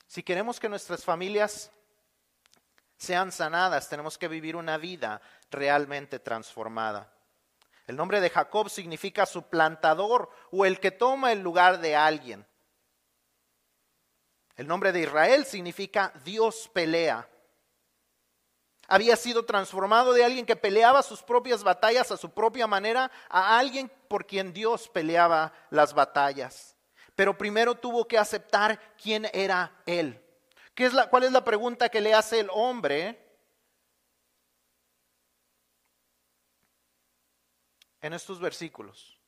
si 0.07 0.23
queremos 0.23 0.59
que 0.59 0.69
nuestras 0.69 1.03
familias 1.03 1.69
sean 2.97 3.31
sanadas, 3.31 3.89
tenemos 3.89 4.17
que 4.17 4.27
vivir 4.27 4.55
una 4.55 4.77
vida 4.77 5.21
realmente 5.51 6.19
transformada. 6.19 7.11
El 7.85 7.97
nombre 7.97 8.19
de 8.19 8.29
Jacob 8.29 8.69
significa 8.69 9.25
suplantador 9.25 10.29
o 10.51 10.65
el 10.65 10.79
que 10.79 10.91
toma 10.91 11.31
el 11.31 11.41
lugar 11.41 11.79
de 11.79 11.95
alguien. 11.95 12.45
El 14.55 14.67
nombre 14.67 14.91
de 14.91 15.01
Israel 15.01 15.45
significa 15.45 16.13
Dios 16.23 16.69
pelea. 16.73 17.29
Había 18.87 19.15
sido 19.15 19.45
transformado 19.45 20.13
de 20.13 20.23
alguien 20.23 20.45
que 20.45 20.55
peleaba 20.55 21.01
sus 21.01 21.23
propias 21.23 21.63
batallas 21.63 22.11
a 22.11 22.17
su 22.17 22.29
propia 22.31 22.67
manera 22.67 23.11
a 23.29 23.57
alguien 23.57 23.91
por 24.07 24.25
quien 24.25 24.53
Dios 24.53 24.87
peleaba 24.89 25.53
las 25.71 25.93
batallas. 25.93 26.75
Pero 27.15 27.37
primero 27.37 27.75
tuvo 27.75 28.07
que 28.07 28.17
aceptar 28.17 28.79
quién 29.01 29.27
era 29.33 29.71
Él. 29.85 30.21
¿Qué 30.75 30.85
es 30.85 30.93
la, 30.93 31.09
¿Cuál 31.09 31.23
es 31.23 31.31
la 31.31 31.43
pregunta 31.43 31.89
que 31.89 32.01
le 32.01 32.13
hace 32.13 32.41
el 32.41 32.49
hombre? 32.51 33.21
En 38.01 38.13
estos 38.13 38.39
versículos. 38.39 39.19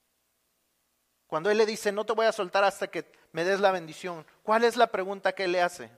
Cuando 1.25 1.49
Él 1.49 1.57
le 1.57 1.65
dice, 1.65 1.91
no 1.91 2.05
te 2.05 2.13
voy 2.13 2.25
a 2.25 2.31
soltar 2.31 2.63
hasta 2.63 2.87
que 2.87 3.11
me 3.31 3.43
des 3.43 3.59
la 3.59 3.71
bendición, 3.71 4.25
¿cuál 4.43 4.63
es 4.63 4.77
la 4.77 4.87
pregunta 4.87 5.33
que 5.33 5.47
le 5.47 5.61
hace? 5.61 5.89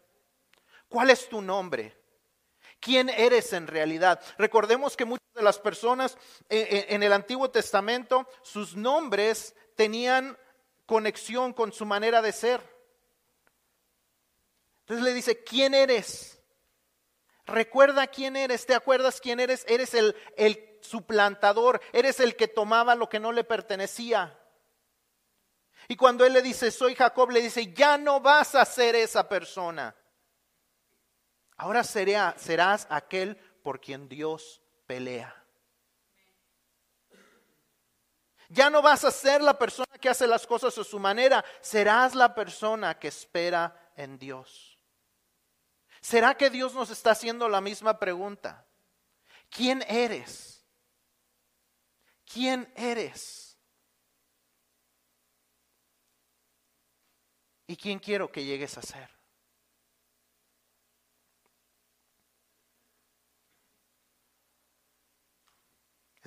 ¿Cuál 0.88 1.10
es 1.10 1.28
tu 1.28 1.41
nombre? 1.41 1.99
¿Quién 2.80 3.09
eres 3.09 3.53
en 3.53 3.67
realidad? 3.67 4.21
Recordemos 4.38 4.95
que 4.95 5.05
muchas 5.05 5.34
de 5.34 5.43
las 5.43 5.59
personas 5.59 6.17
eh, 6.49 6.67
eh, 6.69 6.86
en 6.89 7.03
el 7.03 7.11
Antiguo 7.11 7.49
Testamento, 7.51 8.27
sus 8.41 8.75
nombres 8.75 9.53
tenían 9.75 10.38
conexión 10.86 11.53
con 11.53 11.73
su 11.73 11.86
manera 11.86 12.21
de 12.21 12.32
ser. 12.32 12.61
Entonces 14.82 15.03
le 15.03 15.13
dice, 15.13 15.43
¿quién 15.43 15.73
eres? 15.73 16.41
Recuerda 17.45 18.07
quién 18.07 18.36
eres, 18.36 18.65
¿te 18.65 18.75
acuerdas 18.75 19.19
quién 19.19 19.39
eres? 19.39 19.65
Eres 19.67 19.93
el, 19.93 20.15
el 20.38 20.80
suplantador, 20.82 21.82
eres 21.93 22.19
el 22.19 22.36
que 22.36 22.47
tomaba 22.47 22.95
lo 22.95 23.09
que 23.09 23.19
no 23.19 23.32
le 23.32 23.43
pertenecía. 23.43 24.39
Y 25.88 25.95
cuando 25.95 26.25
él 26.25 26.34
le 26.34 26.41
dice, 26.41 26.71
soy 26.71 26.95
Jacob, 26.95 27.32
le 27.32 27.41
dice, 27.41 27.73
ya 27.73 27.97
no 27.97 28.19
vas 28.19 28.55
a 28.55 28.63
ser 28.63 28.95
esa 28.95 29.27
persona. 29.27 29.95
Ahora 31.60 31.84
serás 31.84 32.88
aquel 32.89 33.36
por 33.36 33.82
quien 33.82 34.07
Dios 34.07 34.62
pelea. 34.88 35.36
Ya 38.47 38.70
no 38.70 38.82
vas 38.82 39.03
a 39.03 39.12
ser 39.12 39.41
la 39.41 39.60
persona 39.60 39.97
que 39.99 40.07
hace 40.07 40.26
las 40.26 40.47
cosas 40.47 40.76
a 40.78 40.84
su 40.86 40.97
manera, 40.99 41.43
serás 41.60 42.16
la 42.16 42.34
persona 42.34 42.97
que 42.97 43.10
espera 43.10 43.91
en 43.97 44.18
Dios. 44.18 44.80
¿Será 45.99 46.36
que 46.36 46.49
Dios 46.49 46.74
nos 46.74 46.91
está 46.91 47.12
haciendo 47.12 47.49
la 47.49 47.60
misma 47.60 47.99
pregunta? 47.99 48.66
¿Quién 49.49 49.84
eres? 49.89 50.66
¿Quién 52.26 52.72
eres? 52.78 53.60
¿Y 57.68 57.76
quién 57.76 57.99
quiero 57.99 58.32
que 58.32 58.45
llegues 58.45 58.78
a 58.78 58.82
ser? 58.82 59.18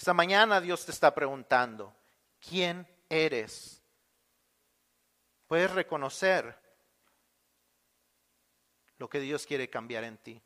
Esta 0.03 0.15
mañana 0.15 0.61
Dios 0.61 0.85
te 0.85 0.91
está 0.91 1.15
preguntando, 1.15 1.95
¿quién 2.41 2.89
eres? 3.09 3.81
Puedes 5.47 5.71
reconocer 5.71 6.59
lo 8.99 9.09
que 9.09 9.21
Dios 9.21 9.47
quiere 9.47 9.71
cambiar 9.71 10.03
en 10.03 10.19
ti. 10.19 10.43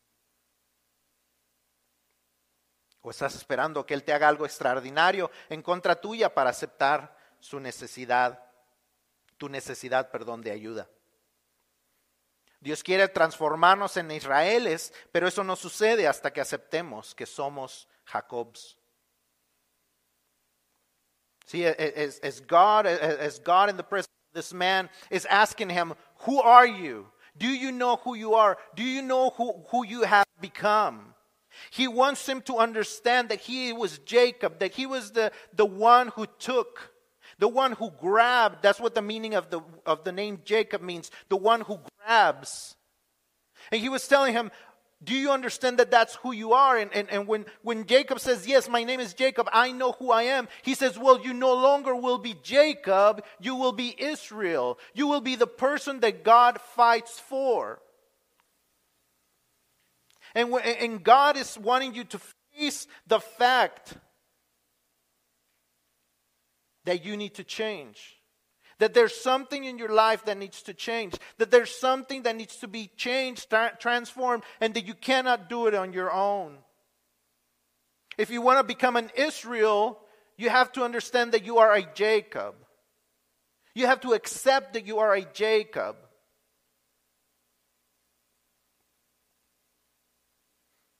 ¿O 3.00 3.08
estás 3.08 3.34
esperando 3.34 3.86
que 3.86 3.94
Él 3.94 4.04
te 4.04 4.12
haga 4.12 4.28
algo 4.28 4.44
extraordinario 4.44 5.30
en 5.48 5.62
contra 5.62 5.98
tuya 5.98 6.34
para 6.34 6.50
aceptar 6.50 7.16
su 7.40 7.58
necesidad, 7.58 8.44
tu 9.38 9.48
necesidad, 9.48 10.10
perdón, 10.10 10.42
de 10.42 10.50
ayuda? 10.50 10.90
Dios 12.60 12.82
quiere 12.82 13.08
transformarnos 13.08 13.96
en 13.96 14.10
Israeles, 14.10 14.92
pero 15.12 15.26
eso 15.26 15.42
no 15.42 15.56
sucede 15.56 16.06
hasta 16.06 16.30
que 16.30 16.42
aceptemos 16.42 17.14
que 17.14 17.24
somos 17.24 17.88
Jacobs. 18.04 18.76
See, 21.46 21.64
as, 21.64 22.18
as 22.18 22.40
God, 22.40 22.86
as 22.86 23.38
God 23.38 23.70
in 23.70 23.76
the 23.76 23.84
presence 23.84 24.08
of 24.32 24.34
this 24.34 24.52
man 24.52 24.88
is 25.10 25.24
asking 25.26 25.70
him, 25.70 25.94
Who 26.20 26.40
are 26.40 26.66
you? 26.66 27.06
Do 27.38 27.46
you 27.46 27.70
know 27.70 27.96
who 27.96 28.14
you 28.14 28.34
are? 28.34 28.58
Do 28.74 28.82
you 28.82 29.02
know 29.02 29.30
who, 29.30 29.64
who 29.70 29.86
you 29.86 30.02
have 30.02 30.26
become? 30.40 31.14
He 31.70 31.88
wants 31.88 32.28
him 32.28 32.42
to 32.42 32.56
understand 32.56 33.28
that 33.28 33.40
he 33.40 33.72
was 33.72 33.98
Jacob, 33.98 34.58
that 34.58 34.72
he 34.72 34.86
was 34.86 35.12
the, 35.12 35.32
the 35.54 35.66
one 35.66 36.08
who 36.08 36.26
took, 36.38 36.92
the 37.38 37.48
one 37.48 37.72
who 37.72 37.90
grabbed. 37.90 38.62
That's 38.62 38.80
what 38.80 38.94
the 38.94 39.02
meaning 39.02 39.34
of 39.34 39.50
the, 39.50 39.60
of 39.84 40.04
the 40.04 40.12
name 40.12 40.40
Jacob 40.44 40.82
means 40.82 41.10
the 41.28 41.36
one 41.36 41.62
who 41.62 41.78
grabs. 42.00 42.74
And 43.70 43.80
he 43.80 43.88
was 43.88 44.06
telling 44.06 44.32
him, 44.32 44.50
do 45.04 45.14
you 45.14 45.30
understand 45.30 45.78
that 45.78 45.90
that's 45.90 46.14
who 46.16 46.32
you 46.32 46.54
are? 46.54 46.78
And, 46.78 46.92
and, 46.94 47.10
and 47.10 47.26
when, 47.28 47.44
when 47.62 47.84
Jacob 47.86 48.18
says, 48.18 48.46
Yes, 48.46 48.68
my 48.68 48.82
name 48.82 48.98
is 48.98 49.12
Jacob, 49.12 49.48
I 49.52 49.70
know 49.70 49.92
who 49.92 50.10
I 50.10 50.22
am, 50.22 50.48
he 50.62 50.74
says, 50.74 50.98
Well, 50.98 51.20
you 51.20 51.34
no 51.34 51.52
longer 51.52 51.94
will 51.94 52.18
be 52.18 52.34
Jacob, 52.42 53.22
you 53.38 53.54
will 53.54 53.72
be 53.72 53.94
Israel. 53.98 54.78
You 54.94 55.06
will 55.06 55.20
be 55.20 55.36
the 55.36 55.46
person 55.46 56.00
that 56.00 56.24
God 56.24 56.60
fights 56.60 57.20
for. 57.20 57.80
And, 60.34 60.52
and 60.54 61.02
God 61.02 61.36
is 61.36 61.58
wanting 61.58 61.94
you 61.94 62.04
to 62.04 62.20
face 62.54 62.86
the 63.06 63.20
fact 63.20 63.94
that 66.84 67.04
you 67.04 67.16
need 67.16 67.34
to 67.34 67.44
change. 67.44 68.15
That 68.78 68.92
there's 68.92 69.14
something 69.14 69.64
in 69.64 69.78
your 69.78 69.88
life 69.88 70.24
that 70.26 70.36
needs 70.36 70.62
to 70.62 70.74
change. 70.74 71.14
That 71.38 71.50
there's 71.50 71.74
something 71.74 72.22
that 72.22 72.36
needs 72.36 72.56
to 72.56 72.68
be 72.68 72.90
changed, 72.96 73.48
tra- 73.48 73.76
transformed, 73.78 74.44
and 74.60 74.74
that 74.74 74.86
you 74.86 74.94
cannot 74.94 75.48
do 75.48 75.66
it 75.66 75.74
on 75.74 75.92
your 75.92 76.12
own. 76.12 76.58
If 78.18 78.30
you 78.30 78.42
want 78.42 78.58
to 78.58 78.64
become 78.64 78.96
an 78.96 79.10
Israel, 79.14 79.98
you 80.36 80.50
have 80.50 80.72
to 80.72 80.84
understand 80.84 81.32
that 81.32 81.44
you 81.44 81.58
are 81.58 81.74
a 81.74 81.82
Jacob. 81.94 82.54
You 83.74 83.86
have 83.86 84.00
to 84.00 84.12
accept 84.12 84.74
that 84.74 84.86
you 84.86 84.98
are 84.98 85.14
a 85.14 85.22
Jacob. 85.22 85.96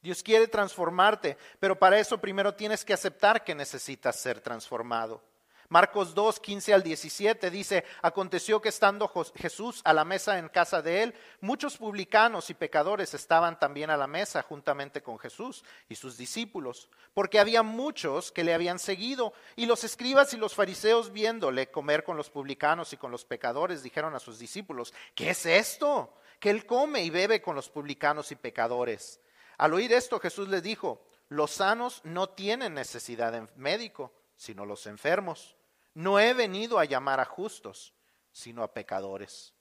Dios 0.03 0.22
quiere 0.22 0.47
transformarte, 0.47 1.37
pero 1.59 1.77
para 1.77 1.99
eso 1.99 2.18
primero 2.18 2.55
tienes 2.55 2.85
que 2.85 2.95
aceptar 2.95 3.43
que 3.43 3.55
necesitas 3.55 4.14
ser 4.14 4.41
transformado. 4.41 5.20
Marcos 5.68 6.14
2, 6.14 6.40
15 6.40 6.74
al 6.74 6.82
17 6.82 7.50
dice, 7.50 7.84
aconteció 8.02 8.60
que 8.60 8.68
estando 8.68 9.10
Jesús 9.34 9.80
a 9.84 9.92
la 9.92 10.04
mesa 10.04 10.38
en 10.38 10.48
casa 10.48 10.82
de 10.82 11.02
él, 11.02 11.14
muchos 11.40 11.76
publicanos 11.76 12.50
y 12.50 12.54
pecadores 12.54 13.14
estaban 13.14 13.58
también 13.58 13.90
a 13.90 13.96
la 13.96 14.06
mesa 14.06 14.42
juntamente 14.42 15.02
con 15.02 15.18
Jesús 15.18 15.64
y 15.88 15.96
sus 15.96 16.16
discípulos, 16.16 16.88
porque 17.14 17.40
había 17.40 17.62
muchos 17.62 18.30
que 18.30 18.44
le 18.44 18.54
habían 18.54 18.78
seguido, 18.78 19.32
y 19.56 19.66
los 19.66 19.84
escribas 19.84 20.32
y 20.34 20.36
los 20.36 20.54
fariseos 20.54 21.12
viéndole 21.12 21.70
comer 21.70 22.04
con 22.04 22.16
los 22.16 22.30
publicanos 22.30 22.92
y 22.92 22.96
con 22.96 23.10
los 23.10 23.24
pecadores, 23.24 23.82
dijeron 23.82 24.14
a 24.14 24.20
sus 24.20 24.38
discípulos, 24.38 24.94
¿qué 25.14 25.30
es 25.30 25.46
esto? 25.46 26.14
Que 26.38 26.50
él 26.50 26.66
come 26.66 27.02
y 27.02 27.10
bebe 27.10 27.42
con 27.42 27.56
los 27.56 27.68
publicanos 27.68 28.30
y 28.30 28.36
pecadores. 28.36 29.20
Al 29.58 29.74
oír 29.74 29.92
esto 29.92 30.20
Jesús 30.20 30.48
les 30.48 30.62
dijo, 30.62 31.06
los 31.28 31.50
sanos 31.50 32.02
no 32.04 32.28
tienen 32.28 32.74
necesidad 32.74 33.32
de 33.32 33.48
médico, 33.56 34.12
sino 34.36 34.64
los 34.64 34.86
enfermos. 34.86 35.55
No 35.97 36.20
he 36.20 36.34
venido 36.34 36.78
a 36.78 36.84
llamar 36.84 37.20
a 37.20 37.24
justos, 37.24 37.94
sino 38.30 38.62
a 38.62 38.74
pecadores. 38.74 39.55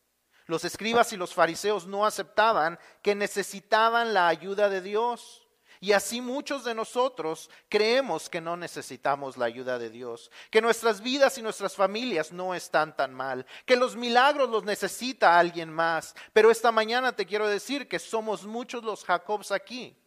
Los 0.48 0.66
escribas 0.66 1.14
y 1.14 1.16
los 1.16 1.34
fariseos 1.34 1.88
no 1.88 2.06
aceptaban 2.06 2.78
que 3.02 3.16
necesitaban 3.16 4.14
la 4.14 4.28
ayuda 4.28 4.68
de 4.68 4.82
Dios. 4.82 5.48
Y 5.80 5.94
así 5.94 6.20
muchos 6.20 6.66
de 6.66 6.76
nosotros 6.76 7.50
creemos 7.70 8.30
que 8.30 8.42
no 8.42 8.58
necesitamos 8.58 9.38
la 9.38 9.46
ayuda 9.46 9.80
de 9.80 9.90
Dios, 9.90 10.30
que 10.52 10.62
nuestras 10.62 11.00
vidas 11.00 11.38
y 11.38 11.42
nuestras 11.42 11.74
familias 11.74 12.34
no 12.34 12.54
están 12.54 12.98
tan 12.98 13.14
mal, 13.14 13.46
que 13.66 13.78
los 13.78 13.96
milagros 13.96 14.50
los 14.50 14.66
necesita 14.66 15.40
alguien 15.40 15.72
más. 15.72 16.16
Pero 16.34 16.52
esta 16.52 16.70
mañana 16.74 17.16
te 17.16 17.26
quiero 17.26 17.48
decir 17.48 17.88
que 17.88 18.00
somos 18.00 18.44
muchos 18.46 18.84
los 18.84 19.06
Jacobs 19.06 19.54
aquí, 19.54 19.98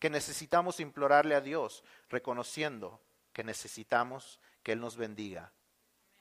que 0.00 0.10
necesitamos 0.10 0.80
implorarle 0.80 1.36
a 1.36 1.40
Dios, 1.40 1.84
reconociendo 2.08 3.00
que 3.32 3.44
necesitamos 3.44 4.40
que 4.64 4.72
Él 4.72 4.80
nos 4.80 4.96
bendiga 4.96 5.52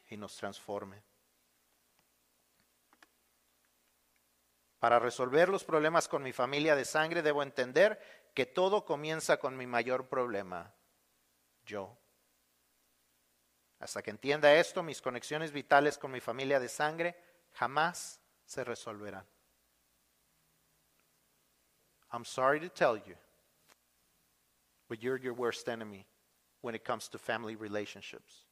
y 0.10 0.18
nos 0.18 0.36
transforme. 0.36 1.02
Para 4.80 5.00
resolver 5.00 5.50
los 5.50 5.64
problemas 5.64 6.08
con 6.08 6.24
mi 6.24 6.32
familia 6.32 6.76
de 6.76 6.86
sangre 6.86 7.22
debo 7.22 7.44
entender 7.44 8.00
que 8.34 8.46
todo 8.46 8.86
comienza 8.86 9.38
con 9.38 9.58
mi 9.58 9.68
mayor 9.68 10.08
problema, 10.08 10.74
yo. 11.66 11.98
Hasta 13.80 14.02
que 14.02 14.12
entienda 14.12 14.54
esto, 14.54 14.84
mis 14.84 15.02
conexiones 15.02 15.52
vitales 15.52 15.98
con 15.98 16.12
mi 16.12 16.20
familia 16.20 16.60
de 16.60 16.70
sangre 16.70 17.16
jamás 17.54 18.20
se 18.46 18.64
resolverán. 18.64 19.26
I'm 22.12 22.26
sorry 22.26 22.60
to 22.62 22.70
tell 22.70 22.98
you, 22.98 23.16
but 24.88 25.00
you're 25.02 25.22
your 25.22 25.34
worst 25.34 25.70
enemy 25.70 26.08
when 26.62 26.74
it 26.74 26.84
comes 26.84 27.08
to 27.10 27.20
family 27.20 27.56
relationships. 27.56 28.49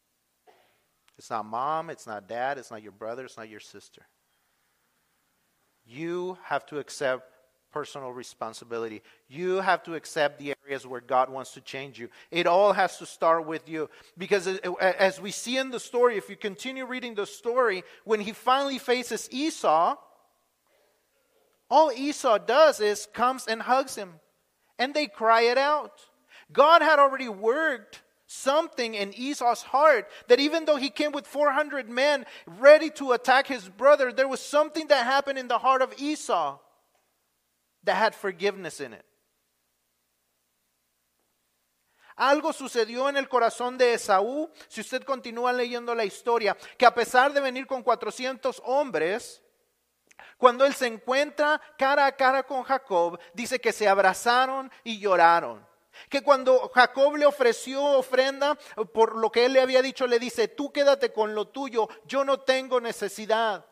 It's 1.18 1.30
not 1.30 1.45
mom, 1.45 1.89
it's 1.89 2.05
not 2.05 2.28
dad, 2.28 2.57
it's 2.57 2.72
not 2.72 2.84
your 2.84 2.91
brother, 2.91 3.26
it's 3.26 3.38
not 3.38 3.49
your 3.49 3.59
sister. 3.59 4.03
You 5.86 6.38
have 6.43 6.65
to 6.68 6.80
accept 6.80 7.34
personal 7.72 8.11
responsibility. 8.11 9.01
You 9.28 9.55
have 9.57 9.84
to 9.84 9.95
accept 9.95 10.39
the 10.39 10.53
areas 10.63 10.86
where 10.86 11.01
God 11.01 11.30
wants 11.30 11.53
to 11.53 11.61
change 11.61 11.99
you. 11.99 12.09
It 12.32 12.47
all 12.47 12.74
has 12.74 12.97
to 12.97 13.05
start 13.05 13.45
with 13.45 13.70
you. 13.70 13.89
Because 14.18 14.47
as 14.47 15.22
we 15.22 15.32
see 15.32 15.57
in 15.57 15.70
the 15.70 15.80
story, 15.80 16.18
if 16.18 16.30
you 16.30 16.36
continue 16.36 16.86
reading 16.86 17.15
the 17.15 17.26
story, 17.26 17.84
when 18.03 18.20
he 18.20 18.32
finally 18.32 18.80
faces 18.80 19.30
Esau, 19.32 19.95
all 21.70 21.91
Esau 21.91 22.38
does 22.39 22.80
is 22.80 23.07
comes 23.13 23.47
and 23.47 23.61
hugs 23.61 23.95
him. 23.95 24.13
And 24.80 24.93
they 24.93 25.07
cry 25.07 25.41
it 25.41 25.57
out. 25.57 26.01
God 26.51 26.82
had 26.82 26.99
already 26.99 27.30
worked 27.30 28.01
something 28.28 28.94
in 28.94 29.14
Esau's 29.14 29.64
heart 29.64 30.08
that 30.28 30.40
even 30.40 30.66
though 30.66 30.76
he 30.76 30.90
came 30.90 31.12
with 31.12 31.26
400 31.26 31.90
men 31.90 32.26
ready 32.60 32.90
to 32.92 33.14
attack 33.14 33.48
his 33.48 33.68
brother, 33.68 34.12
there 34.12 34.28
was 34.28 34.42
something 34.42 34.88
that 34.88 35.06
happened 35.06 35.40
in 35.40 35.48
the 35.48 35.58
heart 35.58 35.82
of 35.82 35.94
Esau 35.98 36.60
that 37.84 37.96
had 37.96 38.14
forgiveness 38.14 38.80
in 38.80 38.94
it. 38.94 39.06
Algo 42.18 42.52
sucedió 42.52 43.10
en 43.10 43.16
el 43.16 43.28
corazón 43.28 43.78
de 43.78 43.94
Esaú, 43.94 44.50
si 44.68 44.82
usted 44.82 45.04
continúa 45.04 45.54
leyendo 45.54 45.94
la 45.94 46.04
historia, 46.04 46.58
que 46.78 46.86
a 46.86 46.94
pesar 46.94 47.32
de 47.32 47.40
venir 47.40 47.68
con 47.68 47.84
400 47.84 48.60
hombres, 48.66 49.42
cuando 50.38 50.66
él 50.66 50.74
se 50.74 50.88
encuentra 50.88 51.62
cara 51.78 52.08
a 52.08 52.12
cara 52.12 52.42
con 52.42 52.64
Jacob, 52.64 53.20
dice 53.36 53.60
que 53.60 53.72
se 53.72 53.88
abrazaron 53.88 54.72
y 54.84 55.00
lloraron. 55.00 55.66
Que 56.10 56.22
cuando 56.22 56.70
Jacob 56.74 57.16
le 57.16 57.26
ofreció 57.26 57.84
ofrenda 57.84 58.58
por 58.93 59.16
lo 59.16 59.32
que 59.32 59.45
él 59.45 59.54
le 59.54 59.62
había 59.62 59.82
dicho, 59.82 60.08
le 60.08 60.20
dice, 60.20 60.48
tú 60.48 60.72
quédate 60.72 61.12
con 61.12 61.36
lo 61.36 61.48
tuyo, 61.48 61.88
yo 62.06 62.24
no 62.24 62.39
tengo 62.39 62.80
necesidad. 62.82 63.66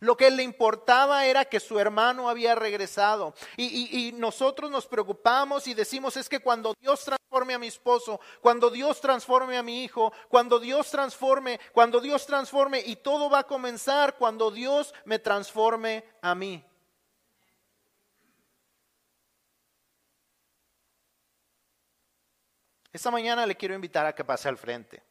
Lo 0.00 0.16
que 0.16 0.30
le 0.30 0.42
importaba 0.42 1.26
era 1.26 1.44
que 1.44 1.58
su 1.58 1.78
hermano 1.78 2.28
había 2.28 2.54
regresado. 2.54 3.34
Y, 3.56 4.12
nosotros 4.14 4.70
nos 4.70 4.86
preocupamos 4.86 5.66
y 5.66 5.74
decimos 5.74 6.16
es 6.16 6.28
que 6.28 6.40
cuando 6.40 6.74
Dios 6.80 7.04
transforme 7.04 7.54
a 7.54 7.58
mi 7.58 7.66
esposo, 7.66 8.20
cuando 8.40 8.70
Dios 8.70 9.00
transforme 9.00 9.56
a 9.58 9.62
mi 9.62 9.84
hijo, 9.84 10.12
cuando 10.28 10.58
Dios 10.58 10.90
transforme, 10.90 11.58
cuando 11.72 12.00
Dios 12.00 12.26
transforme, 12.26 12.80
y 12.84 12.96
todo 12.96 13.28
va 13.28 13.40
a 13.40 13.46
comenzar 13.46 14.16
cuando 14.16 14.50
Dios 14.50 14.94
me 15.04 15.18
transforme 15.18 16.04
a 16.22 16.34
mí. 16.34 16.64
Esta 22.92 23.10
mañana 23.10 23.46
le 23.46 23.56
quiero 23.56 23.74
invitar 23.74 24.06
a 24.06 24.14
que 24.14 24.24
pase 24.24 24.48
al 24.48 24.56
frente. 24.56 25.02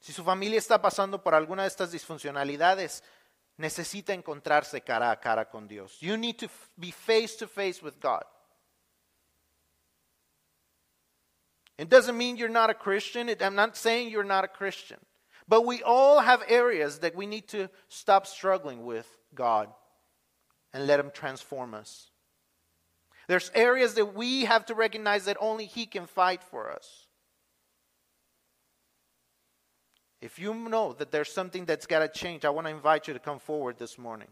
Si 0.00 0.12
su 0.12 0.24
familia 0.24 0.58
está 0.58 0.80
pasando 0.80 1.22
por 1.22 1.34
alguna 1.34 1.62
de 1.62 1.68
estas 1.68 1.92
disfuncionalidades, 1.92 3.02
necesita 3.56 4.12
encontrarse 4.12 4.82
cara 4.82 5.10
a 5.10 5.20
cara 5.20 5.48
con 5.48 5.68
Dios. 5.68 6.00
You 6.00 6.16
need 6.16 6.36
to 6.38 6.48
be 6.76 6.90
face 6.90 7.36
to 7.38 7.46
face 7.46 7.82
with 7.82 8.00
God. 8.00 8.24
It 11.78 11.88
doesn't 11.88 12.16
mean 12.16 12.36
you're 12.36 12.48
not 12.48 12.70
a 12.70 12.74
Christian. 12.74 13.28
I'm 13.40 13.54
not 13.54 13.76
saying 13.76 14.10
you're 14.10 14.24
not 14.24 14.44
a 14.44 14.48
Christian. 14.48 14.98
But 15.48 15.64
we 15.66 15.82
all 15.82 16.20
have 16.20 16.44
areas 16.48 17.00
that 17.00 17.14
we 17.16 17.26
need 17.26 17.48
to 17.48 17.68
stop 17.88 18.26
struggling 18.26 18.84
with 18.84 19.06
God 19.34 19.68
and 20.72 20.86
let 20.86 21.00
Him 21.00 21.10
transform 21.10 21.74
us. 21.74 22.11
There's 23.32 23.50
areas 23.54 23.94
that 23.94 24.14
we 24.14 24.44
have 24.44 24.66
to 24.66 24.74
recognize 24.74 25.24
that 25.24 25.38
only 25.40 25.64
He 25.64 25.86
can 25.86 26.04
fight 26.04 26.42
for 26.42 26.70
us. 26.70 27.06
If 30.20 30.38
you 30.38 30.52
know 30.52 30.92
that 30.92 31.10
there's 31.10 31.32
something 31.32 31.64
that's 31.64 31.86
got 31.86 32.00
to 32.00 32.08
change, 32.08 32.44
I 32.44 32.50
want 32.50 32.66
to 32.66 32.70
invite 32.70 33.08
you 33.08 33.14
to 33.14 33.18
come 33.18 33.38
forward 33.38 33.78
this 33.78 33.96
morning. 33.96 34.28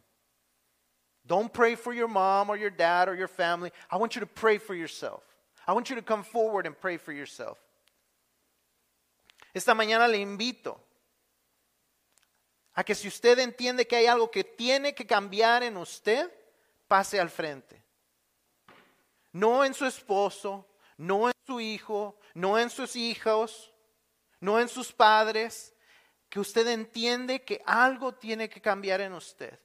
Don't 1.27 1.51
pray 1.51 1.77
for 1.77 1.95
your 1.95 2.09
mom 2.09 2.51
or 2.51 2.59
your 2.59 2.69
dad 2.69 3.09
or 3.09 3.15
your 3.15 3.27
family. 3.27 3.71
I 3.91 3.97
want 3.97 4.17
you 4.17 4.21
to 4.21 4.27
pray 4.27 4.59
for 4.59 4.75
yourself. 4.75 5.23
I 5.67 5.73
want 5.73 5.89
you 5.89 5.97
to 5.97 6.03
come 6.03 6.23
forward 6.23 6.67
and 6.67 6.79
pray 6.79 6.99
for 6.99 7.13
yourself. 7.13 7.57
Esta 9.55 9.73
mañana 9.73 10.11
le 10.11 10.19
invito 10.19 10.77
a 12.77 12.85
que 12.85 12.95
si 12.95 13.09
usted 13.09 13.39
entiende 13.39 13.89
que 13.89 13.97
hay 13.97 14.05
algo 14.05 14.31
que 14.31 14.45
tiene 14.45 14.93
que 14.93 15.07
cambiar 15.07 15.63
en 15.63 15.79
usted, 15.79 16.31
pase 16.87 17.19
al 17.19 17.31
frente. 17.31 17.81
No 19.33 19.65
en 19.65 19.75
su 19.75 19.87
esposo, 19.87 20.69
no 20.97 21.29
en 21.29 21.35
su 21.47 21.61
hijo, 21.61 22.19
no 22.35 22.59
en 22.59 22.71
sus 22.71 22.97
hijos, 22.97 23.73
no 24.41 24.59
en 24.59 24.69
sus 24.69 24.93
padres, 24.93 25.75
que 26.29 26.41
usted 26.41 26.67
entiende 26.69 27.43
que 27.45 27.63
algo 27.67 28.15
tiene 28.15 28.49
que 28.49 28.61
cambiar 28.61 29.01
en 29.01 29.13
usted, 29.13 29.59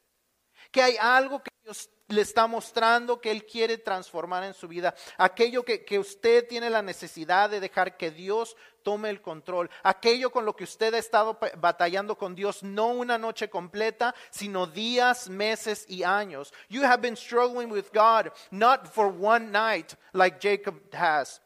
que 0.76 0.82
hay 0.82 0.97
algo 0.99 1.41
que 1.41 1.51
Dios 1.63 1.89
le 2.09 2.19
está 2.19 2.47
mostrando 2.47 3.21
que 3.21 3.32
Él 3.32 3.45
quiere 3.45 3.78
transformar 3.78 4.43
en 4.43 4.53
su 4.53 4.67
vida, 4.67 4.93
aquello 5.17 5.63
que, 5.63 5.86
que, 5.86 5.97
usted 5.97 6.45
tiene 6.49 6.69
la 6.69 6.82
necesidad 6.82 7.49
de 7.49 7.61
dejar 7.61 7.95
que 7.95 8.11
Dios 8.11 8.57
tome 8.84 9.09
el 9.09 9.21
control, 9.21 9.69
aquello 9.84 10.32
con 10.32 10.43
lo 10.43 10.53
que 10.53 10.65
usted 10.65 10.93
ha 10.93 10.97
estado 10.97 11.39
batallando 11.59 12.17
con 12.17 12.36
Dios, 12.36 12.61
no 12.61 12.88
una 12.88 13.17
noche 13.17 13.49
completa, 13.49 14.13
sino 14.32 14.67
días, 14.67 15.30
meses 15.30 15.86
y 15.88 16.03
años. 16.03 16.53
You 16.67 16.84
have 16.84 17.01
been 17.01 17.15
struggling 17.15 17.71
with 17.71 17.93
God, 17.93 18.34
not 18.51 18.86
for 18.86 19.07
one 19.07 19.53
night 19.53 19.95
like 20.11 20.41
Jacob 20.41 20.76
has, 20.93 21.39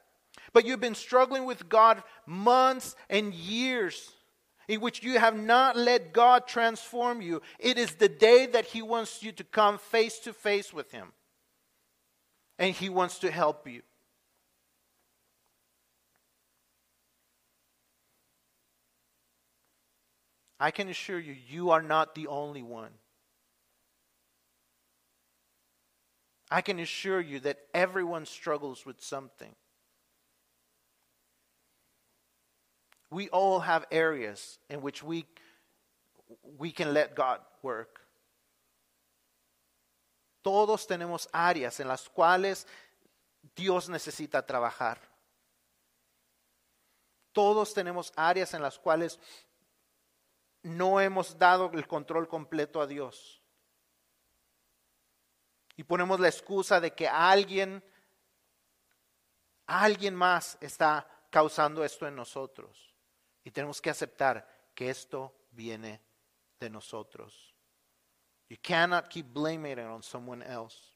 but 0.54 0.66
you've 0.66 0.82
been 0.82 0.96
struggling 0.96 1.46
with 1.46 1.70
God 1.70 2.02
months 2.26 2.96
and 3.12 3.32
years 3.32 4.19
in 4.70 4.82
which 4.82 5.02
you 5.02 5.18
have 5.18 5.36
not 5.36 5.76
let 5.76 6.14
God 6.14 6.46
transform 6.46 7.24
you, 7.24 7.42
it 7.58 7.80
is 7.80 7.96
the 7.96 8.08
day 8.08 8.46
that 8.46 8.66
He 8.66 8.84
wants 8.84 9.24
you 9.24 9.32
to 9.32 9.44
come 9.44 9.80
face 9.80 10.20
to 10.20 10.32
face 10.32 10.72
with 10.72 10.92
Him. 10.92 11.12
And 12.60 12.76
He 12.76 12.88
wants 12.88 13.18
to 13.20 13.32
help 13.32 13.68
you. 13.68 13.82
I 20.60 20.70
can 20.70 20.88
assure 20.88 21.20
you, 21.20 21.36
you 21.50 21.72
are 21.72 21.82
not 21.82 22.14
the 22.14 22.28
only 22.28 22.62
one. 22.62 22.92
I 26.52 26.62
can 26.62 26.78
assure 26.78 27.22
you 27.22 27.40
that 27.40 27.58
everyone 27.74 28.28
struggles 28.28 28.86
with 28.86 29.02
something. 29.02 29.56
We 33.12 33.30
all 33.30 33.60
have 33.60 33.86
areas 33.92 34.60
in 34.70 34.82
which 34.82 35.04
we, 35.04 35.26
we 36.58 36.72
can 36.72 36.94
let 36.94 37.16
God 37.16 37.40
work. 37.62 38.00
Todos 40.44 40.88
tenemos 40.88 41.28
áreas 41.34 41.80
en 41.80 41.88
las 41.88 42.08
cuales 42.08 42.66
Dios 43.56 43.90
necesita 43.90 44.46
trabajar. 44.46 44.98
Todos 47.34 47.74
tenemos 47.74 48.12
áreas 48.16 48.54
en 48.54 48.62
las 48.62 48.78
cuales 48.78 49.20
no 50.64 51.00
hemos 51.00 51.38
dado 51.38 51.72
el 51.74 51.88
control 51.88 52.28
completo 52.28 52.82
a 52.82 52.88
Dios. 52.88 53.42
Y 55.76 55.84
ponemos 55.84 56.20
la 56.20 56.28
excusa 56.28 56.80
de 56.80 56.94
que 56.94 57.08
alguien, 57.08 57.84
alguien 59.66 60.16
más 60.16 60.58
está 60.60 61.08
causando 61.30 61.84
esto 61.84 62.08
en 62.08 62.16
nosotros. 62.16 62.89
Y 63.50 63.52
tenemos 63.52 63.82
que 63.82 63.90
aceptar 63.90 64.48
que 64.76 64.92
esto 64.92 65.48
viene 65.50 66.04
de 66.60 66.70
nosotros. 66.70 67.56
You 68.48 68.58
cannot 68.62 69.10
keep 69.10 69.26
blaming 69.34 69.80
it 69.80 69.88
on 69.88 70.04
someone 70.04 70.44
else. 70.44 70.89